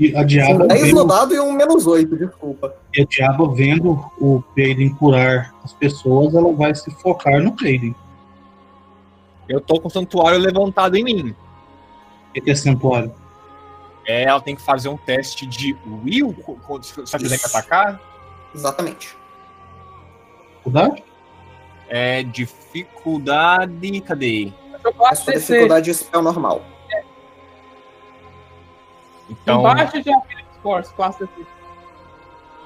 [0.00, 2.74] E a diaba Com 10 vendo, no dado e um menos 8, desculpa.
[2.94, 7.94] e a diaba vendo o Peiden curar as pessoas, ela vai se focar no Peiden.
[9.48, 11.34] Eu tô com o santuário levantado em mim.
[12.36, 13.14] O que é santuário?
[14.04, 16.34] É, ela tem que fazer um teste de will
[16.82, 18.00] se ela quiser que atacar.
[18.54, 19.16] Exatamente.
[20.50, 21.04] Dificuldade?
[21.88, 24.00] É dificuldade.
[24.00, 24.52] Cadê?
[24.84, 25.32] Eu É DC.
[25.32, 26.62] dificuldade de spell normal.
[29.28, 29.60] Então.
[29.60, 31.46] Embaixo de Ability Force, classe DC.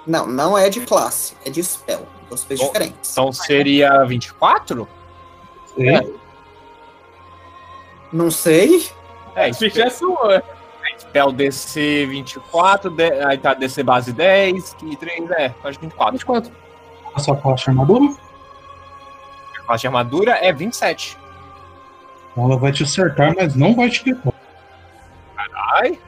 [0.07, 2.07] Não, não é de classe, é de spell.
[2.29, 3.13] Duas coisas diferentes.
[3.13, 4.89] Então seria 24?
[5.79, 6.07] É.
[8.13, 8.89] Não sei.
[9.35, 10.43] É, ficha é sua.
[10.99, 16.13] spell DC 24, de, aí tá DC base 10, e 3, é, faz 24.
[16.13, 16.53] 24.
[17.15, 18.15] A sua classe armadura?
[19.59, 21.17] A classe de armadura é 27.
[22.33, 24.33] Então ela vai te acertar, mas não vai te gritar.
[25.75, 25.99] Ai,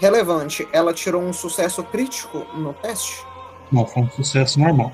[0.00, 3.24] Relevante, ela tirou um sucesso crítico no teste?
[3.70, 4.92] Não, foi um sucesso normal.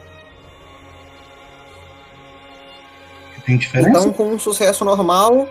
[3.45, 3.91] Tem diferença?
[3.91, 5.47] Então, com um sucesso normal,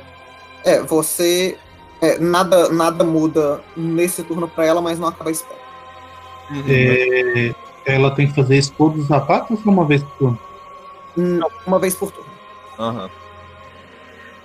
[0.65, 1.57] é, você.
[2.01, 5.57] é, nada, nada muda nesse turno pra ela, mas não acaba a spell.
[6.67, 7.53] É,
[7.85, 10.39] ela tem que fazer isso todos os ataques ou uma vez por turno?
[11.17, 12.29] Hum, Uma vez por turno.
[12.79, 13.09] Aham.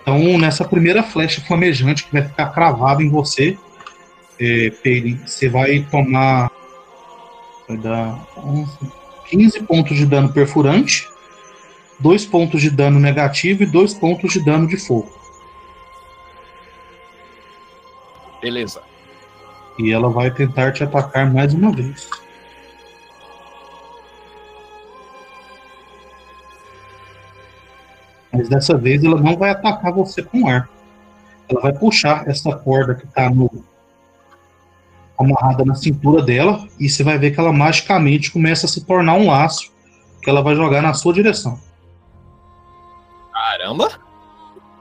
[0.03, 3.59] Então, nessa primeira flecha flamejante que vai ficar cravada em você,
[4.41, 6.51] é, Peyton, você vai tomar.
[7.69, 8.79] Vai dar 11,
[9.27, 11.07] 15 pontos de dano perfurante,
[12.01, 15.13] 2 pontos de dano negativo e 2 pontos de dano de fogo.
[18.41, 18.81] Beleza.
[19.79, 22.09] E ela vai tentar te atacar mais uma vez.
[28.33, 30.69] Mas dessa vez ela não vai atacar você com ar.
[31.49, 33.51] Ela vai puxar essa corda que está no
[35.19, 39.15] amarrada na cintura dela e você vai ver que ela magicamente começa a se tornar
[39.15, 39.73] um laço
[40.23, 41.59] que ela vai jogar na sua direção.
[43.33, 43.89] Caramba!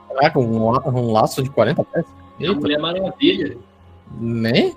[0.08, 2.06] Caraca, um, um laço de 40 pés?
[2.40, 3.58] É a Eita, Mulher Maravilha.
[4.20, 4.76] nem?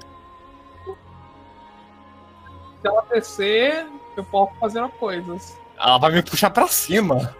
[2.81, 5.59] Se ela descer, eu posso fazer coisas.
[5.79, 7.35] Ela vai me puxar pra cima.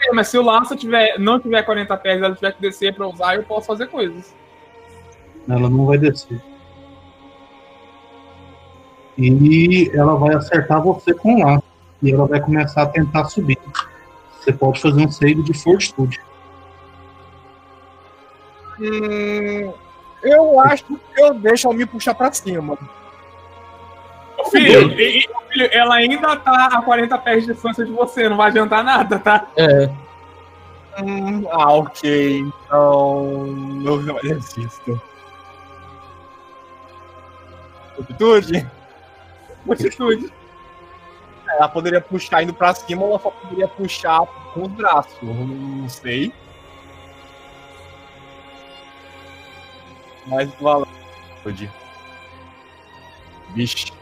[0.00, 2.94] É, mas se o laço tiver, não tiver 40 pés e ela tiver que descer
[2.94, 4.34] pra usar, eu posso fazer coisas.
[5.48, 6.40] Ela não vai descer.
[9.16, 11.62] E ela vai acertar você com laço.
[12.02, 13.58] E ela vai começar a tentar subir.
[14.40, 16.20] Você pode fazer um save de fortitude.
[18.80, 19.72] Hum,
[20.22, 22.76] eu acho que eu deixo ela me puxar pra cima.
[24.36, 28.28] Ô, Filho, e- e- filho, ela ainda tá a 40 pés de distância de você,
[28.28, 29.46] não vai adiantar nada, tá?
[29.56, 29.88] É,
[31.02, 32.38] Hum, ah, ok.
[32.38, 33.46] Então.
[33.84, 35.00] Eu não resisto.
[37.98, 38.64] Atitude?
[39.70, 40.32] Atitude.
[41.48, 45.16] Ela poderia puxar indo pra cima ou ela só poderia puxar com os braços.
[45.22, 46.32] Não sei.
[50.26, 50.88] Mas valeu.
[53.54, 53.92] Vixe.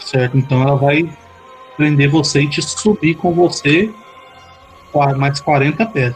[0.00, 0.36] Certo?
[0.36, 1.10] Então ela vai
[1.76, 3.92] prender você e te subir com você
[5.16, 6.14] mais 40 pés.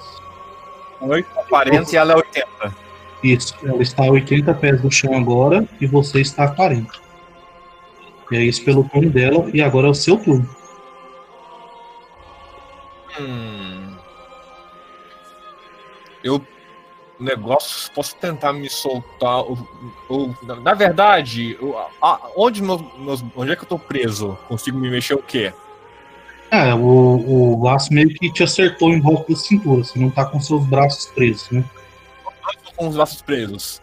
[1.00, 2.74] 8, 40 e ela é 80.
[3.22, 7.05] Isso, ela está a 80 pés do chão agora e você está a 40.
[8.30, 10.48] E é isso pelo turno dela, e agora é o seu turno.
[13.20, 13.96] Hum.
[16.22, 16.42] Eu.
[17.18, 19.40] Negócio, posso tentar me soltar.
[19.40, 19.66] o-
[20.10, 21.56] o- na- na verdade,
[22.02, 24.36] a- onde, meus, meus- onde é que eu tô preso?
[24.48, 25.50] Consigo me mexer o quê?
[26.50, 26.78] É, o,
[27.56, 30.64] o laço meio que te acertou em volta da cintura, você não tá com seus
[30.66, 31.64] braços presos, né?
[32.64, 33.80] Tô com os braços presos.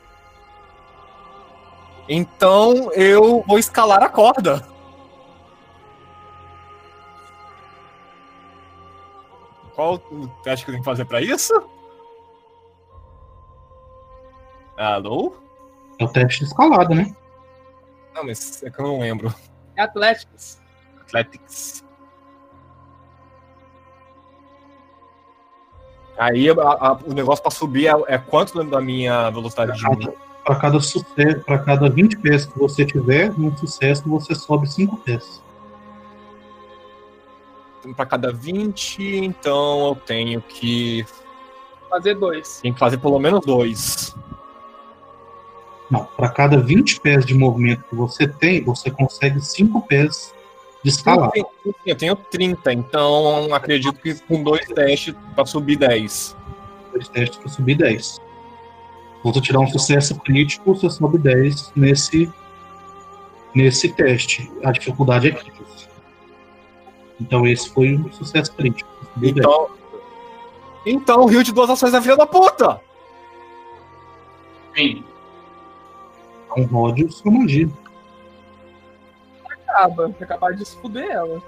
[2.07, 4.65] Então eu vou escalar a corda.
[9.75, 11.53] Qual o teste que eu tenho que fazer pra isso?
[14.77, 15.35] Alô?
[15.99, 17.15] É o teste de escalada, né?
[18.13, 19.33] Não, mas é que eu não lembro.
[19.75, 20.59] É Atléticos.
[21.01, 21.83] Athletics.
[26.17, 30.13] Aí a- a- o negócio pra subir é, é quanto da minha velocidade de mim?
[30.43, 34.97] Para cada sucesso, para cada 20 pés que você tiver, num sucesso você sobe 5
[34.97, 35.41] pés.
[37.95, 41.05] Pra cada 20, então eu tenho que.
[41.89, 42.59] Fazer dois.
[42.61, 44.15] Tenho que fazer pelo menos dois.
[45.89, 50.33] Não, para cada 20 pés de movimento que você tem, você consegue 5 pés
[50.83, 51.31] de escalada.
[51.35, 56.35] Eu tenho, eu tenho 30, então acredito que com dois testes pra subir 10.
[56.91, 58.22] Dois testes para subir 10.
[59.23, 62.29] Se você tirar um sucesso crítico, você sobe 10 nesse,
[63.55, 64.51] nesse teste.
[64.61, 65.63] A dificuldade é crítica.
[67.21, 68.89] Então esse foi um sucesso crítico.
[69.13, 69.37] Subiu 10.
[69.37, 69.69] Então.
[70.85, 72.81] Então o rio de duas ações é filha da puta!
[74.75, 75.05] Sim.
[76.51, 77.69] Então rode sua magia.
[79.49, 80.13] Acaba.
[80.19, 81.41] É capaz de se fuder ela.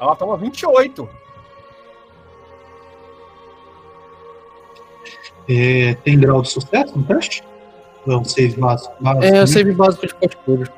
[0.00, 1.19] Ela toma 28.
[5.50, 7.42] É, tem grau de sucesso no teste?
[8.06, 8.94] Ou é um save básico?
[9.00, 9.42] básico é né?
[9.42, 10.70] o save básico de fortitude.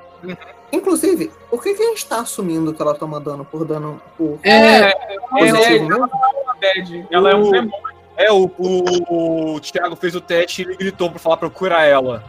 [0.72, 4.38] Inclusive, por que, que a gente tá assumindo que ela toma dano por dano por
[4.42, 4.94] É, É,
[5.30, 6.04] positivo mesmo?
[6.06, 7.06] uma bad.
[7.10, 7.92] Ela é um demônio.
[8.16, 11.50] É, o, o, o Thiago fez o teste e ele gritou pra falar pra eu
[11.50, 12.24] curar ela.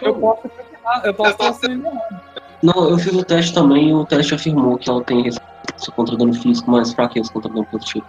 [0.00, 0.50] Eu posso.
[1.02, 1.90] Eu posso sendo
[2.62, 6.16] Não, eu fiz o teste também e o teste afirmou que ela tem resistência contra
[6.16, 8.06] dano físico, mas fraqueza contra dano positivo.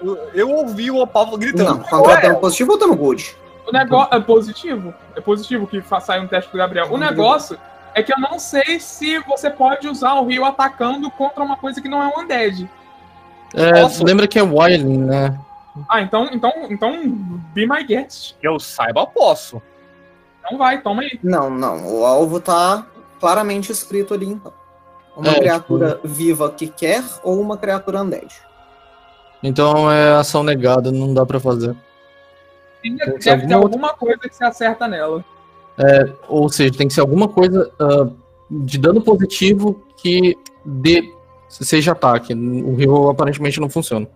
[0.00, 1.78] Eu, eu ouvi o Pablo gritando.
[1.78, 3.36] Não, contra dano positivo ou dano good?
[3.66, 4.94] O negócio é positivo.
[5.14, 6.88] É positivo que sai um teste do Gabriel.
[6.90, 7.58] O negócio
[7.94, 11.80] é que eu não sei se você pode usar o Rio atacando contra uma coisa
[11.80, 12.68] que não é um undead.
[13.54, 14.04] É, Posso?
[14.04, 15.38] lembra que é Wilding, né?
[15.88, 17.00] Ah, então, então, então,
[17.54, 18.34] be my guest.
[18.40, 19.62] Que eu saiba, eu posso.
[20.44, 21.18] Então vai, toma aí.
[21.22, 21.86] Não, não.
[21.86, 22.86] O alvo tá
[23.20, 24.52] claramente escrito ali, então.
[25.16, 28.34] Uma É, criatura viva que quer ou uma criatura undead.
[29.42, 31.74] Então é ação negada, não dá pra fazer.
[32.82, 35.24] Deve Tem que ter ser alguma outra- alguma coisa que você acerta nela.
[36.28, 38.08] Ou seja, tem que ser alguma coisa ah,
[38.50, 41.12] de dano positivo que dê,
[41.48, 42.34] seja ataque.
[42.34, 44.08] O rio aparentemente não funciona.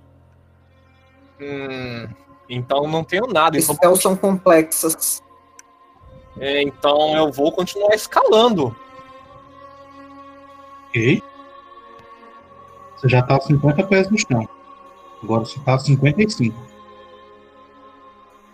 [1.40, 2.08] Hum,
[2.48, 3.56] então não tenho nada.
[3.58, 5.22] Então, Spells são complexas.
[6.40, 8.74] é, então eu vou continuar escalando.
[10.88, 11.22] Ok.
[12.96, 14.48] Você já tá a 50 pés no chão.
[15.22, 16.56] Agora você tá a 55.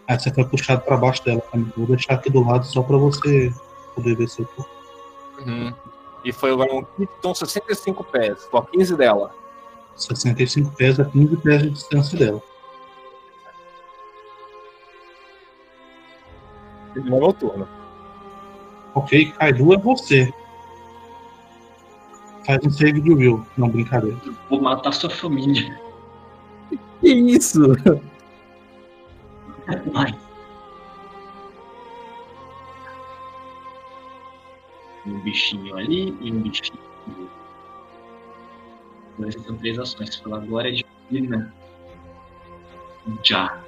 [0.07, 1.73] Aí você foi puxado pra baixo dela também.
[1.77, 3.53] Vou deixar aqui do lado só pra você
[3.95, 4.71] poder ver seu corpo.
[5.47, 5.73] Uhum.
[6.25, 8.49] E foi agora um então 65 pés.
[8.51, 9.35] Tô a 15 dela.
[9.97, 12.43] 65 pés a 15 pés de distância dela.
[16.95, 17.69] Terminou meu turno.
[18.95, 20.33] Ok, Kaidu é você.
[22.47, 23.47] Faz um save de will.
[23.57, 24.19] Não, brincadeira.
[24.49, 25.88] Vou matar sua família.
[27.01, 27.61] Que isso?
[29.93, 30.19] Vai.
[35.07, 37.29] Um bichinho ali e um bichinho ali.
[39.17, 40.17] Agora são três ações.
[40.17, 41.55] Pela glória divina.
[43.23, 43.63] Já.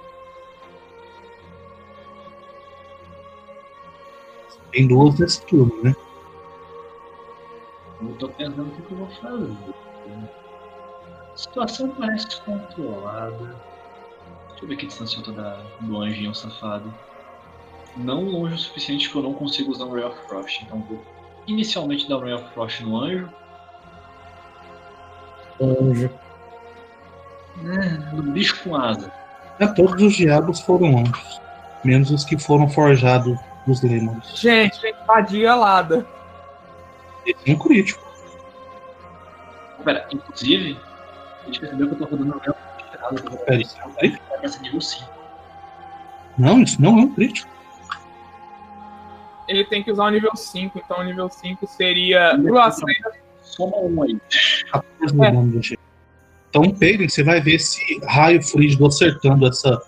[4.73, 5.95] Tem duas nesse turno, né?
[8.03, 9.57] Eu tô pensando o que que eu vou fazer.
[11.41, 13.57] Situação parece controlada.
[14.51, 16.93] Deixa eu ver que distância eu tô da, do anjinho safado.
[17.97, 20.63] Não longe o suficiente que eu não consigo usar um Ray of Frost.
[20.63, 21.03] Então vou
[21.47, 23.33] inicialmente dar um Ray of Frost no anjo.
[25.63, 26.11] Anjo.
[27.65, 29.11] É, no bicho com asa.
[29.59, 31.41] É, todos os diabos foram anjos.
[31.83, 34.39] Menos os que foram forjados dos Lemons.
[34.39, 36.07] Gente, gente, vadia alada.
[37.25, 38.07] Esse é um crítico.
[39.83, 40.79] Pera, inclusive,
[41.51, 42.61] gente percebeu que eu tô rodando um Frost
[42.95, 43.17] errado.
[43.17, 44.81] Eu tô Pera, isso é um crítico?
[44.81, 45.11] 5.
[46.39, 47.51] Não, isso não é um crítico.
[49.49, 52.37] Ele tem que usar o nível 5, então o nível 5 seria.
[53.43, 54.17] Soma um aí.
[54.71, 55.83] 14 no dano do jeito.
[56.49, 59.81] Então, Peyton, você vai ver esse raio frígido acertando essa,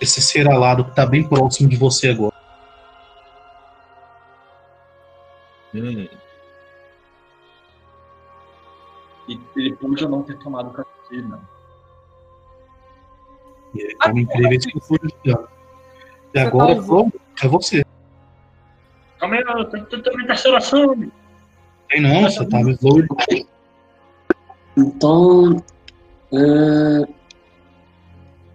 [0.00, 2.34] esse ser alado que tá bem próximo de você agora.
[5.74, 6.06] Hum.
[9.56, 10.70] E ele pode ou não ter tomado
[11.22, 11.40] não.
[13.74, 15.48] E ele tá incrível esse de dano.
[16.34, 17.84] E agora, tá usando- Flo, é você.
[19.18, 19.70] Calma aí, eu
[20.14, 20.94] minha terceira ação.
[21.88, 23.02] Tem não, você tava slow.
[24.76, 25.62] Então.
[26.32, 27.22] É...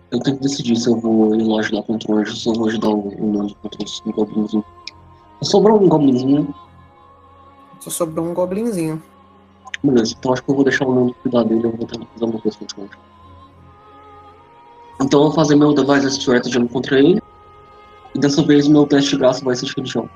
[0.09, 2.53] Eu tenho que decidir se eu vou ir lá ajudar contra o anjo, se eu
[2.53, 4.65] vou ajudar o o Nando contra os goblinzinhos.
[5.43, 6.55] Sobrou um goblinzinho.
[7.81, 9.03] Só sobrou um goblinzinho.
[9.83, 12.25] Beleza, então acho que eu vou deixar o Nando cuidar dele, eu vou tentar fazer
[12.25, 12.97] uma coisa contra o anjo.
[15.01, 17.21] Então eu vou fazer meu device strategy contra ele.
[18.15, 20.09] E dessa vez meu teste de graça vai ser de religião.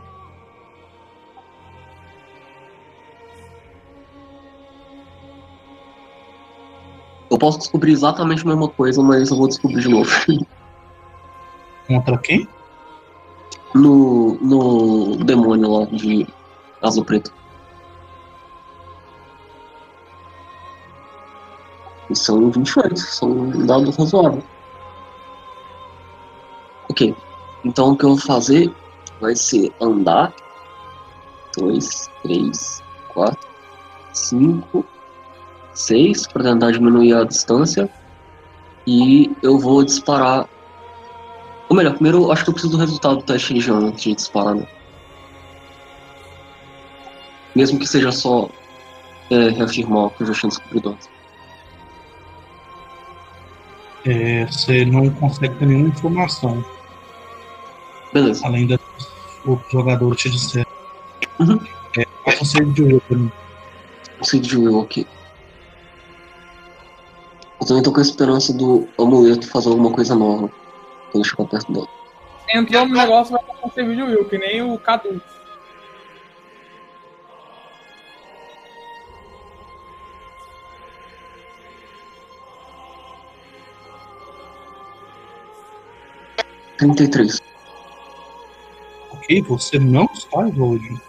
[7.30, 10.10] Eu posso descobrir exatamente a mesma coisa, mas eu vou descobrir de novo.
[11.88, 12.48] Contra quem?
[13.74, 16.28] no, no demônio lá de
[16.82, 17.34] azul preto.
[22.12, 24.44] E são 28, são um dado razoável.
[26.90, 27.16] Ok,
[27.64, 28.72] então o que eu vou fazer
[29.22, 30.34] vai ser andar.
[31.58, 32.84] 2, 3,
[33.14, 33.50] 4,
[34.14, 34.86] 5,
[35.74, 37.90] 6 para tentar diminuir a distância.
[38.86, 40.50] E eu vou disparar
[41.72, 44.14] ou melhor, primeiro acho que eu preciso do resultado do teste de religião antes de
[44.14, 44.68] disparar, né?
[47.56, 48.50] Mesmo que seja só
[49.30, 51.10] é, reafirmar que eu já tinha descobrido antes.
[54.06, 56.66] É, você não consegue ter nenhuma informação,
[58.12, 58.46] Beleza.
[58.46, 58.80] além da
[59.46, 60.72] outros jogadores te disseram.
[61.40, 61.60] Uhum.
[61.98, 63.32] É, faz um save de will pra mim.
[64.22, 65.08] O de Will aqui.
[67.60, 70.52] Eu também tô com a esperança do amuleto fazer alguma coisa nova.
[71.12, 71.88] Vou deixar perto dela.
[72.54, 75.22] Entrou no negócio, vai fazer um serviço de Will, que nem o Cadu.
[86.82, 87.40] Trinta e três.
[89.12, 91.00] Ok, você não está hoje.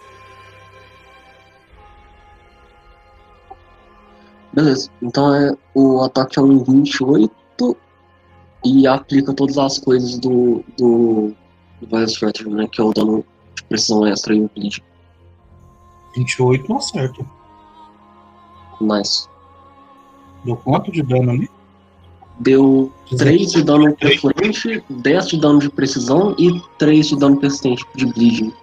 [4.53, 4.91] Beleza.
[5.01, 7.75] Então é, o ataque é um 28
[8.63, 11.33] e aplica todas as coisas do, do,
[11.81, 12.67] do Vice Strategy, né?
[12.67, 13.25] Que é o dano
[13.55, 14.83] de precisão extra e o bleed.
[16.15, 17.25] 28 não acerta.
[18.79, 19.27] Nice.
[20.45, 21.49] Deu quanto de dano ali?
[22.43, 27.85] Deu 3 de dano frequente, 10 de dano de precisão e 3 de dano persistente
[27.95, 28.53] de bleeding.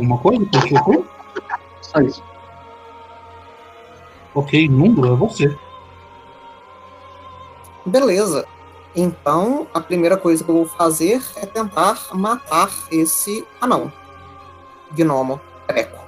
[0.00, 1.06] Alguma coisa que eu colocou?
[1.82, 2.24] Só isso.
[4.34, 5.58] Ok, número é você.
[7.84, 8.46] Beleza.
[8.96, 13.92] Então, a primeira coisa que eu vou fazer é tentar matar esse anão.
[14.92, 16.00] Gnomo Treco.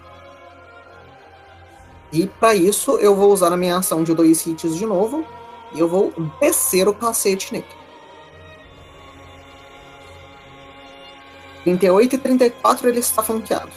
[2.10, 5.23] E para isso, eu vou usar a minha ação de dois hits de novo.
[5.74, 7.66] E eu vou descer o cacete nele.
[11.64, 13.70] 38 e 34 ele está flanqueado.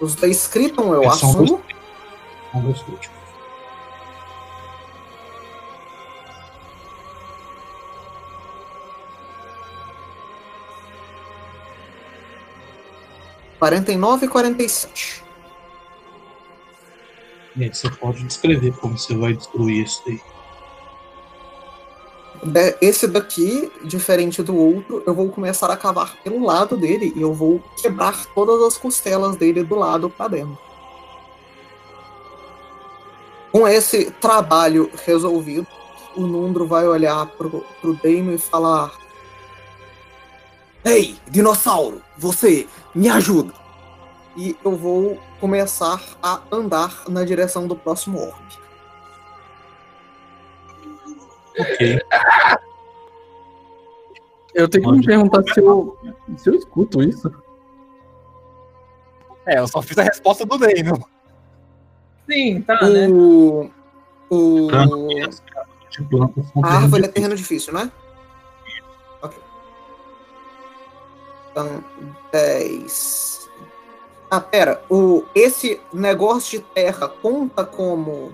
[0.00, 1.62] Os dois critam, eu É um assumo.
[2.54, 3.22] Um dos últimos.
[13.58, 15.22] quarenta e nove e 47.
[17.54, 20.20] E aí você pode descrever como você vai destruir isso daí.
[22.80, 27.32] Esse daqui, diferente do outro, eu vou começar a cavar pelo lado dele e eu
[27.32, 30.58] vou quebrar todas as costelas dele do lado para dentro.
[33.52, 35.66] Com esse trabalho resolvido,
[36.16, 38.92] o Nundro vai olhar pro, pro Dano e falar:
[40.84, 43.52] Ei, dinossauro, você me ajuda.
[44.36, 48.61] E eu vou começar a andar na direção do próximo orc.
[51.58, 52.00] Ok.
[54.54, 55.98] Eu tenho que me perguntar se eu,
[56.36, 57.32] se eu escuto isso.
[59.46, 61.04] É, eu só fiz a resposta do Dano.
[62.30, 63.08] Sim, tá, né?
[63.08, 63.70] O.
[64.30, 64.68] O.
[66.62, 67.90] A árvore é terreno terreno difícil, né?
[69.20, 69.38] Ok.
[71.50, 71.84] Então,
[72.30, 73.50] 10.
[74.30, 74.82] Ah, pera.
[74.88, 78.32] O, esse negócio de terra conta como.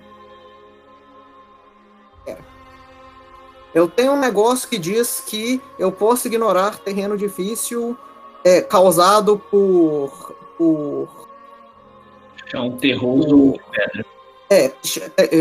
[3.78, 7.96] Eu tenho um negócio que diz que eu posso ignorar terreno difícil
[8.44, 10.34] é, causado por.
[10.56, 11.28] por
[12.52, 13.20] É um terror
[13.54, 14.06] de pedra.
[14.50, 14.72] é, é,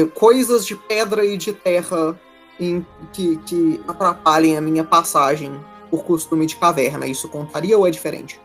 [0.02, 2.20] é, coisas de pedra e de terra
[2.60, 5.60] em- que, que atrapalhem a minha passagem
[5.90, 7.08] por costume de caverna.
[7.08, 8.40] Isso contaria ou é diferente?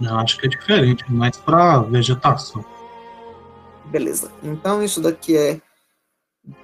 [0.00, 2.64] Eu acho que é diferente, mas pra vegetação.
[3.86, 4.30] Beleza.
[4.42, 5.60] Então isso daqui é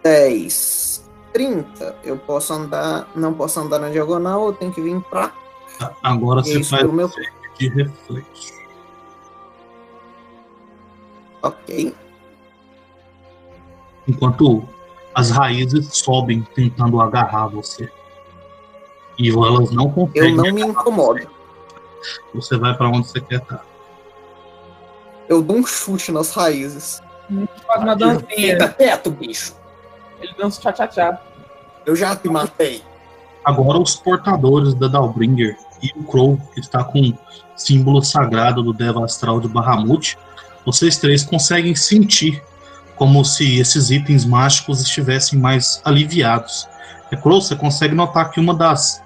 [0.03, 1.97] 10, 30.
[2.05, 3.09] Eu posso andar.
[3.15, 5.33] Não posso andar na diagonal, eu tenho que vir pra
[5.79, 7.11] Tá, Agora é você faz pelo meu.
[7.59, 8.53] de reflexo.
[11.43, 11.95] Ok.
[14.07, 14.65] Enquanto
[15.15, 17.91] as raízes sobem tentando agarrar você.
[19.19, 20.35] E elas não Eu conseguem.
[20.37, 21.29] não me incomodo.
[22.35, 23.65] Você vai pra onde você quer estar.
[25.29, 27.01] Eu dou um chute nas raízes.
[27.67, 28.69] Faz uma Fica dancinha.
[28.73, 29.55] quieto, bicho.
[30.21, 31.21] Ele dança tchá-tchá-tchá.
[31.87, 32.83] Eu já te matei.
[33.45, 37.19] Agora os portadores da Dalbringer e o Crow, que está com o
[37.57, 40.19] símbolo sagrado do Deva Astral de Bahamut,
[40.65, 42.43] vocês três conseguem sentir
[42.97, 46.69] como se esses itens mágicos estivessem mais aliviados.
[47.11, 49.03] É, Crow, você consegue notar que uma das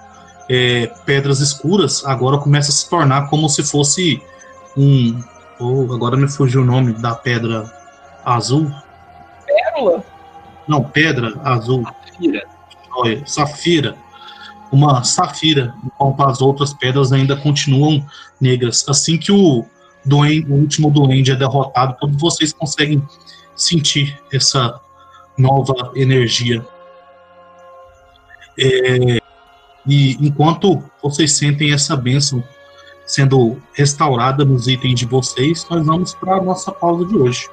[0.50, 4.20] é, pedras escuras agora começa a se tornar como se fosse
[4.76, 5.22] um.
[5.60, 7.72] oh, agora me fugiu o nome da pedra
[8.24, 8.68] azul.
[9.46, 10.04] Pérola?
[10.66, 11.84] Não, pedra azul
[12.16, 12.44] Fira.
[12.88, 13.96] joia, safira,
[14.72, 18.04] uma safira, enquanto as outras pedras ainda continuam
[18.40, 18.84] negras.
[18.88, 19.64] Assim que o,
[20.04, 23.02] duende, o último duende é derrotado, todos vocês conseguem
[23.56, 24.80] sentir essa
[25.36, 26.64] nova energia.
[28.58, 29.20] É,
[29.86, 32.42] e enquanto vocês sentem essa bênção
[33.06, 37.48] sendo restaurada nos itens de vocês, nós vamos para a nossa pausa de hoje.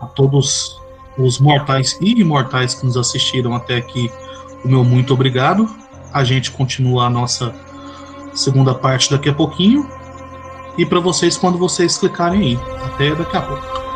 [0.00, 0.79] A todos
[1.24, 4.10] os mortais e imortais que nos assistiram até aqui,
[4.64, 5.68] o meu muito obrigado.
[6.12, 7.54] A gente continua a nossa
[8.34, 9.88] segunda parte daqui a pouquinho.
[10.76, 12.58] E para vocês, quando vocês clicarem aí.
[12.84, 13.89] Até daqui a pouco.